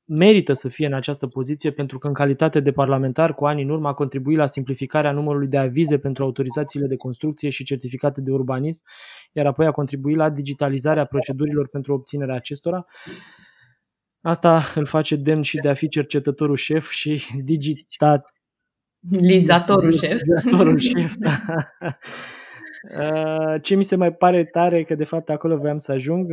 merită 0.09 0.53
să 0.53 0.69
fie 0.69 0.87
în 0.87 0.93
această 0.93 1.27
poziție 1.27 1.71
pentru 1.71 1.99
că 1.99 2.07
în 2.07 2.13
calitate 2.13 2.61
de 2.61 2.73
parlamentar 2.73 3.35
cu 3.35 3.47
ani 3.47 3.63
în 3.63 3.69
urmă 3.69 3.89
a 3.89 3.93
contribuit 3.93 4.37
la 4.37 4.47
simplificarea 4.47 5.13
numărului 5.13 5.49
de 5.49 5.59
avize 5.59 5.99
pentru 5.99 6.25
autorizațiile 6.25 6.87
de 6.87 6.97
construcție 6.97 7.49
și 7.49 7.65
certificate 7.65 8.21
de 8.21 8.31
urbanism, 8.31 8.83
iar 9.33 9.47
apoi 9.47 9.67
a 9.67 9.71
contribuit 9.71 10.17
la 10.17 10.31
digitalizarea 10.31 11.05
procedurilor 11.05 11.69
pentru 11.69 11.93
obținerea 11.93 12.35
acestora. 12.35 12.87
Asta 14.21 14.63
îl 14.75 14.87
face 14.87 15.17
demn 15.17 15.43
și 15.43 15.57
de 15.57 15.69
a 15.69 15.75
fi 15.75 15.89
cercetătorul 15.89 16.57
șef 16.57 16.91
și 16.91 17.23
digitat 17.43 18.33
Lizatorul 19.11 19.93
șef. 19.93 20.19
Lizatorul 20.19 20.79
șef, 20.79 21.15
da. 21.17 21.31
Ce 23.63 23.75
mi 23.75 23.85
se 23.85 23.97
mai 23.97 24.13
pare 24.13 24.45
tare, 24.45 24.85
că 24.85 24.95
de 24.95 25.05
fapt 25.05 25.31
acolo 25.31 25.57
voiam 25.57 25.79
să 25.79 25.93
ajung, 25.93 26.33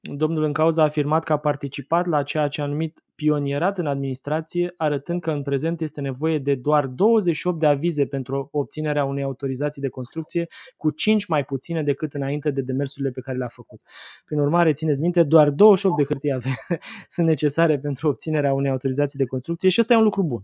Domnul 0.00 0.42
în 0.42 0.52
cauză 0.52 0.80
a 0.80 0.84
afirmat 0.84 1.24
că 1.24 1.32
a 1.32 1.36
participat 1.36 2.06
la 2.06 2.22
ceea 2.22 2.48
ce 2.48 2.60
a 2.60 2.66
numit 2.66 3.02
pionierat 3.14 3.78
în 3.78 3.86
administrație, 3.86 4.72
arătând 4.76 5.20
că 5.20 5.30
în 5.30 5.42
prezent 5.42 5.80
este 5.80 6.00
nevoie 6.00 6.38
de 6.38 6.54
doar 6.54 6.86
28 6.86 7.58
de 7.58 7.66
avize 7.66 8.06
pentru 8.06 8.48
obținerea 8.52 9.04
unei 9.04 9.22
autorizații 9.22 9.82
de 9.82 9.88
construcție, 9.88 10.46
cu 10.76 10.90
5 10.90 11.26
mai 11.26 11.44
puține 11.44 11.82
decât 11.82 12.14
înainte 12.14 12.50
de 12.50 12.60
demersurile 12.60 13.10
pe 13.10 13.20
care 13.20 13.36
le-a 13.36 13.48
făcut. 13.48 13.80
Prin 14.24 14.38
urmare, 14.38 14.72
țineți 14.72 15.00
minte, 15.00 15.22
doar 15.22 15.50
28 15.50 15.96
de 15.96 16.04
hârtii 16.04 16.36
sunt 17.14 17.26
necesare 17.26 17.78
pentru 17.78 18.08
obținerea 18.08 18.52
unei 18.52 18.70
autorizații 18.70 19.18
de 19.18 19.24
construcție 19.24 19.68
și 19.68 19.80
ăsta 19.80 19.94
e 19.94 19.96
un 19.96 20.02
lucru 20.02 20.22
bun. 20.22 20.42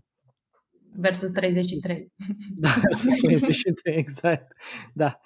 Versus 0.95 1.31
33. 1.31 2.13
Da, 2.57 2.69
versus 2.83 3.17
33, 3.23 3.97
exact. 3.97 4.53
Da. 4.93 5.21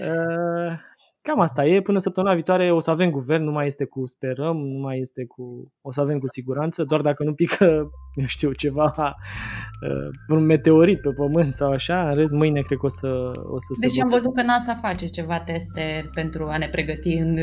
Uh, 0.00 0.78
Cam 1.22 1.40
asta 1.40 1.66
e. 1.66 1.80
Până 1.80 1.98
săptămâna 1.98 2.34
viitoare 2.34 2.70
o 2.70 2.80
să 2.80 2.90
avem 2.90 3.10
guvern, 3.10 3.44
nu 3.44 3.50
mai 3.50 3.66
este 3.66 3.84
cu 3.84 4.06
sperăm, 4.06 4.56
nu 4.56 4.78
mai 4.80 4.98
este 4.98 5.24
cu... 5.24 5.72
O 5.80 5.90
să 5.90 6.00
avem 6.00 6.18
cu 6.18 6.26
siguranță, 6.26 6.84
doar 6.84 7.00
dacă 7.00 7.24
nu 7.24 7.34
pică, 7.34 7.90
eu 8.20 8.26
știu, 8.26 8.52
ceva, 8.52 8.94
uh, 8.96 10.36
un 10.36 10.44
meteorit 10.44 11.00
pe 11.00 11.10
pământ 11.10 11.54
sau 11.54 11.70
așa. 11.70 12.08
În 12.08 12.14
rest, 12.14 12.32
mâine 12.32 12.60
cred 12.60 12.78
că 12.78 12.86
o 12.86 12.88
să, 12.88 13.08
o 13.34 13.58
să 13.58 13.66
deci 13.80 13.92
se 13.92 14.00
am 14.00 14.08
văzut 14.08 14.34
că 14.34 14.42
NASA 14.42 14.74
face 14.74 15.06
ceva 15.06 15.40
teste 15.40 16.10
pentru 16.14 16.46
a 16.46 16.58
ne 16.58 16.68
pregăti 16.68 17.12
în, 17.12 17.36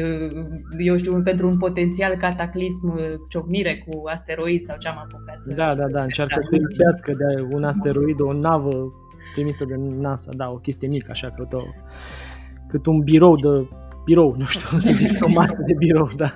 eu 0.77 0.97
știu, 0.97 1.21
pentru 1.21 1.47
un 1.47 1.57
potențial 1.57 2.15
cataclism, 2.15 2.99
ciocnire 3.30 3.86
cu 3.88 4.07
asteroid 4.07 4.63
sau 4.63 4.77
ce 4.77 4.88
am 4.88 4.97
apucat 4.97 5.39
să... 5.39 5.53
Da, 5.53 5.75
da, 5.75 5.88
da, 5.88 6.03
încearcă 6.03 6.39
să 6.49 6.55
izbească 6.55 7.11
de 7.13 7.55
un 7.55 7.63
asteroid, 7.63 8.19
o 8.21 8.34
navă 8.34 8.93
trimisă 9.34 9.65
de 9.65 9.75
NASA, 9.77 10.32
da, 10.36 10.49
o 10.49 10.55
chestie 10.55 10.88
mică, 10.88 11.07
așa, 11.11 11.27
că 11.30 11.47
o 11.51 11.61
cât 12.70 12.86
un 12.86 12.99
birou 12.99 13.36
de 13.36 13.67
birou, 14.05 14.36
nu 14.38 14.45
știu 14.45 14.78
să 14.78 14.91
zic, 14.93 15.26
o 15.26 15.30
masă 15.30 15.63
de 15.65 15.74
birou, 15.74 16.09
da. 16.15 16.32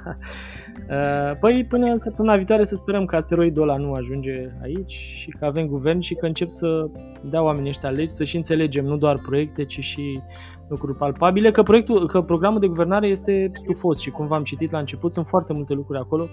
Uh, 0.89 1.37
păi 1.39 1.65
până 1.69 1.95
săptămâna 1.95 2.35
viitoare 2.35 2.63
să 2.63 2.75
sperăm 2.75 3.05
că 3.05 3.15
asteroidul 3.15 3.61
ăla 3.61 3.77
nu 3.77 3.93
ajunge 3.93 4.49
aici 4.61 4.91
și 4.91 5.29
că 5.29 5.45
avem 5.45 5.67
guvern 5.67 5.99
și 5.99 6.13
că 6.13 6.25
încep 6.25 6.49
să 6.49 6.87
dea 7.29 7.43
oamenii 7.43 7.69
ăștia 7.69 7.89
legi, 7.89 8.13
să 8.13 8.23
și 8.23 8.35
înțelegem 8.35 8.85
nu 8.85 8.97
doar 8.97 9.19
proiecte, 9.25 9.65
ci 9.65 9.79
și 9.79 10.21
lucruri 10.67 10.97
palpabile, 10.97 11.51
că, 11.51 11.63
proiectul, 11.63 12.07
că 12.07 12.21
programul 12.21 12.59
de 12.59 12.67
guvernare 12.67 13.07
este 13.07 13.51
stufos 13.53 13.99
și 13.99 14.09
cum 14.09 14.27
v-am 14.27 14.43
citit 14.43 14.71
la 14.71 14.79
început, 14.79 15.11
sunt 15.11 15.25
foarte 15.25 15.53
multe 15.53 15.73
lucruri 15.73 15.99
acolo 15.99 16.27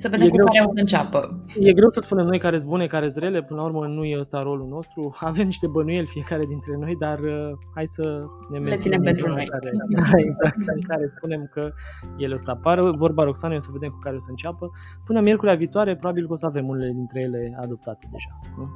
să 0.00 0.08
vedem 0.08 0.26
e 0.26 0.30
cu 0.30 0.36
greu, 0.36 0.46
care 0.46 0.64
o 0.66 0.70
să 0.70 0.80
înceapă. 0.80 1.18
E 1.58 1.72
greu 1.72 1.90
să 1.90 2.00
spunem 2.00 2.26
noi 2.26 2.38
care 2.38 2.58
sunt 2.58 2.70
bune, 2.70 2.86
care 2.86 3.08
sunt 3.08 3.24
rele, 3.24 3.42
până 3.42 3.60
la 3.60 3.66
urmă 3.66 3.86
nu 3.86 4.04
e 4.04 4.18
ăsta 4.18 4.42
rolul 4.42 4.68
nostru. 4.68 5.14
Avem 5.30 5.46
niște 5.46 5.66
bănuieli 5.66 6.06
fiecare 6.06 6.44
dintre 6.48 6.76
noi, 6.78 6.96
dar 6.96 7.18
uh, 7.18 7.50
hai 7.74 7.86
să 7.86 8.24
ne 8.50 8.58
Le 8.58 8.74
ținem 8.74 9.02
pentru 9.02 9.28
noi. 9.28 9.46
Care, 9.46 9.70
da, 9.98 10.18
exact, 10.26 10.60
în 10.74 10.80
care 10.80 11.06
spunem 11.06 11.50
că 11.52 11.72
ele 12.16 12.34
o 12.34 12.36
să 12.36 12.50
apară. 12.50 12.90
Vorba 12.90 13.24
Roxana, 13.24 13.54
o 13.54 13.58
să 13.58 13.70
vedem 13.72 13.90
cu 13.90 13.98
care 13.98 14.14
o 14.14 14.18
să 14.18 14.30
înceapă. 14.30 14.70
Până 15.04 15.20
miercurea 15.20 15.54
viitoare, 15.54 15.96
probabil 15.96 16.26
că 16.26 16.32
o 16.32 16.36
să 16.36 16.46
avem 16.46 16.68
unele 16.68 16.92
dintre 16.92 17.20
ele 17.20 17.58
adoptate 17.60 18.08
deja. 18.10 18.32
Nu? 18.58 18.68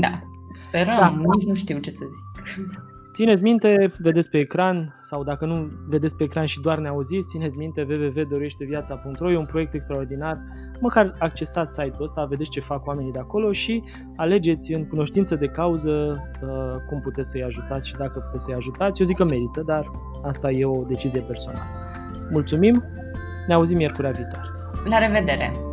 Da, 0.00 0.22
sperăm, 0.54 0.96
da. 0.96 1.34
nici 1.34 1.46
nu 1.46 1.54
știu 1.54 1.78
ce 1.78 1.90
să 1.90 2.04
zic. 2.10 2.84
Țineți 3.12 3.42
minte, 3.42 3.92
vedeți 3.98 4.30
pe 4.30 4.38
ecran 4.38 4.98
sau 5.00 5.24
dacă 5.24 5.44
nu 5.44 5.70
vedeți 5.88 6.16
pe 6.16 6.24
ecran 6.24 6.46
și 6.46 6.60
doar 6.60 6.78
ne 6.78 6.88
auziți, 6.88 7.28
țineți 7.28 7.56
minte 7.56 7.86
www.doreșteviața.ro 7.88 9.30
e 9.30 9.36
un 9.36 9.46
proiect 9.46 9.74
extraordinar. 9.74 10.38
Măcar 10.80 11.14
accesați 11.18 11.72
site-ul 11.72 12.02
ăsta, 12.02 12.24
vedeți 12.24 12.50
ce 12.50 12.60
fac 12.60 12.86
oamenii 12.86 13.12
de 13.12 13.18
acolo 13.18 13.52
și 13.52 13.82
alegeți 14.16 14.72
în 14.72 14.86
cunoștință 14.86 15.34
de 15.34 15.46
cauză 15.46 16.22
uh, 16.42 16.48
cum 16.88 17.00
puteți 17.00 17.30
să-i 17.30 17.42
ajutați 17.42 17.88
și 17.88 17.96
dacă 17.96 18.18
puteți 18.18 18.44
să-i 18.44 18.54
ajutați. 18.54 19.00
Eu 19.00 19.06
zic 19.06 19.16
că 19.16 19.24
merită, 19.24 19.62
dar 19.66 19.90
asta 20.22 20.50
e 20.50 20.64
o 20.64 20.84
decizie 20.84 21.20
personală. 21.20 21.64
Mulțumim, 22.30 22.84
ne 23.46 23.54
auzim 23.54 23.76
miercurea 23.76 24.10
viitoare. 24.10 24.48
La 24.88 24.98
revedere! 24.98 25.71